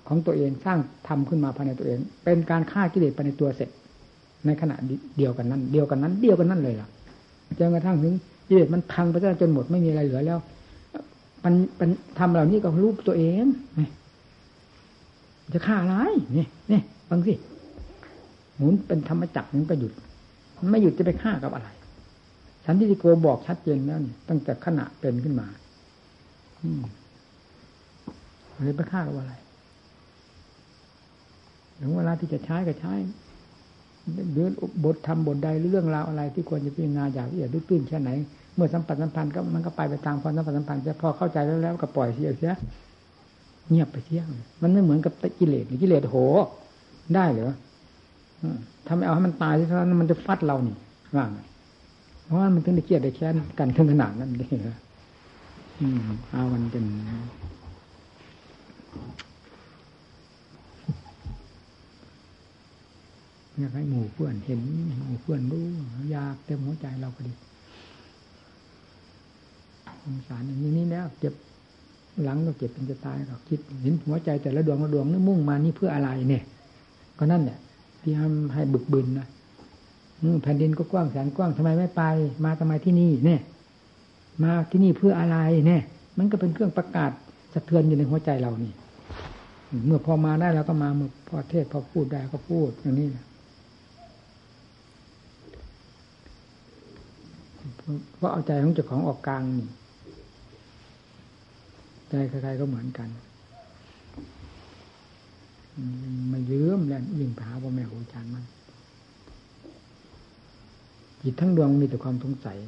[0.09, 0.79] ของตัวเองสร้าง
[1.09, 3.69] ทำขึ้นมาภายในตัวเอง เป็นการฆ่ากิเลสภายในตัวเสร็จ
[4.47, 4.77] ในขณะ
[5.17, 6.89] เดียวกันนั้น เดียวกันนั้น เดียวกันนั้นเลยล่ะ
[7.59, 8.15] จนกระทั่งถึง
[8.49, 10.39] กิเลสมันพังไปจนหมดไม่มีอะไรเหลือแล้ว
[11.45, 13.45] มันมันทำเหล่านี้ก็รู้ตัวเอง
[15.53, 15.97] จะฆ่าอะไร
[16.39, 17.35] นี่นี่ฟังสิ
[18.57, 19.93] หมุนเป็นธรรมจักรมันก็หยุด
[20.71, 21.69] ไม่หยุดจะไปฆ่ากับอะไร
[22.67, 25.47] สันติโกบอกชัดเจนแล้วนี่ตั้งแต่ขณะเป็นขึ้นมา
[26.63, 26.83] อืม
[28.65, 29.35] เลยไปฆ่ากับอะไร
[31.81, 32.95] ถึงเวลาที่จะใช้ก็ใช้
[34.33, 34.51] เรื่อง
[34.85, 38.11] บททำบทใดหรือเรื่องราวอะไร ที่ควรจะพิจารณาอย่างละเอียดตื้นแค่ไหน
[38.55, 42.53] เมื่อสัมผัสสัมพันธ์ก็มันก็ไปไปตามความสัมผัสสัมพันธ์จะพอเข้าใจแล้วแล้วก็ปล่อยเสียเสีย
[43.71, 44.23] เงียบไปเสีย
[44.63, 46.17] มันไม่เหมือนกับกิเลสกิเลสโห
[47.15, 47.53] ได้เหรอ
[48.87, 50.77] ถ้าไม่เอาให้มันตายที่นั้นมันจะฟัดเรานี่
[51.17, 51.31] ว่าง
[52.25, 54.49] เพราะว่ามันถึงได้เกลียดได้แค้นกันถึงขนาดนั้นเลย
[55.81, 56.01] อืม
[56.33, 56.85] เอามันเป็น
[63.59, 64.61] อยากให้หมู่เพื่อนเห็น
[65.05, 65.65] หมู่เพื่อนรู้
[66.11, 67.33] อยากเต็มหัวใจเราก็ดี
[70.03, 71.35] สงสารอย่างนี้แล้วเจ็บ
[72.23, 76.43] หลังก็เจ็บเป็นจะตายก็คิดเห็นหัวใจแต่ละดวงละดวงนี่มุ่งมานี่เพื่ออะไรเนี่ย
[77.19, 77.59] ก็นั่นเนี่ย
[78.05, 79.29] ที่ทำให้บึกบึนนะ
[80.43, 82.03] แผ่นดินก็กว้างแสนกว้างทำไมไม่ไป
[82.45, 83.41] มาทำไมที่นี่เนี่ย
[84.43, 85.83] มาที่นี่เพื่ออะไรเนี่ย
[86.19, 87.11] มันก็เป็นเครื่องประกาศ
[87.53, 88.73] สะเทือนอยู่ในหัวใจเรานี่
[89.87, 93.25] เมื่อพอมาได้แล้วก็มาเมื่อพอเทศพอพูดได้ก็พูดอย่างนี้นะ
[98.17, 99.69] เพราะเอาใจของเจ้าของออกกลางนี่
[102.11, 103.09] ใจใครๆก็เหมือนกัน
[106.33, 108.45] มาเยื้อมแล้วยิ่งผาพ่อแม่ครูอาจารย์มัน
[111.23, 112.59] จิตทั้งดวงมีแต่ความสงสัย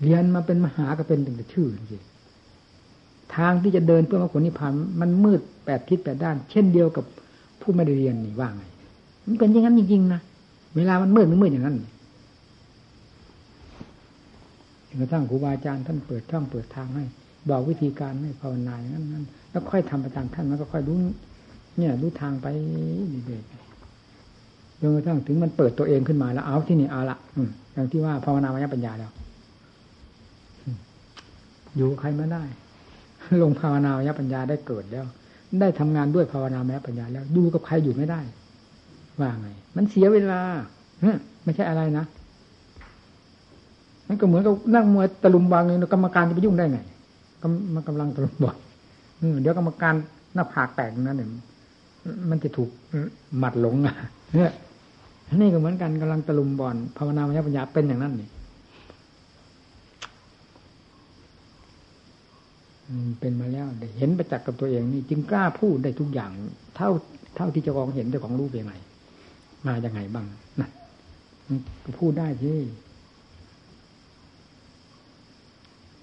[0.00, 2.02] เรียนมาเป็นมหาก็เป็นถึงแต่ชื่อจริง
[3.36, 7.04] ทางที่จะเดินเพื่อมรรคผลนิพพานมันมืดแปดทิศแปดด้าน เช่นเดียวกับ
[7.60, 8.62] ผู้ไม่ได้เรียนนี่ว่าไง
[9.26, 10.20] มันเป็นอย่างนั้นจริงๆนะ
[10.76, 11.76] เวลามันมืดมันมืดอย่างนั้น
[14.88, 17.04] จนกระทั่งครูบาอาจารย์ท่านเปิดช่องเปิดทางให้
[17.50, 20.96] บอกวิธีการให้ภาวนาอย่างนั้นนั้นแล้วค่อยทำประจำท่านมันก็ค่อยรู้
[21.78, 22.46] เนี่ยรู้ทางไป
[23.26, 27.18] เรื่อยๆจนกระทั่งถึงมันเปิดตัวเองขึ้นมาแล้วเอาที่นี่เอาละ
[27.72, 29.10] อย่างที่ว่าภาวนามายปัญญาแล้ว
[31.76, 32.42] อยู่ใครไม่ได้
[33.42, 35.04] ลงภาวนามายปัญญาได้เกิดแล้ว
[35.60, 38.20] ได้ทำงานด้วยภาวนามายปัญญาแล้วอยู่กับใครอยู่ไม่ได้
[39.20, 40.40] ว่าไง มันเสียเวลา
[41.44, 42.04] ไม่ใช่อะไรนะ
[44.08, 46.78] มันก็เหมือนกับนั่งมวยตะลุมบางเลยกรรมการจะไปยุ่งได้ไง
[47.74, 48.56] มันกำลังตะลุมบอล
[49.42, 49.94] เดี๋ยวกรรมการ
[50.34, 51.28] หน้าผากแตกนั่นเนี่ย
[52.30, 52.70] มันจะถูก
[53.38, 53.96] หมัดหลงอะ
[54.34, 54.52] เนี่ย
[55.36, 58.30] นี่ก็เหมือนกันกำลังตะลุมบอลภาวนามยปัญญาเป็นอย่างนั้นนี่
[63.20, 63.66] เป็นมาแล้ว
[63.98, 66.30] เห็นประจักษ์กับตัวเองนี่ จึงกล้าพูดได้ทุกอย่าง
[66.76, 66.90] เท่า
[67.36, 68.74] เท่าที่จะกองเห็นแต่ของรู้เป็นไง
[69.66, 70.26] มาอย่างไงบ้าง
[70.60, 70.68] นะ
[71.82, 72.58] มันพูดได้ที่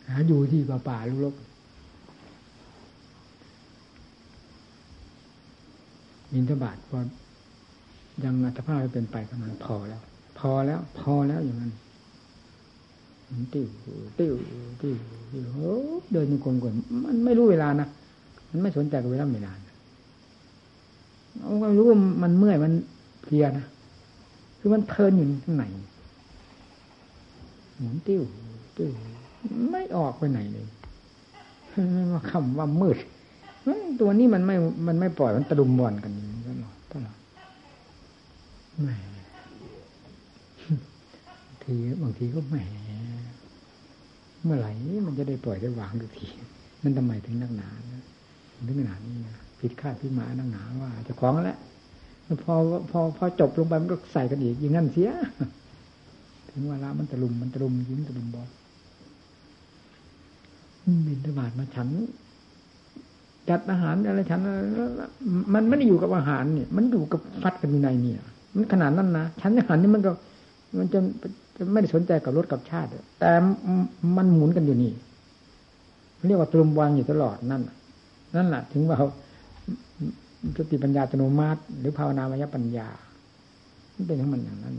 [0.07, 1.35] หาอยู่ที่ป่าป่าลุก
[6.33, 6.99] มินทบาทพอ
[8.23, 10.01] ยังอัตภาพเป็นไปประมาณพอแล้ว
[10.39, 11.71] พอแล้ว พอแล้วอย่างนั้น
[13.53, 13.67] ติ้ว
[14.19, 14.33] ติ้ว
[14.81, 14.95] ติ้ว
[15.31, 15.47] ติ้ว
[16.11, 16.73] เดินยังกลมกล
[17.05, 17.87] มันไม่รู้เวลานะ
[18.49, 19.53] มันไม่สนใจกับเวลาเวลา
[21.41, 22.73] เอารู้ว่ามันเมื่อยมัน
[23.21, 23.65] เพลียนะ
[24.59, 25.63] คือมันเพลินอยู่ข้างใน
[27.77, 28.21] หมุนติ้ว
[28.77, 28.91] ติ้ว
[29.71, 30.67] ไม่ออกไปไหนเลย
[32.13, 32.97] มาคำว่ามืด
[34.01, 34.55] ตัวนี้มันไม่
[34.87, 36.13] มันไม่ปล่อยมันตะลุมบอลกัน
[36.47, 37.17] ตลอดตลอด
[38.83, 38.89] แหม
[41.63, 42.55] ทีบางทีก็แหม
[44.43, 44.71] เมื่อไหร่
[45.07, 46.27] มันจะได้ปล่อยได้วางทุกที
[46.83, 47.69] มันทำไมถึงนักหนา
[48.67, 51.57] ถึงขนาดนี้นะผิดคาดพิมานักหนาว่าจะคล้องแล้ว
[52.43, 52.53] พอ
[52.91, 55.11] พอพอจบลงไปมันก็ใส่กันอีกอย่างนั้นเสีย
[56.49, 58.49] ถึงเวลามันตะลุมมันตะลุมยิ้มตะลุมบอล
[61.07, 61.89] บินตบาดมาฉัน
[63.49, 64.41] จัดอาหารอะไรฉัน
[65.53, 68.19] มันไม่ได้อยู่กับอาหารเนี่ยมันอยู่กับฟัดกันอยู่ในเนี่ย
[68.55, 70.11] มันขนาดนั้นนะฉันอาหารนี่มันก็
[70.77, 70.99] มันจะ
[71.55, 72.89] จะไม่ได้สนใจกับรถกับชาติ
[73.19, 73.31] แต่
[74.17, 74.91] มันหมุนกันอยู่นี่
[76.27, 77.61] เรียกว่าตรุมวางอยู่ตลอดนั่น
[78.35, 78.97] นั่นแหละถึงว่า
[80.57, 82.87] สติปัญญาอัตโนมัติ หรือภาวนามยปัญญา
[83.95, 84.75] มันเป็นทั้งมันอย่างนั้น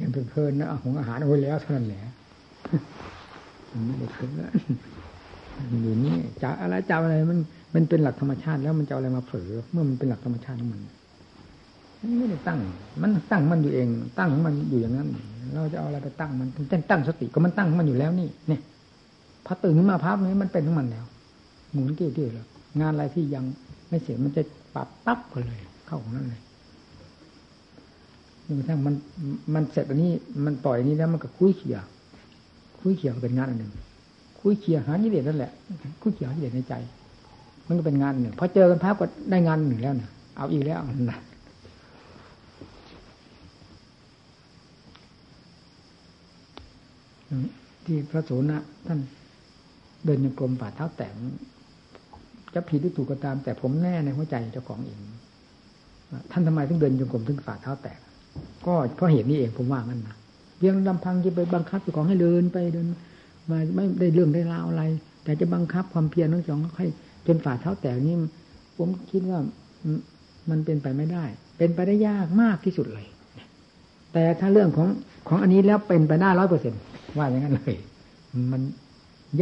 [0.00, 2.02] ยังเพลินนะของอาหารเอาไว้แล้วเท่านั้นแหละ
[3.70, 4.50] มันไม่ได้เพลินแล้ว
[5.82, 7.38] อยู่นี่จะอะไรจะอะไรมัน
[7.74, 10.82] มันเป็นหลักธรรมชาติแล้วมันจะอะไรมาเผลอเมื่อมันเป็นหลักธรรมชาติของมัน
[12.18, 12.60] ไม่ได้ตั้ง
[13.02, 13.88] มันตั้งมันอยู่เอง
[14.18, 15.08] ตั้งมันอยู่อย่างนั้น
[15.54, 18.60] เราจะเอาอะไรไปตั้งมันตั้งตั้งสติก็มันตั้งมันอยู่แล้วนี่เนี่ย
[19.46, 21.04] พอตื่นขึ้นมาพับนี้มันเป็นของมันแล้ว
[21.72, 22.46] หมุนเกี่ยวๆแล้ว
[22.80, 23.44] งานอะไรที่ยัง
[23.88, 24.42] ไม่เสร็จมันจะ
[24.74, 26.42] ปรับปั๊บไปเลย เข้าของนั้นเลย
[28.46, 28.94] จนกระทั่งมัน
[29.54, 30.10] มันเสร็จอันนี้
[30.44, 31.78] มันปล่อยนี้แล้วมันก็คุยเขี่ย
[32.80, 33.72] คุยเขี่ยเป็นงานอันหนึ่ง
[34.42, 35.52] คุยเขี่ยหากิเลสนั่นแหละ
[36.02, 36.74] คุยเขี่ยหากิเลสในใจ
[37.66, 40.80] มันก็เป็นงานหนึ่งพอเจอกันภาพก็ได้งานหนึ่งแล้วนี่ยเอาอีกแล้ว
[41.10, 41.18] นะ
[47.84, 48.98] ที่พระโสนะท่าน
[50.04, 51.14] เดินยังกรมป่าเท้าแตง
[52.54, 55.00] จะผิดหรือถูกก็ตาม แต่ผมแน่ในหัวใจเจ้าของเอง
[56.30, 57.98] ท่านทำไมถึงเดินจงกรมถึงฝ่าเท้าแตก
[58.66, 60.16] ก็เพราะเหตุนี้เองผมว่างั้นนะ
[60.56, 62.86] เพียงลำพังจะไปบังคับเจ้าของให้เดินไปเดิน
[63.50, 64.82] มาไม่ได้เรื่องได้ราวอะไร
[65.24, 66.86] แต่จะบังคับความเพียรทั้งสองให้
[67.26, 68.16] จนฝ่าเท้าแตกนี่
[68.76, 69.38] ผมคิดว่า
[70.50, 71.24] มันเป็นไปไม่ได้
[71.58, 73.06] เป็นไปได้ยากมากที่สุดเลย
[74.12, 74.88] แต่ถ้าเรื่องของ
[75.28, 76.74] ของอันนี้แล้วเป็นไปได้ร้อยเปอร์เซ็น
[77.18, 77.76] ว่าอย่างนั้นเลย
[78.52, 78.62] มัน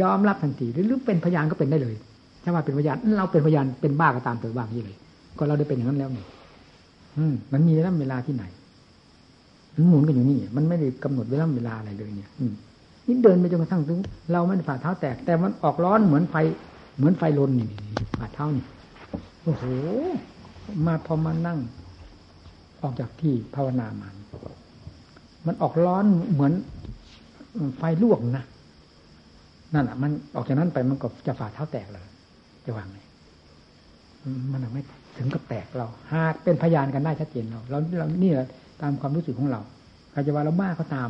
[0.01, 1.95] ยอมรับทันทีหรือเป็นพยานก็เป็นได้เลย
[2.43, 4.97] ถ้าว่าเป็นพยานเราเป็นพยานเป็นบ้าก็ตามเถอะบ้างนี่เลย
[5.37, 6.25] ก็เราได้เป็นอย่างนั้นแล้วนี่
[7.53, 8.43] มันมีเวลาเวลาที่ไหน
[9.75, 12.45] มันหมุนกันอยู่นี่ มันไม่ได้กำหนดเวลาเวลาอะไรเลยเนี่ย อื
[13.07, 13.99] นี่เดินไปจนกระทั่งถึง
[14.33, 16.35] เราไม่ได้ฝ่าเท้าแตก แต่มันออกร้อนเหมือนไฟ
[16.97, 17.67] เหมือนไฟลนนี่
[18.17, 18.65] ฝ่าเท้านี่
[19.43, 19.63] โอ้โห
[20.85, 21.59] มาพอมานั่ง
[22.81, 24.15] ออกจากที่ภาวนามัน
[25.47, 26.53] มันออกร้อนเหมือน
[27.77, 28.45] ไฟลวกนะ
[29.73, 32.03] นั่นอะ มันออกจากนั้นไปมันก็จะฝ่าเท้าแตกเลย
[32.65, 32.97] จะวางไง
[34.51, 34.83] มันไม่
[35.17, 38.47] ถึงกับแตกเรา หากเป็นพยานกันได้ชัดเจนเราเราเรานี่แหละ
[38.81, 39.61] ตามความรู้สึกของเรา
[40.11, 41.09] ใครจะว่าเราบ้าก็ตาม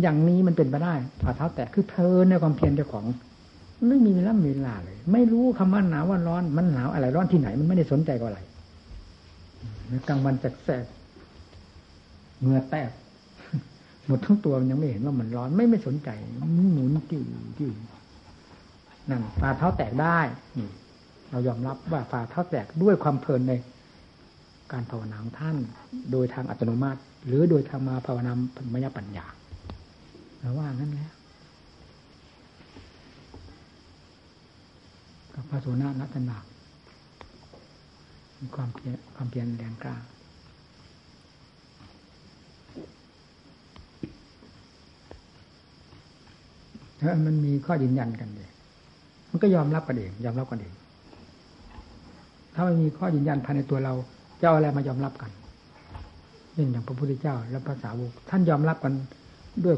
[0.00, 3.04] อย่างนี้มันเป็นไปได้ฝ่าเท้าแตกคือเพลินในความเพียรเจ้าของ
[3.88, 8.40] ไม่มีเวลาเวลาเลย ไม่รู้คำว่าหนาวว่าร้อนมันหนาวอะไรร้อนที่ไหนมันไม่ได้สนใจกับอะไร
[10.08, 10.84] กลางวันแสก
[12.40, 12.90] เหงื่อแตก
[14.06, 16.08] หมดทั้งตัวมันยังไม่เห็นว่ามันร้อนไม่ไม่สนใจ
[16.74, 17.22] หมุนติ้ว
[17.58, 17.72] ติ้ว
[19.10, 20.18] นั่นฝ่าเท้าแตกได้
[21.30, 23.52] เรายอมรับว่าฝ่าเท้าแตกด้วยความเพลินใน
[24.72, 25.56] การภาวนาของท่าน
[26.12, 29.26] โดยทางอัตโนมัติ หรือโดยทางมาภาวนาพมยปัญญา
[30.46, 31.12] เราว่างั้นแล้ว
[35.34, 36.38] กับพระโสนานัตนา
[38.38, 39.96] มีความเพียรความเพียรแรงกล้า
[47.00, 48.48] ถ้ามันมีข้อยืนยันกันเลย
[49.30, 50.74] มันก็ยอมรับกันเองยอมรับกันเอง
[52.54, 53.94] ถ้าไม่มีข้อยืนยันภายในตัวเรา
[54.40, 55.30] จะเอาอะไรมายอมรับกัน
[56.52, 58.94] เช่นอย่างพระพุทธเจ้าและภาษาวกท่านยอมรับกัน
[59.66, 59.76] ด้วย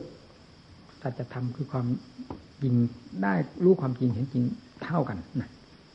[1.03, 1.87] สัจธรรมคือความ
[2.63, 2.75] จริง
[3.23, 3.35] ได้
[3.65, 4.45] รู้ความจริงเห็นจริง
[4.85, 5.49] เท่ากันนะ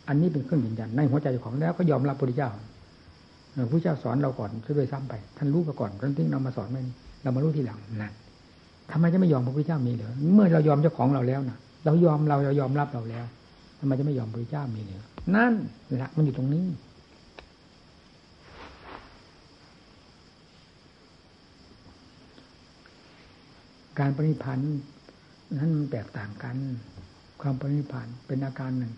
[0.08, 2.50] อันนี้เป็นเครื่องยืนยันในหัวใจของแล้วก็ยอมรับพระพุทธเจ้า
[3.72, 6.82] พระเจ้าสอนเราก่อนช่วยซ้ำไปท่านรู้มาก่อนท่านทิ้งเรามาสอนไม่
[7.24, 8.12] เรามารู้ทีหลังนะ
[8.92, 13.26] ทำไมจะไม่ยอมพระพุทธเจ้ามีเหรอเมื่อเรายอมเจ้าของเราแล้วนะเรายอมเราเรายอมรับเราแล้ว
[13.80, 15.04] ทำไมจะไม่ยอมพระพุทธเจ้ามีเหรอ
[15.36, 15.54] นั่น
[16.00, 16.66] หละมันอยู่ตรงนี้
[24.00, 24.78] การปฏิพันธ์
[25.58, 26.56] นั้นมันแตกต่างกัน
[27.42, 28.94] ความปริพันธ์เป็นอาการหนึ่ง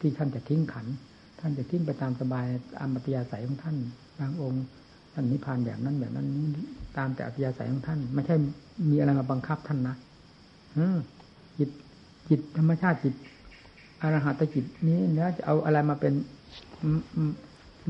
[0.00, 0.86] ที่ท่านจะทิ้งขัน
[1.40, 2.46] ท่านจะทิ้งไปตามสบาย
[2.76, 3.76] ตามอัธยาศัยของท่าน
[4.20, 4.64] บางองค์
[5.12, 6.26] ท่านนิพพานแบบนั้นแบบนั้น
[6.96, 8.36] ตามแต่อัธยาศัยของท่าน ไม่ใช่
[8.90, 9.96] มีอะไรมาบังคับท่านนะ
[11.58, 11.70] จิต
[12.28, 13.14] จิตธรรมชาติจิต
[14.02, 16.12] อรหัตจิตนี้แล้วจะเอาอะไรมาเป็น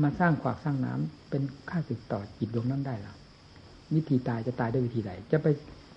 [0.03, 3.13] มาสร้างขวากสร้างน้ำเป็นค่าสึกต่อจิตดวงนั้นได้หรอ
[3.95, 5.47] วิธีตายจะตายด้วยวิธีใดจะไป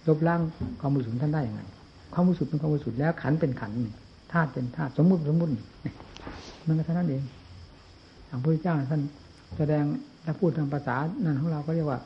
[0.09, 0.41] ลบล้าง
[0.81, 1.63] ความบริสุทธิ์ท่านได้ยังไง
[2.13, 3.73] ความบริสุทธิ์เป็นความบริสุทธิ์แล้วขันเป็นขัน
[4.33, 5.51] ท่าตุเป็นธาตุสมมุติสมมุติ
[6.67, 7.23] มันก็เท่านั้นเอง
[8.29, 9.03] ทางพระเจ้าท่าน
[9.57, 9.85] แสดง
[10.25, 12.01] ถ้าพูดทางภาษานั่นของเราก็เรียกว่า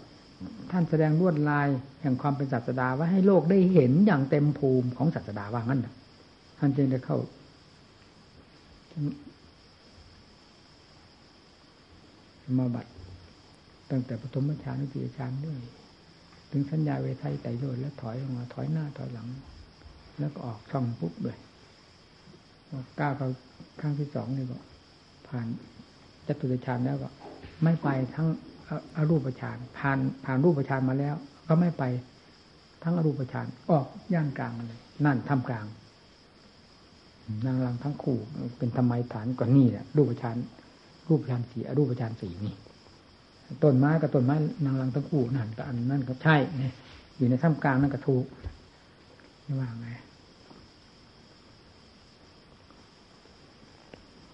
[0.71, 1.69] ท่านแสดงลวดลาย
[2.01, 5.81] แห่งความเป็นศาสดาว่าให้โลกได้เห็นอย่างเต็มภูมิของศาสดาว่างั้น
[6.59, 7.19] ท่านจึงได้เข้า
[12.59, 12.87] มาบัด
[13.91, 15.59] ตั้งแต่ปฐมฌานวิทยฌานด้วย
[16.51, 19.29] ถึงสัญญาเวทัยไตรโลดแล้วถอยลงมาถอยหน้าถอยหลัง
[20.19, 21.37] แล้วก็ออกช่องปุ๊บเลย
[23.01, 23.29] ก้าวเข้า
[23.81, 24.59] ครั้งที่สองนี่ก็
[25.29, 25.47] ผ่าน
[26.27, 27.09] จตุตฌานแล้วก็
[27.65, 28.29] ไม่ไปทั้ง
[28.97, 31.15] อรูปฌานผ่านผ่านรูปฌานมาแล้ว
[31.49, 31.85] ก็ไม่ไป
[32.83, 35.67] ทั้งอรูปฌานออกย่านกลางเลย นั่นทำกลาง
[37.47, 38.17] นางรังทั้งคู่
[38.59, 40.37] เป็นธรรมฐานก่อนนี่แหละรูปฌาน
[41.09, 42.57] รูปฌานสี่อรูปฌานสี่นี่
[43.63, 46.73] ต้นไม้กับต้นไม้นางรังทั้งคู่นั่นก็อันนั่นก็ใช่เนี่ย
[47.17, 48.25] อยู่ในท่ามกลางนั่นก็ถูก
[49.43, 49.89] ไม่ว่าไง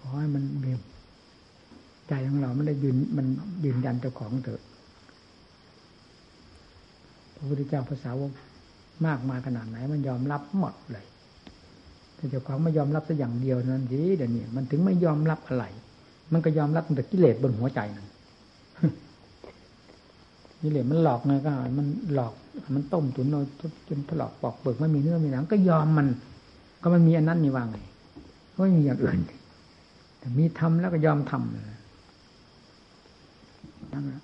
[0.01, 0.71] ขอให้มันมี
[2.07, 3.25] ใจของเราไม่ได้ยืนมัน
[3.65, 4.61] ยืนยันเจ้าของเถอะ
[7.35, 8.31] พระพุทธเจ้าภาษาวก
[9.05, 11.05] มากมายขนาดไหน มันยอมรับหมดเลย
[12.15, 15.65] แต่เจ้าของไม่ยอมรับสักอย่างเดียวนั้นสิเดี๋ยวนี้มันถึงไม่ยอมรับอะไร
[16.33, 18.07] มันก็ยอมรับแต่กิเลสบนหัวใจนั่น
[20.61, 22.33] กิเลสมันหลอกไงก็ มันหลอก
[22.73, 23.41] มันต้มตุ๋นเรา
[23.87, 26.07] จนถลอกปอกเปิกไม่มีเนื้อมีหนังก็ยอมมัน
[26.81, 27.77] ก็มันมีอันนั้นนี่ว่าไง
[28.53, 29.19] ก็ไม่มีอย่างอื่น
[30.37, 31.53] มีทำแล้วก็ยอมทำ
[33.93, 34.21] นั่นแหละ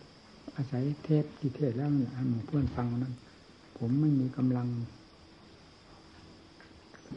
[0.55, 3.13] อาศัยเทศที่เทศแล้วให้หมู่เพื่อนฟังนั้น
[3.77, 4.67] ผมไม่มีกำลัง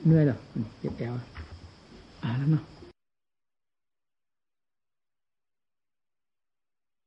[0.04, 0.36] เหนื่อยหรอ
[0.78, 1.14] เจ็บแอว
[2.22, 2.64] อ่าแล้วเนาะ